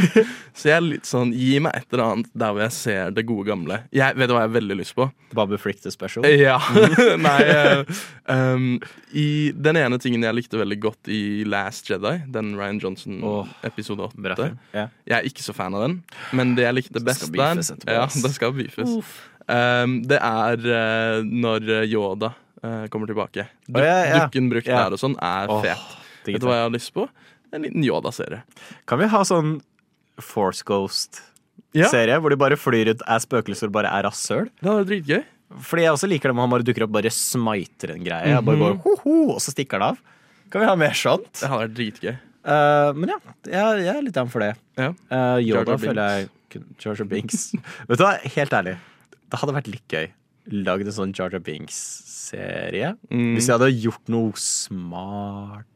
så 0.58 0.70
jeg 0.70 0.74
er 0.76 0.84
litt 0.84 1.08
sånn 1.08 1.30
Gi 1.36 1.58
meg 1.62 1.76
et 1.78 1.94
eller 1.94 2.04
annet 2.04 2.30
der 2.32 2.54
hvor 2.54 2.64
jeg 2.64 2.74
ser 2.76 3.12
det 3.16 3.24
gode 3.28 3.46
gamle. 3.48 3.80
Jeg 3.94 4.18
vet 4.18 4.30
du 4.30 4.34
hva 4.34 4.44
jeg 4.44 4.50
har 4.50 4.56
veldig 4.58 4.78
lyst 4.80 4.96
på? 4.98 5.08
Babu 5.36 5.56
Frick 5.60 5.80
the 5.84 5.92
Special? 5.92 6.26
Ja. 6.28 6.58
Nei 7.26 7.36
eh, 7.44 8.02
um, 8.32 8.68
i 9.16 9.28
Den 9.56 9.80
ene 9.80 10.00
tingen 10.02 10.24
jeg 10.24 10.36
likte 10.36 10.60
veldig 10.60 10.80
godt 10.82 11.12
i 11.12 11.20
Last 11.48 11.88
Jedi, 11.90 12.14
den 12.34 12.54
Ryan 12.58 12.80
Johnson 12.82 13.22
oh, 13.26 13.48
episode 13.66 14.10
8 14.10 14.34
film. 14.38 14.58
Ja. 14.74 14.88
Jeg 15.08 15.16
er 15.20 15.30
ikke 15.30 15.44
så 15.46 15.56
fan 15.56 15.76
av 15.76 15.86
den, 15.86 16.00
men 16.36 16.56
det 16.58 16.68
jeg 16.68 16.80
likte 16.82 17.04
best 17.04 17.28
der 17.32 17.62
ja, 17.88 18.04
det 18.08 18.34
skal 18.34 18.52
beefes. 18.56 18.98
Um, 19.48 20.02
det 20.08 20.18
er 20.20 20.60
uh, 20.60 21.24
når 21.24 21.86
Yoda 21.88 22.34
uh, 22.62 22.84
kommer 22.92 23.08
tilbake. 23.08 23.48
Du, 23.66 23.78
oh, 23.78 23.84
ja, 23.84 24.02
ja. 24.04 24.26
Dukken 24.26 24.50
brukt 24.52 24.68
Ja. 24.68 24.84
der 24.84 24.98
og 24.98 25.00
sånn 25.00 25.16
er 25.16 25.52
oh. 25.52 25.64
fet. 25.64 25.97
Vet 26.34 26.40
du 26.42 26.46
hva 26.50 26.58
jeg 26.58 26.66
har 26.68 26.74
lyst 26.74 26.92
på? 26.94 27.08
En 27.52 27.62
liten 27.64 27.82
Yoda-serie. 27.84 28.42
Kan 28.86 28.98
vi 29.00 29.06
ha 29.08 29.22
sånn 29.24 29.60
Force 30.20 30.62
Ghost-serie, 30.68 32.14
Ja. 32.16 32.20
hvor 32.20 32.30
de 32.30 32.36
bare 32.36 32.56
flyr 32.60 32.90
ut 32.92 33.02
er 33.06 33.18
spøkelser 33.24 33.66
og 33.70 33.72
bare 33.72 33.88
er 33.88 34.02
rasshøl? 34.04 34.50
Det 34.60 34.68
var 34.68 34.84
dritgøy. 34.84 35.24
Fordi 35.64 35.82
jeg 35.86 35.92
også 35.94 36.08
liker 36.10 36.28
det 36.28 36.34
med 36.36 36.42
han 36.44 36.50
bare 36.50 36.62
dukker 36.66 36.84
opp, 36.84 36.92
bare 36.92 37.08
smiter 37.10 37.94
en 37.94 38.04
greie. 38.04 38.26
Jeg 38.34 38.44
bare 38.44 38.56
Mhm. 38.56 38.64
går 38.64 38.82
ho-ho, 38.84 39.30
og 39.32 39.38
så 39.40 39.50
stikker 39.54 39.78
han 39.80 39.82
av. 39.94 39.98
Kan 40.50 40.60
vi 40.60 40.66
ha 40.66 40.74
mer 40.76 40.90
sånt? 40.92 41.32
Det 41.40 41.48
hadde 41.48 41.68
vært 41.68 41.74
dritgøy. 41.74 42.18
Uh, 42.48 42.92
men 42.94 43.08
ja, 43.10 43.18
jeg, 43.44 43.84
jeg 43.84 43.96
er 43.96 44.02
litt 44.02 44.14
down 44.14 44.28
for 44.28 44.40
det. 44.40 44.56
Ja. 44.76 44.90
Uh, 45.10 45.38
Yoda 45.40 45.76
føler 45.76 46.28
jeg 46.52 46.62
Jar 46.80 47.04
Binks. 47.04 47.52
Vet 47.88 47.98
du 47.98 48.04
hva, 48.04 48.18
helt 48.22 48.50
ærlig. 48.56 48.76
Det 49.28 49.38
hadde 49.40 49.52
vært 49.54 49.68
litt 49.68 49.88
gøy. 49.88 50.06
Lagd 50.64 50.86
en 50.86 50.92
sånn 50.92 51.12
Jar 51.14 51.30
Binks-serie. 51.44 52.94
Mm. 53.10 53.34
Hvis 53.36 53.48
jeg 53.48 53.58
hadde 53.58 53.72
gjort 53.82 54.08
noe 54.08 54.32
smart. 54.36 55.66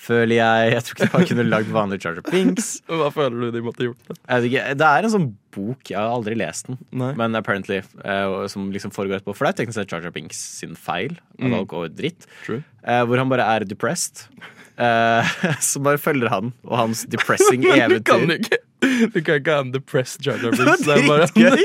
Føler 0.00 0.38
jeg 0.38 0.70
Jeg 0.72 0.82
tror 0.86 0.94
ikke 0.96 1.04
jeg 1.04 1.12
bare 1.12 1.28
kunne 1.28 1.44
lagd 1.50 1.72
vanlig 1.74 1.98
Charger 2.00 2.22
Jar 2.24 2.32
Binks. 2.32 2.68
Hva 2.88 3.10
føler 3.12 3.42
du 3.42 3.50
de 3.58 3.60
måtte 3.66 3.84
gjort? 3.84 4.14
Det 4.24 4.86
er 4.88 5.04
en 5.04 5.12
sånn 5.12 5.26
bok, 5.52 5.82
jeg 5.90 5.98
har 5.98 6.08
aldri 6.14 6.36
lest 6.38 6.68
den, 6.70 6.78
Nei. 6.96 7.10
men 7.18 7.34
apparently 7.36 7.80
eh, 7.82 8.36
som 8.48 8.70
liksom 8.72 8.92
foregår 8.94 9.18
etterpå. 9.18 9.34
For 9.36 9.44
det 9.48 9.52
er 9.52 9.58
teknisk 9.64 9.76
sett 9.80 9.90
Charger 9.92 10.08
Jar 10.08 10.14
Binks 10.16 10.40
sin 10.60 10.72
feil. 10.78 11.18
At 11.36 11.44
Mm. 11.50 11.54
alt 11.58 11.68
går 11.72 11.88
dritt. 11.98 12.26
Eh, 12.48 13.02
hvor 13.04 13.18
han 13.20 13.28
bare 13.28 13.44
er 13.58 13.64
depressed. 13.68 14.26
Eh, 14.80 15.34
så 15.60 15.82
bare 15.84 16.00
følger 16.00 16.30
han 16.32 16.52
og 16.64 16.76
hans 16.78 17.04
depressing 17.10 17.60
Men 17.66 17.90
du 17.98 18.00
kan 18.00 18.24
eventyr. 18.24 18.38
ikke 18.40 18.58
Du 19.14 19.20
kan 19.24 19.34
ikke 19.40 19.54
ha 19.54 19.60
en 19.64 19.72
depressed 19.74 20.24
Jar 20.26 20.38
Jar 20.42 20.54
Binks. 20.56 20.84
Det 20.86 20.96
var 21.08 21.24
dritgøy! 21.26 21.64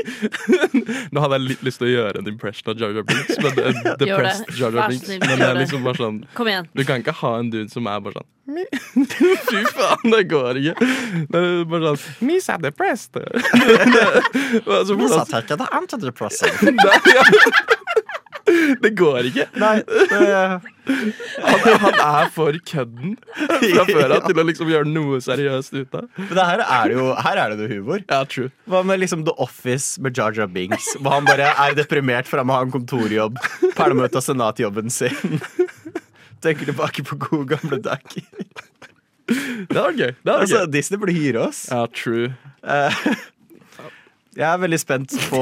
Nå 1.12 1.22
hadde 1.24 1.38
jeg 1.38 1.44
litt 1.50 1.62
lyst 1.66 1.80
til 1.80 1.88
å 1.88 1.92
gjøre 1.92 2.22
en 2.22 2.30
impression 2.30 2.72
av 2.72 2.80
Jar 2.82 2.94
Jar 2.96 3.06
Binks, 3.08 3.38
men 3.42 3.60
en 3.70 3.80
depressed 4.02 4.52
Jar 4.60 4.76
Jar 4.76 4.90
Binks. 4.92 5.08
Men 5.14 5.34
det 5.40 5.48
er 5.48 5.60
liksom 5.60 5.86
bare 5.86 6.00
sånn 6.00 6.18
Kom 6.36 6.50
igjen. 6.52 6.68
Du 6.76 6.84
kan 6.88 7.02
ikke 7.04 7.16
ha 7.22 7.32
en 7.40 7.52
dude 7.52 7.72
som 7.72 7.88
er 7.90 8.02
bare 8.04 8.20
sånn 8.20 8.32
Fy 8.46 9.62
faen, 9.74 10.12
det 10.12 10.22
går 10.30 10.60
ikke. 10.60 10.86
Det 11.32 11.40
er 11.40 11.64
bare 11.72 11.94
sånn 11.96 12.28
Miss 12.28 12.46
er 12.52 12.60
depressed. 12.62 13.18
Altså, 13.18 14.94
Men 14.94 15.08
hvordan- 15.08 15.26
så 15.26 15.42
tar 15.56 15.66
antidepressant. 15.80 16.62
Det 18.84 18.90
går 18.98 19.28
ikke. 19.30 19.44
Nei, 19.60 19.74
det, 19.86 20.26
Han, 20.86 21.64
han 21.82 21.96
er 22.02 22.28
for 22.34 22.56
kødden 22.70 23.16
fra 23.36 23.84
før 23.90 24.14
av 24.16 24.26
til 24.28 24.38
å 24.38 24.44
liksom 24.46 24.70
gjøre 24.70 24.88
noe 24.90 25.18
seriøst 25.24 25.74
ut 25.76 25.96
av. 25.98 26.06
men 26.18 26.32
det 26.38 26.46
her 26.50 26.62
er 26.64 26.90
det 26.92 26.96
jo 26.98 27.06
her 27.26 27.40
er 27.42 27.52
det 27.54 27.58
noe 27.62 27.70
humor. 27.72 28.04
Ja, 28.10 28.20
true. 28.30 28.50
Hva 28.70 28.82
med 28.86 29.02
liksom 29.02 29.24
The 29.26 29.34
Office 29.42 30.00
med 30.02 30.16
Jar 30.18 30.36
Jar 30.36 30.50
Binks? 30.52 30.92
Hvor 31.00 31.16
han 31.18 31.26
bare 31.28 31.50
er 31.66 31.76
deprimert 31.78 32.30
for 32.30 32.42
han 32.42 32.48
må 32.50 32.56
ha 32.58 32.64
en 32.66 32.74
kontorjobb. 32.74 33.38
Perlemøte 33.78 34.20
og 34.22 34.26
senatjobben 34.28 34.92
sin. 34.94 35.40
Tenker 36.44 36.68
tilbake 36.68 37.02
på 37.08 37.16
gode 37.26 37.56
gamle 37.56 37.80
dager. 37.82 38.26
Det 39.26 39.74
var 39.74 39.96
gøy. 39.96 40.12
Det 40.14 40.28
var 40.30 40.44
Altså, 40.44 40.60
gøy. 40.62 40.72
Disney 40.76 41.00
burde 41.02 41.16
hyre 41.16 41.48
oss. 41.48 41.64
Ja, 41.72 41.82
true. 41.90 42.28
Eh, 42.62 43.00
jeg 44.36 44.46
er 44.52 44.60
veldig 44.62 44.78
spent 44.78 45.14
på 45.32 45.40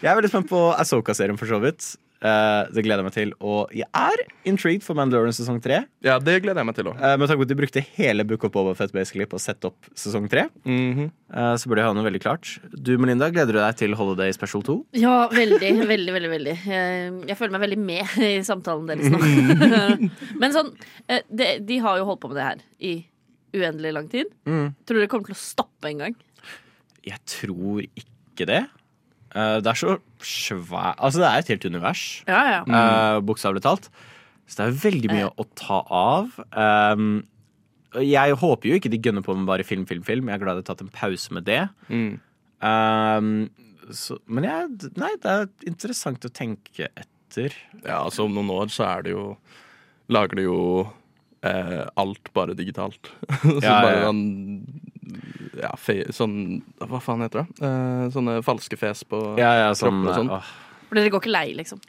Jeg 0.00 0.08
er 0.08 0.16
veldig 0.16 0.30
spent 0.32 0.48
på 0.48 0.58
Asoka-serien, 0.80 1.36
for 1.36 1.50
så 1.50 1.58
vidt. 1.60 1.90
Uh, 2.20 2.68
det 2.72 2.82
gleder 2.84 3.00
jeg 3.00 3.06
meg 3.06 3.14
til. 3.14 3.30
Og 3.44 3.70
jeg 3.76 3.86
er 3.96 4.22
intrigued 4.48 4.84
for 4.84 4.96
Mandalorian 4.96 5.32
sesong 5.36 5.58
tre. 5.64 5.82
Ja, 6.04 6.18
det 6.20 6.38
gleder 6.44 6.60
jeg 6.60 6.68
meg 6.68 6.76
til 6.76 6.88
også. 6.88 7.00
uh, 7.00 7.16
med 7.20 7.28
tanke 7.28 7.40
på 7.40 7.46
at 7.46 7.50
de 7.50 7.56
brukte 7.58 7.82
hele 7.96 8.26
Book 8.28 8.46
of 8.48 8.52
Boba 8.54 8.72
Fett 8.76 8.92
basically 8.96 9.26
på 9.28 9.36
å 9.36 9.42
sette 9.44 9.68
opp 9.68 9.88
sesong 9.96 10.28
tre. 10.32 10.46
mm 10.64 10.92
-hmm. 10.96 11.10
uh, 11.36 11.56
så 11.56 11.68
burde 11.68 11.80
jeg 11.80 11.88
ha 11.88 11.92
noe 11.92 12.04
veldig 12.04 12.20
klart. 12.20 12.58
Du, 12.72 12.96
Melinda, 12.98 13.30
gleder 13.30 13.52
du 13.52 13.58
deg 13.58 13.76
til 13.76 13.94
Holiday 13.94 14.32
Special 14.32 14.62
2? 14.62 14.86
Ja, 14.92 15.28
veldig, 15.28 15.86
veldig, 15.92 16.12
veldig. 16.12 16.30
veldig 16.30 16.56
Jeg, 16.66 17.28
jeg 17.28 17.36
føler 17.36 17.52
meg 17.52 17.60
veldig 17.60 17.78
med 17.78 18.04
i 18.16 18.42
samtalen 18.42 18.86
deres 18.86 19.10
nå. 19.10 19.18
Men 20.40 20.52
sånn, 20.52 20.72
de, 21.28 21.58
de 21.60 21.78
har 21.78 21.98
jo 21.98 22.04
holdt 22.04 22.20
på 22.20 22.28
med 22.28 22.36
det 22.36 22.44
her 22.44 22.58
i 22.80 23.06
uendelig 23.52 23.92
lang 23.92 24.08
tid. 24.08 24.26
Mm. 24.46 24.74
Tror 24.84 24.94
du 24.96 25.00
det 25.00 25.08
kommer 25.08 25.24
til 25.26 25.36
å 25.36 25.44
stoppe 25.44 25.88
en 25.88 25.98
gang? 25.98 26.16
Jeg 27.04 27.18
tror 27.26 27.80
ikke 27.84 28.46
det. 28.46 28.64
Eh, 29.30 29.56
det 29.62 29.70
er 29.70 29.78
så 29.78 29.96
svært 30.26 30.98
Altså, 30.98 31.20
det 31.22 31.28
er 31.28 31.42
et 31.42 31.52
helt 31.54 31.66
univers. 31.70 32.04
Ja, 32.28 32.40
ja. 32.50 32.62
Uh, 32.66 33.20
Bokstavelig 33.24 33.62
talt. 33.64 33.90
Så 34.50 34.58
det 34.58 34.66
er 34.66 34.80
veldig 34.82 35.12
mye 35.12 35.28
å 35.38 35.46
ta 35.54 35.78
av. 35.94 36.34
Um, 36.50 37.22
jeg 38.02 38.34
håper 38.38 38.70
jo 38.70 38.78
ikke 38.78 38.90
de 38.90 38.98
gønner 39.02 39.22
på 39.22 39.34
med 39.38 39.46
bare 39.46 39.66
film, 39.66 39.86
film, 39.86 40.02
film. 40.06 40.30
Jeg 40.30 40.38
er 40.38 40.42
glad 40.42 40.58
de 40.58 40.64
har 40.64 40.70
tatt 40.72 40.82
en 40.82 40.94
pause 40.94 41.34
med 41.34 41.46
det. 41.46 41.62
Mm. 41.86 42.18
Um, 42.60 43.30
så, 43.94 44.18
men 44.26 44.46
jeg, 44.46 44.90
nei, 44.98 45.12
det 45.22 45.36
er 45.36 45.48
interessant 45.70 46.26
å 46.26 46.32
tenke 46.34 46.90
etter. 46.90 47.54
Ja, 47.84 48.00
altså 48.02 48.26
om 48.26 48.34
noen 48.34 48.50
år 48.54 48.72
så 48.74 48.88
er 48.90 49.06
det 49.06 49.14
jo 49.14 49.24
Lager 50.10 50.40
de 50.40 50.42
jo 50.42 50.60
eh, 51.46 51.84
alt 52.02 52.32
bare 52.34 52.56
digitalt. 52.58 53.12
så 53.42 53.60
Ja, 53.62 53.76
ja, 53.76 53.82
bare 53.84 54.00
ja. 54.00 54.08
Ja, 55.62 55.70
fe, 55.76 56.04
sånn 56.16 56.62
Hva 56.80 57.00
faen 57.00 57.20
heter 57.24 57.44
det? 57.44 57.62
Eh, 57.62 58.04
sånne 58.14 58.42
falske 58.44 58.76
fes 58.78 59.02
på 59.04 59.38
Ja, 59.38 59.52
ja, 59.66 59.70
sånn, 59.72 60.02
kroppen 60.02 60.08
og 60.08 60.14
sånn. 60.20 60.30
åh. 60.30 60.54
For 60.88 60.94
dere 60.98 61.10
går 61.10 61.20
ikke 61.22 61.30
lei, 61.32 61.54
liksom? 61.54 61.80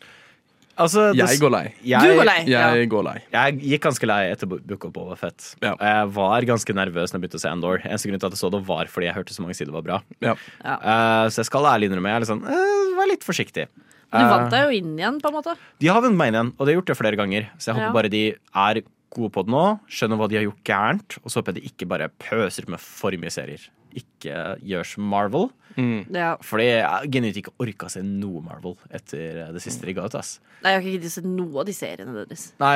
Altså, 0.82 1.12
det- 1.14 1.28
Jeg 1.28 1.40
går 1.42 1.52
lei. 1.52 1.74
Jeg, 1.84 2.00
Du 2.02 2.16
går 2.18 2.26
lei. 2.26 2.46
Jeg 2.48 2.90
går 2.90 3.04
lei. 3.04 3.18
Jeg 3.32 3.60
gikk 3.60 3.82
ganske 3.82 4.08
lei 4.08 4.32
etter 4.32 4.48
Book 4.48 4.86
of 4.86 4.94
Boba 4.94 5.16
Fett. 5.18 5.56
Ja. 5.62 5.76
Jeg 5.80 6.08
var 6.16 6.42
ganske 6.42 6.74
nervøs 6.74 7.12
når 7.12 7.20
jeg 7.20 7.22
begynte 7.22 7.40
å 7.40 7.44
se 7.44 7.50
Endor. 7.50 7.82
Eneste 7.84 8.08
grunn 8.10 8.20
til 8.20 8.28
at 8.28 8.34
jeg 8.34 8.40
så 8.40 8.50
det, 8.52 8.66
var 8.66 8.86
fordi 8.86 9.06
jeg 9.06 9.14
hørte 9.16 9.34
så 9.36 9.42
mange 9.42 9.54
sider 9.56 9.72
det 9.72 9.74
var 9.74 9.82
bra. 9.84 10.02
Ja. 10.22 10.36
Ja. 10.64 10.76
Eh, 10.82 11.28
så 11.30 11.36
jeg 11.44 11.46
skal 11.52 11.64
ærlig 11.66 11.90
innrømme 11.92 12.08
jeg 12.10 12.16
er 12.16 12.20
litt 12.24 12.30
sånn, 12.32 12.46
eh, 12.48 12.96
var 12.98 13.08
litt 13.08 13.22
forsiktig. 13.24 13.68
Men 14.14 14.22
Du 14.22 14.28
vant 14.28 14.48
Eh, 14.48 14.50
deg 14.50 14.64
jo 14.64 14.78
inn 14.80 14.98
igjen, 14.98 15.22
på 15.22 15.28
en 15.28 15.34
måte. 15.34 15.56
De 15.80 15.88
har 15.88 16.02
vunnet 16.02 16.18
meg 16.18 16.28
inn 16.30 16.36
igjen, 16.36 16.54
og 16.58 16.66
de 16.66 16.74
har 16.74 16.82
gjort 16.82 16.86
det 16.88 16.98
flere 16.98 17.18
ganger. 17.18 17.48
Så 17.60 17.66
jeg 17.72 17.76
håper 17.76 17.88
Ja. 17.88 17.94
bare 17.94 18.10
de 18.10 18.36
er 18.56 18.82
gode 19.14 19.34
på 19.36 19.44
det 19.48 19.54
nå, 19.54 19.66
skjønner 19.92 20.20
hva 20.22 20.30
de 20.32 20.40
har 20.40 20.48
gjort 20.48 20.66
gærent, 20.68 21.20
og 21.22 21.30
så 21.32 21.42
håper 21.42 21.56
jeg 21.58 21.62
de 21.62 21.72
ikke 21.74 21.88
bare 21.92 22.12
pøser 22.22 22.66
ut 22.68 22.76
med 22.76 22.82
for 22.84 23.16
mye 23.22 23.34
serier. 23.34 23.64
Ikke 23.92 24.36
gjør 24.64 24.88
som 24.88 25.04
Marvel. 25.12 25.50
Mm. 25.76 26.06
Ja. 26.16 26.30
Fordi 26.44 26.64
jeg 26.70 27.10
genuint 27.12 27.38
ikke 27.42 27.52
orka 27.64 27.88
å 27.90 27.92
se 27.92 28.00
noe 28.04 28.40
Marvel 28.44 28.78
etter 28.96 29.50
det 29.52 29.62
siste 29.64 29.88
de 29.88 29.96
ga 29.98 30.06
ut. 30.08 30.16
ass. 30.16 30.38
Nei, 30.64 30.72
jeg 30.72 30.78
har 30.78 30.86
ikke 30.86 30.94
giddet 30.96 31.12
å 31.12 31.16
se 31.18 31.24
noe 31.28 31.60
av 31.60 31.68
de 31.68 31.76
seriene 31.76 32.16
deres. 32.16 32.46
Nei, 32.64 32.76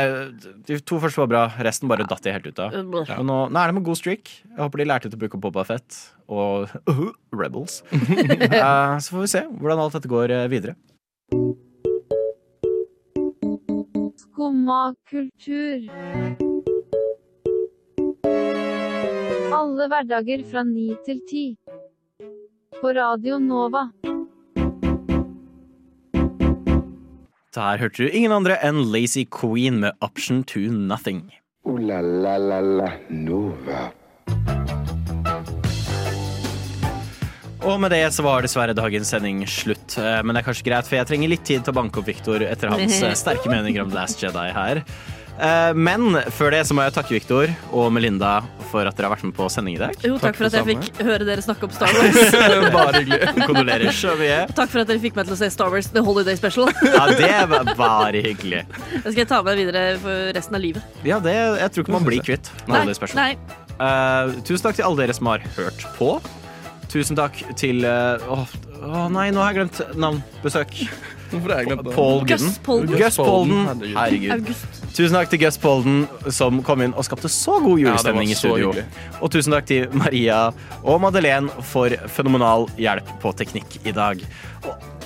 De 0.67 0.79
to 0.83 0.99
første 1.03 1.21
var 1.23 1.31
bra, 1.31 1.43
resten 1.63 1.91
bare 1.91 2.07
datt 2.07 2.23
de 2.25 2.33
helt 2.35 2.49
ut 2.51 2.59
av. 2.65 2.75
Ja. 3.07 3.19
Nå, 3.23 3.37
nå 3.47 3.61
er 3.63 3.71
de 3.71 3.77
med 3.79 3.87
god 3.87 3.99
streak. 4.01 4.31
Jeg 4.43 4.59
håper 4.59 4.83
de 4.83 4.89
lærte 4.91 5.11
til 5.11 5.19
å 5.19 5.23
bruke 5.23 5.39
Boba 5.47 5.63
Fett 5.67 6.01
og 6.27 6.67
uh, 6.91 7.05
Rebels. 7.39 7.79
uh, 7.95 8.99
så 9.03 9.07
får 9.15 9.23
vi 9.23 9.31
se 9.37 9.45
hvordan 9.55 9.85
alt 9.85 9.95
dette 9.99 10.11
går 10.11 10.35
eh, 10.35 10.49
videre. 10.51 10.75
Skumma 14.35 14.93
kultur. 15.09 15.79
Alle 19.55 19.87
hverdager 19.87 20.43
fra 20.49 20.63
ni 20.67 20.89
til 21.05 21.21
ti. 21.29 21.43
På 22.81 22.91
Radio 22.97 23.39
Nova. 23.39 23.85
Der 27.55 27.77
hørte 27.79 28.03
du 28.03 28.09
ingen 28.11 28.35
andre 28.35 28.59
enn 28.59 28.83
Lazy 28.91 29.23
Queen 29.23 29.79
med 29.79 29.95
Option 30.01 30.43
to 30.43 30.59
Nothing. 30.59 31.31
Uh, 31.63 31.79
la 31.79 32.01
la 32.01 32.35
la 32.37 32.59
la 32.59 32.91
Nova. 33.09 33.93
Og 37.65 37.79
med 37.81 37.89
det 37.95 38.03
så 38.13 38.21
var 38.21 38.45
dessverre 38.45 38.75
dagens 38.77 39.09
sending 39.09 39.41
slutt. 39.49 39.97
Eh, 39.97 40.21
Men 40.23 40.35
det 40.37 40.43
er 40.43 40.47
kanskje 40.51 40.67
greit, 40.69 40.85
for 40.89 40.99
jeg 40.99 41.09
trenger 41.09 41.31
litt 41.33 41.45
tid 41.47 41.65
til 41.65 41.73
å 41.73 41.79
banke 41.81 41.97
opp 42.01 42.07
Victor 42.09 42.43
etter 42.45 42.69
hans 42.69 42.99
eh, 43.01 43.15
sterke 43.17 43.49
meninger 43.49 43.81
om 43.85 43.93
Last 43.95 44.21
Jedi 44.21 44.49
her. 44.53 44.83
Eh, 45.41 45.71
Men 45.73 46.13
før 46.35 46.53
det 46.53 46.61
så 46.69 46.77
må 46.77 46.85
jeg 46.85 46.93
takke 46.95 47.15
Victor 47.17 47.49
og 47.73 47.89
Melinda 47.95 48.35
for 48.69 48.85
at 48.85 48.93
dere 48.97 49.09
har 49.09 49.15
vært 49.15 49.25
med 49.25 49.33
på 49.39 49.47
sending 49.49 49.79
i 49.79 49.81
dag. 49.81 49.97
Jo, 50.05 50.19
takk 50.21 50.37
for 50.37 50.45
at 50.51 50.59
jeg 50.59 50.67
fikk 50.69 51.01
høre 51.09 51.25
dere 51.25 51.41
snakke 51.41 51.65
om 51.65 51.73
Star 51.73 51.89
Wars. 51.97 52.37
Bare 52.77 53.01
hyggelig. 53.01 53.33
Kondolerer 53.49 53.97
så 54.03 54.13
mye. 54.21 54.39
Takk 54.53 54.69
for 54.77 54.85
at 54.85 54.93
dere 54.93 55.01
fikk 55.01 55.17
meg 55.17 55.25
til 55.31 55.39
å 55.39 55.41
se 55.41 55.49
Star 55.57 55.73
Wars 55.73 55.89
The 55.95 56.05
Holiday 56.05 56.37
Special. 56.37 56.69
Ja, 56.85 57.09
det 57.17 57.33
var 57.49 57.73
bare 57.73 58.21
hyggelig. 58.29 58.61
Det 58.93 59.05
skal 59.09 59.23
jeg 59.25 59.31
ta 59.33 59.41
med 59.49 59.57
videre 59.63 59.85
for 60.05 60.31
resten 60.37 60.61
av 60.61 60.67
livet. 60.69 60.97
Ja, 61.07 61.17
det, 61.23 61.33
jeg 61.65 61.73
tror 61.73 61.87
ikke 61.87 61.97
man 61.97 62.09
blir 62.13 62.25
kvitt 62.29 62.53
med 62.69 62.83
alle 62.83 62.93
de 62.93 63.13
nei. 63.17 63.31
Uh, 63.75 64.37
tusen 64.45 64.69
takk 64.69 64.77
til 64.77 64.85
alle 64.87 65.01
dere 65.01 65.17
som 65.17 65.33
har 65.33 65.41
hørt 65.57 65.89
på. 65.97 66.13
Tusen 66.91 67.17
takk 67.17 67.39
til 67.59 67.83
Å 67.85 68.37
åh, 68.37 68.53
Å 68.85 69.05
nei, 69.11 69.29
nå 69.33 69.41
har 69.41 69.53
jeg 69.53 69.63
glemt 69.65 69.97
navn. 69.99 70.19
Besøk. 70.43 70.75
Hvorfor 71.31 71.51
har 71.51 71.63
jeg 71.63 71.69
glemt 71.71 71.87
det? 71.87 71.93
Paul 71.95 72.21
Gus 72.29 72.43
Polden. 72.63 72.97
Gus 72.99 73.17
Polden. 73.17 73.81
Herregud. 73.97 74.31
August. 74.35 74.81
Tusen 74.95 75.17
takk 75.17 75.31
til 75.33 75.41
Gus 75.41 75.57
Polden 75.59 76.03
som 76.31 76.61
kom 76.63 76.83
inn 76.85 76.93
og 76.95 77.03
skapte 77.07 77.31
så 77.31 77.57
god 77.63 77.81
Ja, 77.81 77.95
så 77.97 78.11
julestemning 78.13 78.31
i 78.31 78.37
studio. 78.37 78.71
hyggelig. 78.71 78.85
og 79.19 79.31
tusen 79.33 79.55
takk 79.57 79.65
til 79.67 79.89
Maria 79.97 80.39
og 80.83 81.01
Madeleine 81.03 81.49
for 81.73 81.89
fenomenal 82.15 82.69
hjelp 82.79 83.09
på 83.23 83.33
teknikk 83.41 83.79
i 83.83 83.91
dag. 83.95 84.21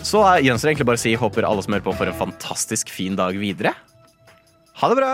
Så 0.04 0.22
gjenstår 0.44 0.70
det 0.70 0.74
egentlig 0.76 0.90
bare 0.92 1.00
å 1.00 1.06
si 1.08 1.16
håper 1.20 1.48
alle 1.48 1.64
som 1.66 1.74
hører 1.74 1.88
på, 1.88 1.96
får 1.98 2.12
en 2.14 2.20
fantastisk 2.22 2.92
fin 2.94 3.16
dag 3.20 3.36
videre. 3.40 3.74
Ha 4.80 4.88
det 4.92 5.00
bra! 5.02 5.14